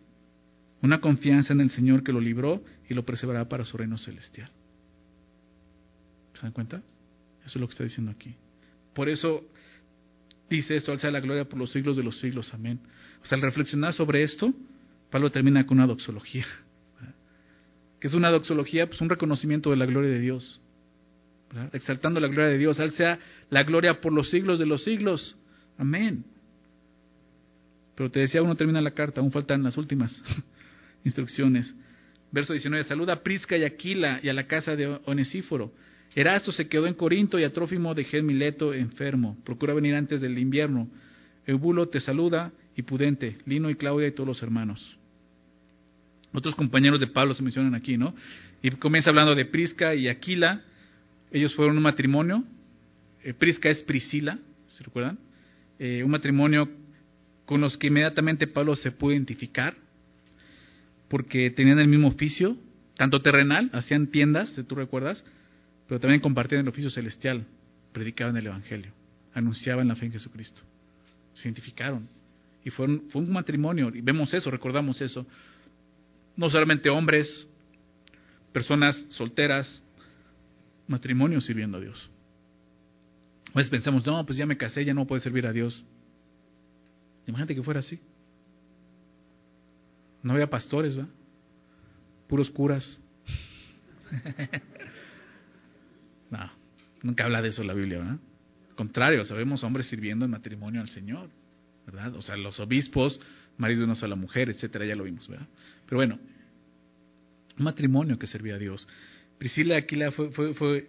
una 0.81 1.01
confianza 1.01 1.53
en 1.53 1.61
el 1.61 1.71
Señor 1.71 2.03
que 2.03 2.13
lo 2.13 2.21
libró 2.21 2.63
y 2.89 2.95
lo 2.95 3.05
preservará 3.05 3.49
para 3.49 3.65
su 3.65 3.77
reino 3.77 3.97
celestial. 3.99 4.51
¿Se 6.35 6.43
dan 6.43 6.53
cuenta? 6.53 6.83
Eso 7.45 7.59
es 7.59 7.61
lo 7.61 7.67
que 7.69 7.73
está 7.73 7.85
diciendo 7.85 8.11
aquí. 8.11 8.35
Por 8.95 9.09
eso 9.09 9.45
dice 10.51 10.77
esto, 10.77 10.93
alza 10.93 11.11
la 11.11 11.21
gloria 11.21 11.49
por 11.49 11.59
los 11.59 11.71
siglos 11.73 11.97
de 11.97 12.03
los 12.03 12.19
siglos. 12.21 12.53
Amén. 12.55 12.81
O 13.23 13.27
sea, 13.27 13.37
al 13.37 13.43
reflexionar 13.43 13.93
sobre 13.93 14.23
esto, 14.23 14.53
Pablo 15.11 15.31
termina 15.31 15.65
con 15.67 15.79
una 15.79 15.87
doxología. 15.87 16.47
¿Qué 18.01 18.09
es 18.09 18.15
una 18.15 18.31
doxología? 18.31 18.89
Pues 18.89 19.01
un 19.01 19.09
reconocimiento 19.09 19.71
de 19.71 19.77
la 19.77 19.87
gloria 19.87 20.11
de 20.11 20.19
Dios 20.19 20.61
exaltando 21.73 22.21
la 22.21 22.29
gloria 22.29 22.51
de 22.51 22.59
Dios. 22.59 22.77
Sea 22.77 23.19
la 23.51 23.63
gloria 23.63 24.01
por 24.01 24.13
los 24.13 24.31
siglos 24.31 24.59
de 24.59 24.67
los 24.67 24.85
siglos. 24.85 25.37
Amén. 25.79 26.25
Pero 27.95 28.11
te 28.11 28.21
decía, 28.21 28.43
uno 28.43 28.55
termina 28.55 28.81
la 28.81 28.93
carta, 28.93 29.21
aún 29.21 29.33
faltan 29.33 29.63
las 29.63 29.77
últimas 29.77 30.23
instrucciones. 31.05 31.75
Verso 32.31 32.55
19, 32.55 32.85
saluda 32.85 33.15
a 33.15 33.23
Prisca 33.23 33.57
y 33.57 33.65
Aquila 33.65 34.21
y 34.23 34.29
a 34.29 34.33
la 34.33 34.47
casa 34.47 34.75
de 34.75 34.99
Onesíforo. 35.05 35.73
Erasto 36.15 36.53
se 36.53 36.69
quedó 36.69 36.87
en 36.87 36.95
Corinto 36.95 37.39
y 37.39 37.45
a 37.45 37.53
Trófimo 37.53 37.95
dejé 37.95 38.23
Mileto 38.23 38.75
enfermo. 38.75 39.37
Procura 39.45 39.75
venir 39.75 39.95
antes 39.95 40.21
del 40.21 40.39
invierno. 40.39 40.89
Eubulo 41.47 41.89
te 41.89 42.01
saluda 42.01 42.53
y 42.77 42.83
Pudente, 42.83 43.39
Lino 43.45 43.71
y 43.71 43.75
Claudia 43.75 44.09
y 44.09 44.13
todos 44.13 44.27
los 44.27 44.43
hermanos. 44.43 44.99
Otros 46.33 46.55
compañeros 46.55 47.01
de 47.01 47.09
Pablo 47.09 47.35
se 47.35 47.43
mencionan 47.43 47.75
aquí, 47.75 47.97
¿no? 47.97 48.15
Y 48.63 48.71
comienza 48.71 49.11
hablando 49.11 49.35
de 49.35 49.45
Prisca 49.45 49.95
y 49.95 50.09
Aquila, 50.09 50.63
ellos 51.33 51.55
fueron 51.55 51.77
un 51.77 51.83
matrimonio. 51.83 52.45
Eh, 53.25 53.35
Prisca 53.35 53.71
es 53.71 53.83
Priscila, 53.83 54.39
¿se 54.69 54.83
recuerdan? 54.85 55.19
Eh, 55.79 56.03
un 56.05 56.11
matrimonio 56.11 56.69
con 57.45 57.61
los 57.61 57.77
que 57.77 57.89
inmediatamente 57.89 58.47
Pablo 58.47 58.77
se 58.77 58.93
pudo 58.93 59.13
identificar, 59.13 59.75
porque 61.09 61.51
tenían 61.51 61.79
el 61.79 61.89
mismo 61.89 62.09
oficio, 62.09 62.57
tanto 62.97 63.21
terrenal, 63.21 63.71
hacían 63.73 64.07
tiendas, 64.09 64.51
si 64.51 64.63
tú 64.63 64.75
recuerdas, 64.75 65.25
pero 65.89 66.01
también 66.01 66.21
compartían 66.21 66.63
el 66.63 66.69
oficio 66.69 66.91
celestial, 66.91 67.45
predicaban 67.93 68.37
el 68.37 68.47
Evangelio, 68.47 68.93
anunciaban 69.35 69.89
la 69.89 69.97
fe 69.97 70.07
en 70.07 70.13
Jesucristo. 70.13 70.63
Se 71.35 71.49
identificaron. 71.49 72.09
Y 72.65 72.71
fue 72.71 72.87
un 72.87 73.33
matrimonio, 73.33 73.91
y 73.93 74.01
vemos 74.01 74.33
eso, 74.33 74.51
recordamos 74.51 75.01
eso. 75.01 75.27
No 76.37 76.49
solamente 76.49 76.89
hombres, 76.89 77.49
personas 78.53 79.05
solteras, 79.09 79.83
matrimonio 80.87 81.41
sirviendo 81.41 81.79
a 81.79 81.81
Dios. 81.81 82.11
A 83.55 83.59
veces 83.59 83.71
pensamos, 83.71 84.05
no, 84.07 84.25
pues 84.25 84.39
ya 84.39 84.47
me 84.47 84.57
casé, 84.57 84.85
ya 84.85 84.95
no 84.95 85.07
puedo 85.07 85.21
servir 85.21 85.47
a 85.47 85.53
Dios. 85.53 85.85
Imagínate 87.27 87.55
que 87.55 87.63
fuera 87.63 87.81
así. 87.81 88.01
No 90.23 90.33
había 90.33 90.49
pastores, 90.49 90.99
¿va? 90.99 91.07
Puros 92.29 92.51
curas. 92.51 92.99
no, 96.31 96.51
nunca 97.03 97.25
habla 97.25 97.43
de 97.43 97.49
eso 97.49 97.63
la 97.63 97.75
Biblia, 97.75 97.99
¿verdad? 97.99 98.19
Al 98.71 98.77
contrario, 98.77 99.25
sabemos 99.25 99.63
hombres 99.65 99.87
sirviendo 99.89 100.25
en 100.25 100.31
matrimonio 100.31 100.81
al 100.81 100.89
Señor, 100.89 101.29
¿verdad? 101.87 102.15
O 102.15 102.23
sea, 102.23 102.37
los 102.37 102.59
obispos, 102.59 103.21
marido 103.59 103.81
de 103.81 103.85
una 103.87 103.95
sola 103.97 104.17
mujer, 104.17 104.49
etcétera, 104.49 104.87
ya 104.87 104.95
lo 104.95 105.05
vimos, 105.05 105.29
¿verdad? 105.29 105.47
Pero 105.85 105.99
bueno, 105.99 106.19
un 107.59 107.65
matrimonio 107.65 108.19
que 108.19 108.27
servía 108.27 108.55
a 108.55 108.59
Dios. 108.59 108.89
Priscila 109.43 109.75
y 109.75 109.79
Aquila 109.79 110.13
fue, 110.13 110.87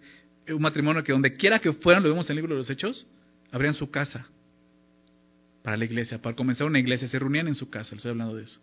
un 0.47 0.61
matrimonio 0.61 1.03
que 1.03 1.11
donde 1.11 1.33
quiera 1.33 1.57
que 1.57 1.73
fueran, 1.73 2.03
lo 2.03 2.09
vemos 2.09 2.29
en 2.29 2.33
el 2.33 2.35
libro 2.35 2.53
de 2.53 2.59
los 2.59 2.69
Hechos, 2.69 3.07
abrían 3.51 3.73
su 3.73 3.89
casa 3.89 4.27
para 5.63 5.75
la 5.75 5.85
iglesia, 5.85 6.21
para 6.21 6.35
comenzar 6.35 6.67
una 6.67 6.77
iglesia, 6.77 7.07
se 7.07 7.17
reunían 7.17 7.47
en 7.47 7.55
su 7.55 7.71
casa, 7.71 7.95
estoy 7.95 8.11
hablando 8.11 8.35
de 8.35 8.43
eso. 8.43 8.61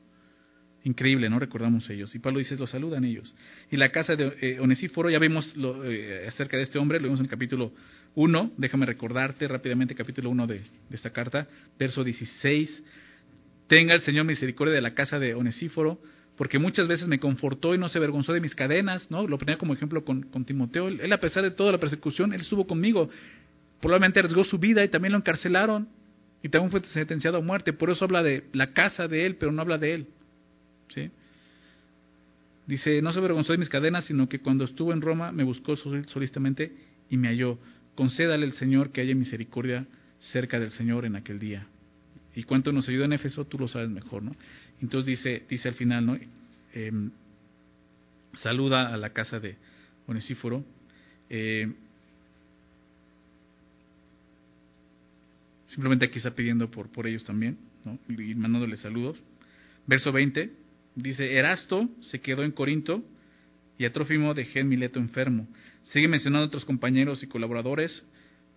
Increíble, 0.84 1.28
¿no? 1.28 1.40
Recordamos 1.40 1.90
ellos. 1.90 2.14
Y 2.14 2.20
Pablo 2.20 2.38
dice, 2.38 2.54
lo 2.54 2.68
saludan 2.68 3.04
ellos. 3.04 3.34
Y 3.68 3.78
la 3.78 3.90
casa 3.90 4.14
de 4.14 4.32
eh, 4.40 4.60
Onesíforo, 4.60 5.10
ya 5.10 5.18
vimos 5.18 5.56
lo, 5.56 5.84
eh, 5.84 6.28
acerca 6.28 6.56
de 6.56 6.62
este 6.62 6.78
hombre, 6.78 7.00
lo 7.00 7.06
vimos 7.06 7.18
en 7.18 7.24
el 7.24 7.30
capítulo 7.30 7.72
1, 8.14 8.52
déjame 8.58 8.86
recordarte 8.86 9.48
rápidamente 9.48 9.96
capítulo 9.96 10.30
1 10.30 10.46
de, 10.46 10.58
de 10.58 10.62
esta 10.92 11.10
carta, 11.10 11.48
verso 11.76 12.04
16. 12.04 12.84
Tenga 13.66 13.94
el 13.94 14.02
Señor 14.02 14.24
misericordia 14.24 14.72
de 14.72 14.82
la 14.82 14.94
casa 14.94 15.18
de 15.18 15.34
Onesíforo, 15.34 16.00
porque 16.40 16.58
muchas 16.58 16.88
veces 16.88 17.06
me 17.06 17.20
confortó 17.20 17.74
y 17.74 17.78
no 17.78 17.90
se 17.90 17.98
avergonzó 17.98 18.32
de 18.32 18.40
mis 18.40 18.54
cadenas, 18.54 19.10
¿no? 19.10 19.28
Lo 19.28 19.36
ponía 19.36 19.58
como 19.58 19.74
ejemplo 19.74 20.06
con, 20.06 20.24
Timoteo. 20.46 20.88
Él, 20.88 21.12
a 21.12 21.20
pesar 21.20 21.42
de 21.42 21.50
toda 21.50 21.72
la 21.72 21.76
persecución, 21.76 22.32
él 22.32 22.40
estuvo 22.40 22.66
conmigo. 22.66 23.10
Probablemente 23.78 24.20
arriesgó 24.20 24.42
su 24.44 24.58
vida 24.58 24.82
y 24.82 24.88
también 24.88 25.12
lo 25.12 25.18
encarcelaron 25.18 25.86
y 26.42 26.48
también 26.48 26.70
fue 26.70 26.82
sentenciado 26.94 27.36
a 27.36 27.40
muerte. 27.42 27.74
Por 27.74 27.90
eso 27.90 28.06
habla 28.06 28.22
de 28.22 28.44
la 28.54 28.72
casa 28.72 29.06
de 29.06 29.26
él, 29.26 29.36
pero 29.36 29.52
no 29.52 29.60
habla 29.60 29.76
de 29.76 29.92
él. 29.92 30.06
¿Sí? 30.88 31.10
Dice, 32.66 33.02
no 33.02 33.12
se 33.12 33.18
avergonzó 33.18 33.52
de 33.52 33.58
mis 33.58 33.68
cadenas, 33.68 34.06
sino 34.06 34.26
que 34.26 34.38
cuando 34.38 34.64
estuvo 34.64 34.94
en 34.94 35.02
Roma 35.02 35.32
me 35.32 35.44
buscó 35.44 35.76
solistamente 35.76 36.72
y 37.10 37.18
me 37.18 37.28
halló. 37.28 37.58
Concédale 37.94 38.46
el 38.46 38.52
Señor 38.52 38.92
que 38.92 39.02
haya 39.02 39.14
misericordia 39.14 39.84
cerca 40.20 40.58
del 40.58 40.70
Señor 40.70 41.04
en 41.04 41.16
aquel 41.16 41.38
día. 41.38 41.66
Y 42.34 42.44
cuánto 42.44 42.72
nos 42.72 42.88
ayudó 42.88 43.04
en 43.04 43.12
Éfeso, 43.12 43.44
tú 43.44 43.58
lo 43.58 43.68
sabes 43.68 43.90
mejor, 43.90 44.22
¿no? 44.22 44.32
Entonces 44.82 45.06
dice, 45.06 45.44
dice 45.48 45.68
al 45.68 45.74
final, 45.74 46.06
¿no? 46.06 46.18
Em, 46.72 47.10
saluda 48.34 48.92
a 48.92 48.96
la 48.96 49.10
casa 49.10 49.40
de 49.40 49.56
Onesíforo. 50.06 50.64
Eh, 51.28 51.72
simplemente 55.68 56.06
aquí 56.06 56.18
está 56.18 56.34
pidiendo 56.34 56.70
por, 56.70 56.90
por 56.90 57.06
ellos 57.06 57.24
también, 57.24 57.58
¿no? 57.84 57.98
y 58.08 58.34
mandándoles 58.34 58.80
saludos. 58.80 59.20
Verso 59.86 60.12
20 60.12 60.52
dice: 60.94 61.34
Erasto 61.34 61.88
se 62.00 62.20
quedó 62.20 62.42
en 62.42 62.52
Corinto 62.52 63.04
y 63.78 63.84
a 63.84 63.92
Trófimo 63.92 64.34
dejé 64.34 64.60
en 64.60 64.68
Mileto 64.68 64.98
enfermo. 64.98 65.48
Sigue 65.84 66.08
mencionando 66.08 66.44
a 66.44 66.48
otros 66.48 66.64
compañeros 66.64 67.22
y 67.22 67.26
colaboradores. 67.26 68.06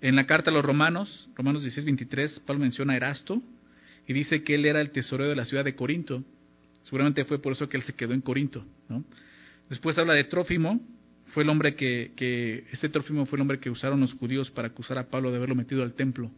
En 0.01 0.17
la 0.17 0.25
carta 0.25 0.51
a 0.51 0.53
los 0.53 0.65
Romanos, 0.65 1.29
Romanos 1.35 1.61
16, 1.61 1.85
23, 1.85 2.39
Pablo 2.41 2.61
menciona 2.61 2.91
a 2.91 2.97
Erasto, 2.97 3.41
y 4.07 4.13
dice 4.13 4.43
que 4.43 4.55
él 4.55 4.65
era 4.65 4.81
el 4.81 4.91
tesorero 4.91 5.29
de 5.29 5.35
la 5.35 5.45
ciudad 5.45 5.63
de 5.63 5.75
Corinto. 5.75 6.23
Seguramente 6.81 7.23
fue 7.25 7.39
por 7.39 7.53
eso 7.53 7.69
que 7.69 7.77
él 7.77 7.83
se 7.83 7.93
quedó 7.93 8.13
en 8.13 8.21
Corinto. 8.21 8.65
¿no? 8.89 9.03
Después 9.69 9.97
habla 9.97 10.13
de 10.13 10.25
Trófimo, 10.25 10.81
fue 11.27 11.43
el 11.43 11.49
hombre 11.49 11.75
que, 11.75 12.65
este 12.71 12.89
Trófimo 12.89 13.25
fue 13.25 13.37
el 13.37 13.41
hombre 13.41 13.59
que 13.59 13.69
usaron 13.69 14.01
los 14.01 14.13
judíos 14.13 14.51
para 14.51 14.67
acusar 14.67 14.97
a 14.97 15.07
Pablo 15.07 15.31
de 15.31 15.37
haberlo 15.37 15.55
metido 15.55 15.83
al 15.83 15.93
templo, 15.93 16.31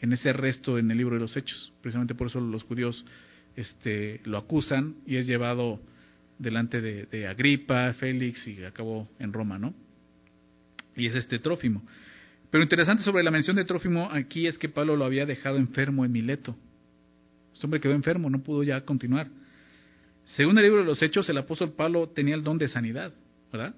en 0.00 0.12
ese 0.12 0.30
arresto 0.30 0.78
en 0.78 0.90
el 0.90 0.98
libro 0.98 1.16
de 1.16 1.20
los 1.20 1.36
Hechos. 1.36 1.72
Precisamente 1.80 2.14
por 2.14 2.28
eso 2.28 2.40
los 2.40 2.62
judíos 2.62 3.04
este, 3.56 4.20
lo 4.24 4.38
acusan 4.38 4.96
y 5.06 5.16
es 5.16 5.26
llevado 5.26 5.80
delante 6.38 6.80
de, 6.80 7.06
de 7.06 7.26
Agripa, 7.26 7.92
Félix 7.94 8.46
y 8.46 8.64
acabó 8.64 9.08
en 9.18 9.32
Roma, 9.32 9.58
¿no? 9.58 9.74
Y 10.96 11.06
es 11.06 11.14
este 11.14 11.38
Trófimo. 11.40 11.82
Pero 12.50 12.62
interesante 12.62 13.02
sobre 13.02 13.22
la 13.24 13.30
mención 13.30 13.56
de 13.56 13.64
Trófimo 13.64 14.10
aquí 14.12 14.46
es 14.46 14.58
que 14.58 14.68
Pablo 14.68 14.96
lo 14.96 15.04
había 15.04 15.26
dejado 15.26 15.56
enfermo 15.56 16.04
en 16.04 16.12
Mileto 16.12 16.56
Este 17.52 17.66
hombre 17.66 17.80
quedó 17.80 17.92
enfermo, 17.92 18.30
no 18.30 18.42
pudo 18.42 18.62
ya 18.62 18.84
continuar. 18.84 19.28
Según 20.24 20.56
el 20.58 20.64
libro 20.64 20.80
de 20.80 20.86
los 20.86 21.02
Hechos, 21.02 21.28
el 21.28 21.38
apóstol 21.38 21.72
Pablo 21.72 22.08
tenía 22.08 22.34
el 22.34 22.42
don 22.42 22.58
de 22.58 22.68
sanidad, 22.68 23.12
¿verdad? 23.52 23.74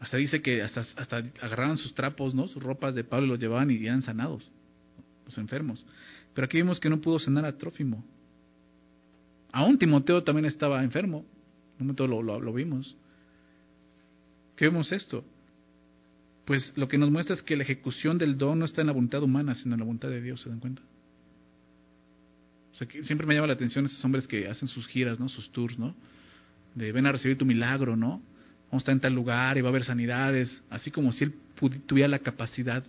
Hasta 0.00 0.18
dice 0.18 0.42
que 0.42 0.62
hasta, 0.62 0.80
hasta 0.80 1.16
agarraban 1.40 1.76
sus 1.76 1.94
trapos, 1.94 2.34
¿no? 2.34 2.46
Sus 2.48 2.62
ropas 2.62 2.94
de 2.94 3.04
Pablo 3.04 3.26
y 3.26 3.30
los 3.30 3.40
llevaban 3.40 3.70
y 3.70 3.84
eran 3.84 4.02
sanados, 4.02 4.52
los 5.24 5.38
enfermos. 5.38 5.84
Pero 6.34 6.44
aquí 6.44 6.58
vimos 6.58 6.78
que 6.78 6.90
no 6.90 7.00
pudo 7.00 7.18
sanar 7.18 7.46
a 7.46 7.56
Trófimo. 7.56 8.04
Aún 9.52 9.78
Timoteo 9.78 10.22
también 10.22 10.44
estaba 10.44 10.84
enfermo. 10.84 11.24
En 11.78 11.82
un 11.82 11.86
momento 11.86 12.06
lo, 12.06 12.22
lo, 12.22 12.52
vimos. 12.52 12.94
¿Qué 14.54 14.66
vemos 14.66 14.92
esto? 14.92 15.24
Pues 16.44 16.72
lo 16.76 16.88
que 16.88 16.98
nos 16.98 17.10
muestra 17.10 17.34
es 17.34 17.42
que 17.42 17.56
la 17.56 17.62
ejecución 17.62 18.18
del 18.18 18.36
don 18.36 18.58
no 18.58 18.66
está 18.66 18.82
en 18.82 18.88
la 18.88 18.92
voluntad 18.92 19.22
humana, 19.22 19.54
sino 19.54 19.74
en 19.74 19.80
la 19.80 19.86
voluntad 19.86 20.08
de 20.10 20.20
Dios, 20.20 20.42
¿se 20.42 20.50
dan 20.50 20.60
cuenta? 20.60 20.82
O 22.76 22.78
sea, 22.78 22.86
que 22.86 23.02
siempre 23.04 23.26
me 23.26 23.34
llama 23.34 23.46
la 23.46 23.54
atención 23.54 23.86
esos 23.86 24.04
hombres 24.04 24.28
que 24.28 24.48
hacen 24.48 24.68
sus 24.68 24.86
giras, 24.86 25.18
¿no? 25.18 25.30
Sus 25.30 25.50
tours, 25.50 25.78
¿no? 25.78 25.94
De 26.74 26.92
ven 26.92 27.06
a 27.06 27.12
recibir 27.12 27.38
tu 27.38 27.46
milagro, 27.46 27.96
¿no? 27.96 28.20
Vamos 28.66 28.74
a 28.74 28.76
estar 28.76 28.92
en 28.92 29.00
tal 29.00 29.14
lugar 29.14 29.56
y 29.56 29.62
va 29.62 29.68
a 29.68 29.70
haber 29.70 29.84
sanidades, 29.84 30.62
así 30.68 30.90
como 30.90 31.10
si 31.10 31.24
él 31.24 31.34
tuviera 31.86 32.06
la 32.06 32.18
capacidad, 32.18 32.84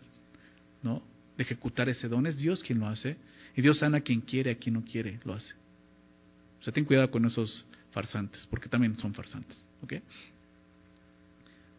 ¿no? 0.84 1.02
De 1.38 1.44
ejecutar 1.44 1.88
ese 1.88 2.10
don. 2.10 2.28
Es 2.28 2.38
Dios 2.38 2.64
quien 2.64 2.80
lo 2.80 2.88
hace. 2.88 3.16
Y 3.56 3.62
Dios 3.62 3.80
sana 3.80 4.00
a 4.00 4.02
quien 4.02 4.20
quiere, 4.20 4.52
a 4.52 4.56
quien 4.56 4.76
no 4.76 4.84
quiere, 4.84 5.22
lo 5.24 5.34
hace. 5.34 5.54
O 6.60 6.64
sea, 6.64 6.74
ten 6.74 6.84
cuidado 6.84 7.10
con 7.10 7.24
esos 7.26 7.66
farsantes, 7.92 8.46
porque 8.50 8.68
también 8.68 8.98
son 8.98 9.14
farsantes. 9.14 9.66
¿ok? 9.84 9.94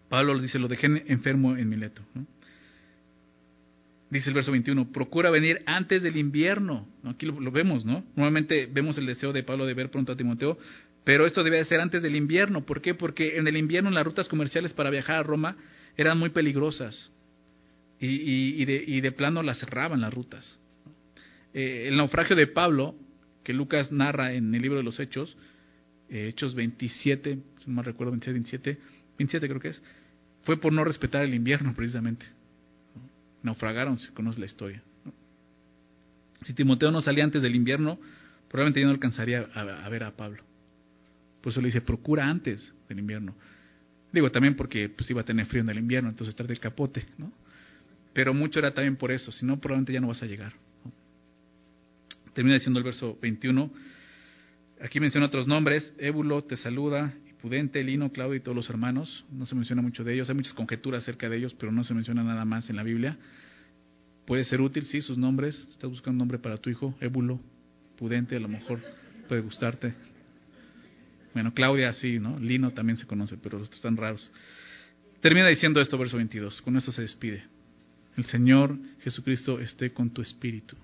Pablo 0.08 0.38
dice, 0.38 0.58
lo 0.58 0.66
dejé 0.66 0.86
enfermo 1.12 1.58
en 1.58 1.68
Mileto. 1.68 2.00
Dice 4.10 4.30
el 4.30 4.34
verso 4.34 4.52
21, 4.52 4.90
procura 4.90 5.30
venir 5.30 5.58
antes 5.66 6.02
del 6.02 6.16
invierno. 6.16 6.88
Aquí 7.04 7.26
lo, 7.26 7.50
vemos, 7.50 7.84
¿no? 7.84 8.04
Normalmente 8.16 8.66
vemos 8.66 8.96
el 8.96 9.06
deseo 9.06 9.32
de 9.32 9.42
Pablo 9.42 9.66
de 9.66 9.74
ver 9.74 9.90
pronto 9.90 10.12
a 10.12 10.16
Timoteo, 10.16 10.56
pero 11.04 11.26
esto 11.26 11.44
debe 11.44 11.58
de 11.58 11.64
ser 11.66 11.80
antes 11.80 12.02
del 12.02 12.16
invierno. 12.16 12.64
¿Por 12.64 12.80
qué? 12.80 12.94
Porque 12.94 13.36
en 13.36 13.46
el 13.46 13.56
invierno 13.56 13.90
las 13.90 14.04
rutas 14.04 14.28
comerciales 14.28 14.72
para 14.72 14.90
viajar 14.90 15.16
a 15.16 15.22
Roma 15.22 15.56
eran 15.96 16.18
muy 16.18 16.30
peligrosas 16.30 17.10
y, 18.00 18.64
de, 18.64 18.84
y 18.86 19.00
de, 19.00 19.12
plano 19.12 19.42
las 19.42 19.58
cerraban 19.58 20.00
las 20.00 20.14
rutas. 20.14 20.58
Eh, 21.52 21.86
el 21.88 21.96
naufragio 21.96 22.36
de 22.36 22.46
Pablo 22.46 22.94
que 23.42 23.52
Lucas 23.52 23.90
narra 23.90 24.34
en 24.34 24.54
el 24.54 24.60
libro 24.60 24.78
de 24.78 24.84
los 24.84 25.00
Hechos, 25.00 25.36
eh, 26.10 26.28
Hechos 26.28 26.54
27, 26.54 27.38
si 27.58 27.70
no 27.70 27.76
me 27.76 27.82
recuerdo, 27.82 28.12
27, 28.12 28.32
27, 28.32 28.80
27 29.18 29.48
creo 29.48 29.60
que 29.60 29.68
es, 29.68 29.82
fue 30.42 30.58
por 30.58 30.72
no 30.72 30.84
respetar 30.84 31.24
el 31.24 31.34
invierno 31.34 31.74
precisamente. 31.74 32.26
Naufragaron, 33.48 33.98
si 33.98 34.08
conoce 34.12 34.38
la 34.38 34.44
historia. 34.44 34.82
Si 36.42 36.52
Timoteo 36.52 36.90
no 36.90 37.00
salía 37.00 37.24
antes 37.24 37.40
del 37.40 37.54
invierno, 37.54 37.98
probablemente 38.48 38.80
ya 38.80 38.86
no 38.86 38.92
alcanzaría 38.92 39.40
a, 39.54 39.88
ver 39.88 40.04
a 40.04 40.14
Pablo. 40.14 40.44
Por 41.40 41.50
eso 41.50 41.62
le 41.62 41.68
dice, 41.68 41.80
procura 41.80 42.28
antes 42.28 42.74
del 42.90 42.98
invierno. 42.98 43.34
Digo, 44.12 44.30
también 44.30 44.54
porque 44.54 44.90
pues 44.90 45.10
iba 45.10 45.22
a 45.22 45.24
tener 45.24 45.46
frío 45.46 45.62
en 45.62 45.70
el 45.70 45.78
invierno, 45.78 46.10
entonces 46.10 46.36
trae 46.36 46.50
el 46.50 46.60
capote, 46.60 47.06
¿no? 47.16 47.32
Pero 48.12 48.34
mucho 48.34 48.58
era 48.58 48.74
también 48.74 48.96
por 48.96 49.12
eso, 49.12 49.32
si 49.32 49.46
no, 49.46 49.58
probablemente 49.58 49.94
ya 49.94 50.00
no 50.00 50.08
vas 50.08 50.22
a 50.22 50.26
llegar. 50.26 50.52
Termina 52.34 52.54
diciendo 52.54 52.78
el 52.78 52.84
verso 52.84 53.18
21. 53.22 53.70
Aquí 54.82 55.00
menciona 55.00 55.26
otros 55.26 55.46
nombres. 55.46 55.94
Ébulo 55.98 56.42
te 56.42 56.56
saluda, 56.56 57.14
Pudente, 57.40 57.82
Lino, 57.82 58.10
Claudio 58.10 58.36
y 58.36 58.40
todos 58.40 58.56
los 58.56 58.68
hermanos. 58.68 59.24
No 59.30 59.46
se 59.46 59.54
menciona 59.54 59.82
mucho 59.82 60.04
de 60.04 60.14
ellos. 60.14 60.28
Hay 60.28 60.34
muchas 60.34 60.54
conjeturas 60.54 61.04
acerca 61.04 61.28
de 61.28 61.36
ellos, 61.36 61.54
pero 61.54 61.72
no 61.72 61.84
se 61.84 61.94
menciona 61.94 62.22
nada 62.22 62.44
más 62.44 62.68
en 62.68 62.76
la 62.76 62.82
Biblia. 62.82 63.16
Puede 64.26 64.44
ser 64.44 64.60
útil, 64.60 64.84
sí, 64.84 65.00
sus 65.00 65.16
nombres. 65.16 65.66
Estás 65.70 65.88
buscando 65.88 66.12
un 66.12 66.18
nombre 66.18 66.38
para 66.38 66.56
tu 66.56 66.68
hijo. 66.70 66.94
Ébulo, 67.00 67.40
Pudente, 67.96 68.36
a 68.36 68.40
lo 68.40 68.48
mejor 68.48 68.80
puede 69.28 69.40
gustarte. 69.40 69.94
Bueno, 71.34 71.54
Claudia 71.54 71.92
sí, 71.92 72.18
¿no? 72.18 72.38
Lino 72.38 72.72
también 72.72 72.96
se 72.96 73.06
conoce, 73.06 73.36
pero 73.36 73.58
los 73.58 73.70
están 73.70 73.96
raros. 73.96 74.30
Termina 75.20 75.48
diciendo 75.48 75.80
esto, 75.80 75.96
verso 75.98 76.16
22. 76.16 76.62
Con 76.62 76.76
esto 76.76 76.92
se 76.92 77.02
despide. 77.02 77.44
El 78.16 78.24
Señor 78.24 78.76
Jesucristo 79.00 79.60
esté 79.60 79.92
con 79.92 80.10
tu 80.10 80.22
espíritu. 80.22 80.76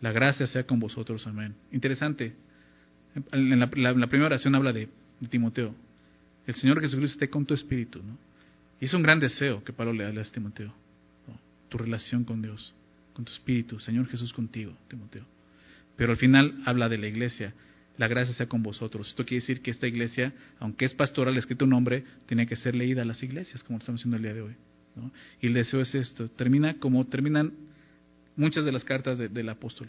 La 0.00 0.12
gracia 0.12 0.46
sea 0.46 0.64
con 0.64 0.78
vosotros, 0.80 1.26
amén. 1.26 1.54
Interesante. 1.72 2.34
En 3.32 3.58
la, 3.58 3.68
primera 3.70 4.26
oración 4.26 4.54
habla 4.54 4.72
de, 4.72 4.88
Timoteo. 5.26 5.74
El 6.46 6.54
Señor 6.54 6.80
Jesucristo 6.80 7.14
esté 7.14 7.30
con 7.30 7.44
tu 7.46 7.54
espíritu. 7.54 8.02
¿no? 8.02 8.16
Y 8.80 8.86
es 8.86 8.94
un 8.94 9.02
gran 9.02 9.20
deseo 9.20 9.62
que 9.62 9.72
Pablo 9.72 9.92
le 9.92 10.04
hable 10.04 10.20
a 10.20 10.24
Timoteo. 10.24 10.72
Tu 11.68 11.78
relación 11.78 12.24
con 12.24 12.42
Dios, 12.42 12.74
con 13.12 13.24
tu 13.24 13.32
espíritu. 13.32 13.78
Señor 13.78 14.08
Jesús 14.08 14.32
contigo, 14.32 14.72
Timoteo. 14.88 15.24
Pero 15.96 16.12
al 16.12 16.18
final 16.18 16.62
habla 16.64 16.88
de 16.88 16.98
la 16.98 17.06
iglesia. 17.06 17.54
La 17.98 18.08
gracia 18.08 18.34
sea 18.34 18.46
con 18.48 18.62
vosotros. 18.62 19.08
Esto 19.08 19.24
quiere 19.24 19.42
decir 19.42 19.60
que 19.60 19.70
esta 19.70 19.86
iglesia, 19.86 20.32
aunque 20.58 20.86
es 20.86 20.94
pastoral, 20.94 21.36
escrito 21.36 21.66
un 21.66 21.70
nombre, 21.70 22.04
tiene 22.26 22.46
que 22.46 22.56
ser 22.56 22.74
leída 22.74 23.02
a 23.02 23.04
las 23.04 23.22
iglesias, 23.22 23.62
como 23.62 23.78
estamos 23.78 24.00
haciendo 24.00 24.16
el 24.16 24.22
día 24.22 24.34
de 24.34 24.40
hoy. 24.40 24.54
Y 25.40 25.48
el 25.48 25.54
deseo 25.54 25.80
es 25.80 25.94
esto. 25.94 26.28
Termina 26.30 26.78
como 26.78 27.06
terminan 27.06 27.52
muchas 28.36 28.64
de 28.64 28.72
las 28.72 28.84
cartas 28.84 29.18
del 29.18 29.48
apóstol. 29.48 29.88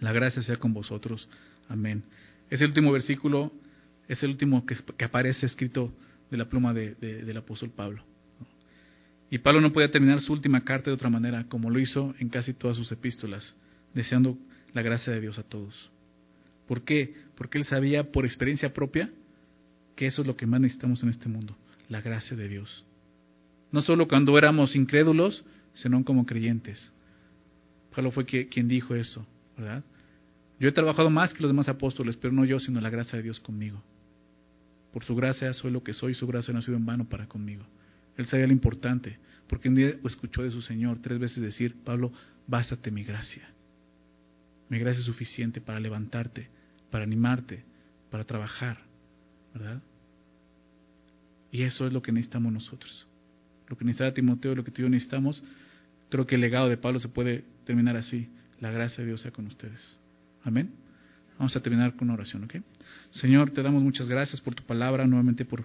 La 0.00 0.12
gracia 0.12 0.42
sea 0.42 0.56
con 0.56 0.72
vosotros. 0.72 1.28
Amén. 1.68 2.02
Es 2.50 2.60
el 2.60 2.68
último 2.68 2.92
versículo, 2.92 3.52
es 4.08 4.22
el 4.22 4.30
último 4.30 4.64
que, 4.64 4.76
aparece 5.04 5.46
escrito 5.46 5.92
de 6.30 6.36
la 6.36 6.48
pluma 6.48 6.72
del 6.72 7.36
apóstol 7.36 7.70
Pablo. 7.70 8.02
Y 9.30 9.38
Pablo 9.38 9.60
no 9.60 9.72
podía 9.72 9.90
terminar 9.90 10.20
su 10.20 10.32
última 10.32 10.64
carta 10.64 10.90
de 10.90 10.94
otra 10.94 11.10
manera, 11.10 11.46
como 11.48 11.70
lo 11.70 11.80
hizo 11.80 12.14
en 12.18 12.28
casi 12.28 12.54
todas 12.54 12.76
sus 12.76 12.90
epístolas, 12.92 13.56
deseando 13.92 14.38
la 14.72 14.82
gracia 14.82 15.12
de 15.12 15.20
Dios 15.20 15.38
a 15.38 15.42
todos. 15.42 15.90
¿Por 16.68 16.82
qué? 16.82 17.14
Porque 17.36 17.58
él 17.58 17.64
sabía 17.64 18.12
por 18.12 18.24
experiencia 18.24 18.72
propia 18.72 19.10
que 19.96 20.06
eso 20.06 20.22
es 20.22 20.28
lo 20.28 20.36
que 20.36 20.46
más 20.46 20.60
necesitamos 20.60 21.02
en 21.02 21.08
este 21.08 21.28
mundo, 21.28 21.56
la 21.88 22.00
gracia 22.00 22.36
de 22.36 22.48
Dios. 22.48 22.84
No 23.72 23.82
solo 23.82 24.06
cuando 24.06 24.36
éramos 24.38 24.76
incrédulos, 24.76 25.44
sino 25.72 26.04
como 26.04 26.26
creyentes. 26.26 26.92
Pablo 27.94 28.10
fue 28.12 28.26
quien 28.26 28.68
dijo 28.68 28.94
eso, 28.94 29.26
¿verdad? 29.56 29.82
Yo 30.58 30.68
he 30.68 30.72
trabajado 30.72 31.10
más 31.10 31.34
que 31.34 31.40
los 31.42 31.50
demás 31.50 31.68
apóstoles, 31.68 32.16
pero 32.16 32.32
no 32.32 32.44
yo, 32.44 32.58
sino 32.58 32.80
la 32.80 32.90
gracia 32.90 33.16
de 33.16 33.22
Dios 33.22 33.40
conmigo. 33.40 33.82
Por 34.92 35.04
su 35.04 35.14
gracia 35.14 35.52
soy 35.52 35.70
lo 35.70 35.82
que 35.82 35.92
soy, 35.92 36.14
su 36.14 36.26
gracia 36.26 36.52
no 36.52 36.60
ha 36.60 36.62
sido 36.62 36.76
en 36.76 36.86
vano 36.86 37.08
para 37.08 37.26
conmigo. 37.26 37.64
Él 38.16 38.26
sabía 38.26 38.46
lo 38.46 38.52
importante, 38.52 39.18
porque 39.46 39.68
un 39.68 39.74
día 39.74 39.94
escuchó 40.04 40.42
de 40.42 40.50
su 40.50 40.62
Señor 40.62 40.98
tres 41.02 41.18
veces 41.18 41.42
decir, 41.42 41.76
Pablo, 41.84 42.12
bástate 42.46 42.90
mi 42.90 43.04
gracia. 43.04 43.46
Mi 44.70 44.78
gracia 44.78 45.00
es 45.00 45.06
suficiente 45.06 45.60
para 45.60 45.78
levantarte, 45.78 46.48
para 46.90 47.04
animarte, 47.04 47.64
para 48.10 48.24
trabajar, 48.24 48.78
¿verdad? 49.52 49.82
Y 51.52 51.62
eso 51.62 51.86
es 51.86 51.92
lo 51.92 52.00
que 52.00 52.12
necesitamos 52.12 52.52
nosotros. 52.52 53.06
Lo 53.68 53.76
que 53.76 53.84
necesitaba 53.84 54.14
Timoteo, 54.14 54.54
lo 54.54 54.64
que 54.64 54.70
tú 54.70 54.80
y 54.80 54.84
yo 54.84 54.88
necesitamos 54.88 55.42
Creo 56.08 56.26
que 56.26 56.36
el 56.36 56.40
legado 56.40 56.68
de 56.68 56.76
Pablo 56.76 56.98
se 56.98 57.08
puede 57.08 57.44
terminar 57.64 57.96
así. 57.96 58.28
La 58.60 58.70
gracia 58.70 58.98
de 58.98 59.08
Dios 59.08 59.20
sea 59.20 59.32
con 59.32 59.46
ustedes. 59.46 59.98
Amén. 60.46 60.70
Vamos 61.38 61.54
a 61.54 61.60
terminar 61.60 61.94
con 61.96 62.08
una 62.08 62.14
oración, 62.14 62.44
¿ok? 62.44 62.54
Señor, 63.10 63.50
te 63.50 63.62
damos 63.62 63.82
muchas 63.82 64.08
gracias 64.08 64.40
por 64.40 64.54
tu 64.54 64.62
palabra, 64.62 65.06
nuevamente 65.06 65.44
por 65.44 65.64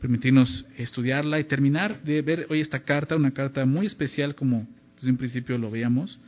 permitirnos 0.00 0.64
estudiarla 0.76 1.40
y 1.40 1.44
terminar 1.44 2.02
de 2.02 2.22
ver 2.22 2.46
hoy 2.50 2.60
esta 2.60 2.80
carta, 2.80 3.16
una 3.16 3.32
carta 3.32 3.64
muy 3.64 3.86
especial 3.86 4.34
como 4.34 4.68
desde 4.96 5.10
un 5.10 5.16
principio 5.16 5.58
lo 5.58 5.70
veíamos. 5.70 6.20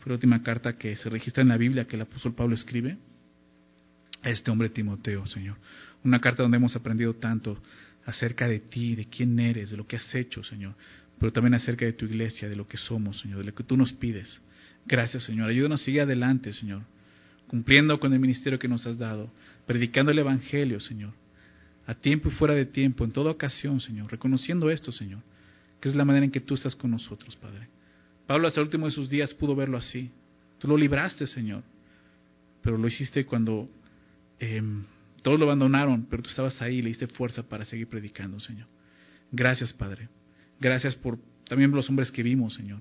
Fue 0.00 0.10
la 0.10 0.14
última 0.14 0.42
carta 0.42 0.76
que 0.76 0.94
se 0.94 1.08
registra 1.08 1.42
en 1.42 1.48
la 1.48 1.56
Biblia 1.56 1.86
que 1.86 1.96
el 1.96 2.02
apóstol 2.02 2.34
Pablo 2.34 2.54
escribe 2.54 2.96
a 4.22 4.30
este 4.30 4.50
hombre 4.50 4.68
Timoteo, 4.68 5.26
Señor. 5.26 5.56
Una 6.04 6.20
carta 6.20 6.42
donde 6.42 6.58
hemos 6.58 6.76
aprendido 6.76 7.14
tanto 7.14 7.60
acerca 8.04 8.46
de 8.46 8.60
ti, 8.60 8.94
de 8.94 9.06
quién 9.06 9.38
eres, 9.38 9.70
de 9.70 9.76
lo 9.76 9.86
que 9.86 9.96
has 9.96 10.14
hecho, 10.14 10.44
Señor 10.44 10.74
pero 11.22 11.32
también 11.32 11.54
acerca 11.54 11.84
de 11.84 11.92
tu 11.92 12.06
iglesia, 12.06 12.48
de 12.48 12.56
lo 12.56 12.66
que 12.66 12.76
somos, 12.76 13.20
Señor, 13.20 13.38
de 13.38 13.44
lo 13.44 13.54
que 13.54 13.62
tú 13.62 13.76
nos 13.76 13.92
pides. 13.92 14.42
Gracias, 14.84 15.22
Señor. 15.22 15.48
Ayúdanos 15.48 15.80
a 15.80 15.84
seguir 15.84 16.00
adelante, 16.00 16.52
Señor, 16.52 16.82
cumpliendo 17.52 18.00
con 18.00 18.14
el 18.14 18.18
ministerio 18.18 18.58
que 18.58 18.66
nos 18.66 18.86
has 18.86 18.96
dado, 18.96 19.30
predicando 19.66 20.10
el 20.10 20.18
Evangelio, 20.18 20.80
Señor, 20.80 21.12
a 21.86 21.94
tiempo 21.94 22.30
y 22.30 22.32
fuera 22.32 22.54
de 22.54 22.64
tiempo, 22.64 23.04
en 23.04 23.10
toda 23.10 23.30
ocasión, 23.30 23.78
Señor, 23.78 24.10
reconociendo 24.10 24.70
esto, 24.70 24.90
Señor, 24.90 25.20
que 25.78 25.90
es 25.90 25.94
la 25.94 26.06
manera 26.06 26.24
en 26.24 26.32
que 26.32 26.40
tú 26.40 26.54
estás 26.54 26.74
con 26.74 26.92
nosotros, 26.92 27.36
Padre. 27.36 27.68
Pablo 28.26 28.48
hasta 28.48 28.58
el 28.58 28.64
último 28.64 28.86
de 28.86 28.92
sus 28.92 29.10
días 29.10 29.34
pudo 29.34 29.54
verlo 29.54 29.76
así. 29.76 30.10
Tú 30.60 30.66
lo 30.66 30.78
libraste, 30.78 31.26
Señor, 31.26 31.62
pero 32.62 32.78
lo 32.78 32.88
hiciste 32.88 33.26
cuando 33.26 33.68
em, 34.38 34.84
todos 35.22 35.38
lo 35.38 35.44
abandonaron, 35.44 36.06
pero 36.08 36.22
tú 36.22 36.30
estabas 36.30 36.62
ahí 36.62 36.78
y 36.78 36.82
le 36.82 36.88
diste 36.88 37.06
fuerza 37.06 37.42
para 37.42 37.66
seguir 37.66 37.86
predicando, 37.86 38.40
Señor. 38.40 38.66
Gracias, 39.30 39.74
Padre. 39.74 40.08
Gracias 40.58 40.96
por 40.96 41.18
también 41.46 41.70
los 41.72 41.86
hombres 41.90 42.10
que 42.10 42.22
vimos, 42.22 42.54
Señor, 42.54 42.80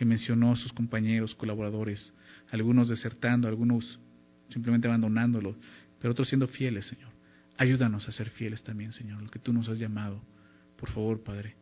que 0.00 0.06
mencionó 0.06 0.56
sus 0.56 0.72
compañeros, 0.72 1.34
colaboradores, 1.34 2.14
algunos 2.50 2.88
desertando, 2.88 3.48
algunos 3.48 4.00
simplemente 4.48 4.88
abandonándolo, 4.88 5.54
pero 5.98 6.12
otros 6.12 6.26
siendo 6.26 6.48
fieles, 6.48 6.86
Señor. 6.86 7.10
Ayúdanos 7.58 8.08
a 8.08 8.10
ser 8.10 8.30
fieles 8.30 8.62
también, 8.64 8.94
Señor, 8.94 9.22
lo 9.22 9.28
que 9.28 9.38
tú 9.38 9.52
nos 9.52 9.68
has 9.68 9.78
llamado. 9.78 10.22
Por 10.78 10.88
favor, 10.88 11.22
Padre. 11.22 11.54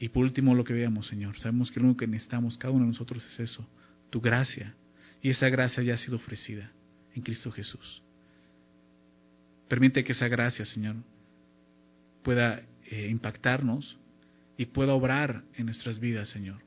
Y 0.00 0.08
por 0.08 0.24
último, 0.24 0.54
lo 0.54 0.64
que 0.64 0.72
veamos, 0.72 1.08
Señor. 1.08 1.38
Sabemos 1.38 1.70
que 1.70 1.78
lo 1.78 1.84
único 1.84 1.98
que 1.98 2.06
necesitamos, 2.06 2.56
cada 2.56 2.72
uno 2.72 2.86
de 2.86 2.92
nosotros, 2.92 3.22
es 3.26 3.38
eso, 3.38 3.68
tu 4.08 4.22
gracia. 4.22 4.74
Y 5.20 5.28
esa 5.28 5.50
gracia 5.50 5.82
ya 5.82 5.92
ha 5.92 5.98
sido 5.98 6.16
ofrecida 6.16 6.72
en 7.14 7.20
Cristo 7.20 7.52
Jesús. 7.52 8.02
Permite 9.68 10.04
que 10.04 10.12
esa 10.12 10.28
gracia, 10.28 10.64
Señor, 10.64 10.96
pueda 12.22 12.62
eh, 12.86 13.08
impactarnos 13.10 13.98
y 14.56 14.64
pueda 14.64 14.94
obrar 14.94 15.42
en 15.52 15.66
nuestras 15.66 16.00
vidas, 16.00 16.30
Señor. 16.30 16.66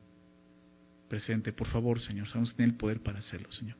Presente, 1.11 1.51
por 1.51 1.67
favor, 1.67 1.99
Señor. 1.99 2.25
Sabemos 2.29 2.51
que 2.51 2.55
tiene 2.55 2.71
el 2.71 2.77
poder 2.77 3.01
para 3.01 3.19
hacerlo, 3.19 3.51
Señor. 3.51 3.75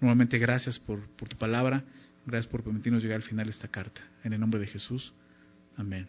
Nuevamente, 0.00 0.38
gracias 0.38 0.78
por, 0.78 1.04
por 1.16 1.28
tu 1.28 1.36
palabra. 1.36 1.82
Gracias 2.24 2.48
por 2.48 2.62
permitirnos 2.62 3.02
llegar 3.02 3.16
al 3.16 3.24
final 3.24 3.46
de 3.46 3.50
esta 3.50 3.66
carta. 3.66 4.00
En 4.22 4.34
el 4.34 4.38
nombre 4.38 4.60
de 4.60 4.68
Jesús. 4.68 5.12
Amén. 5.76 6.06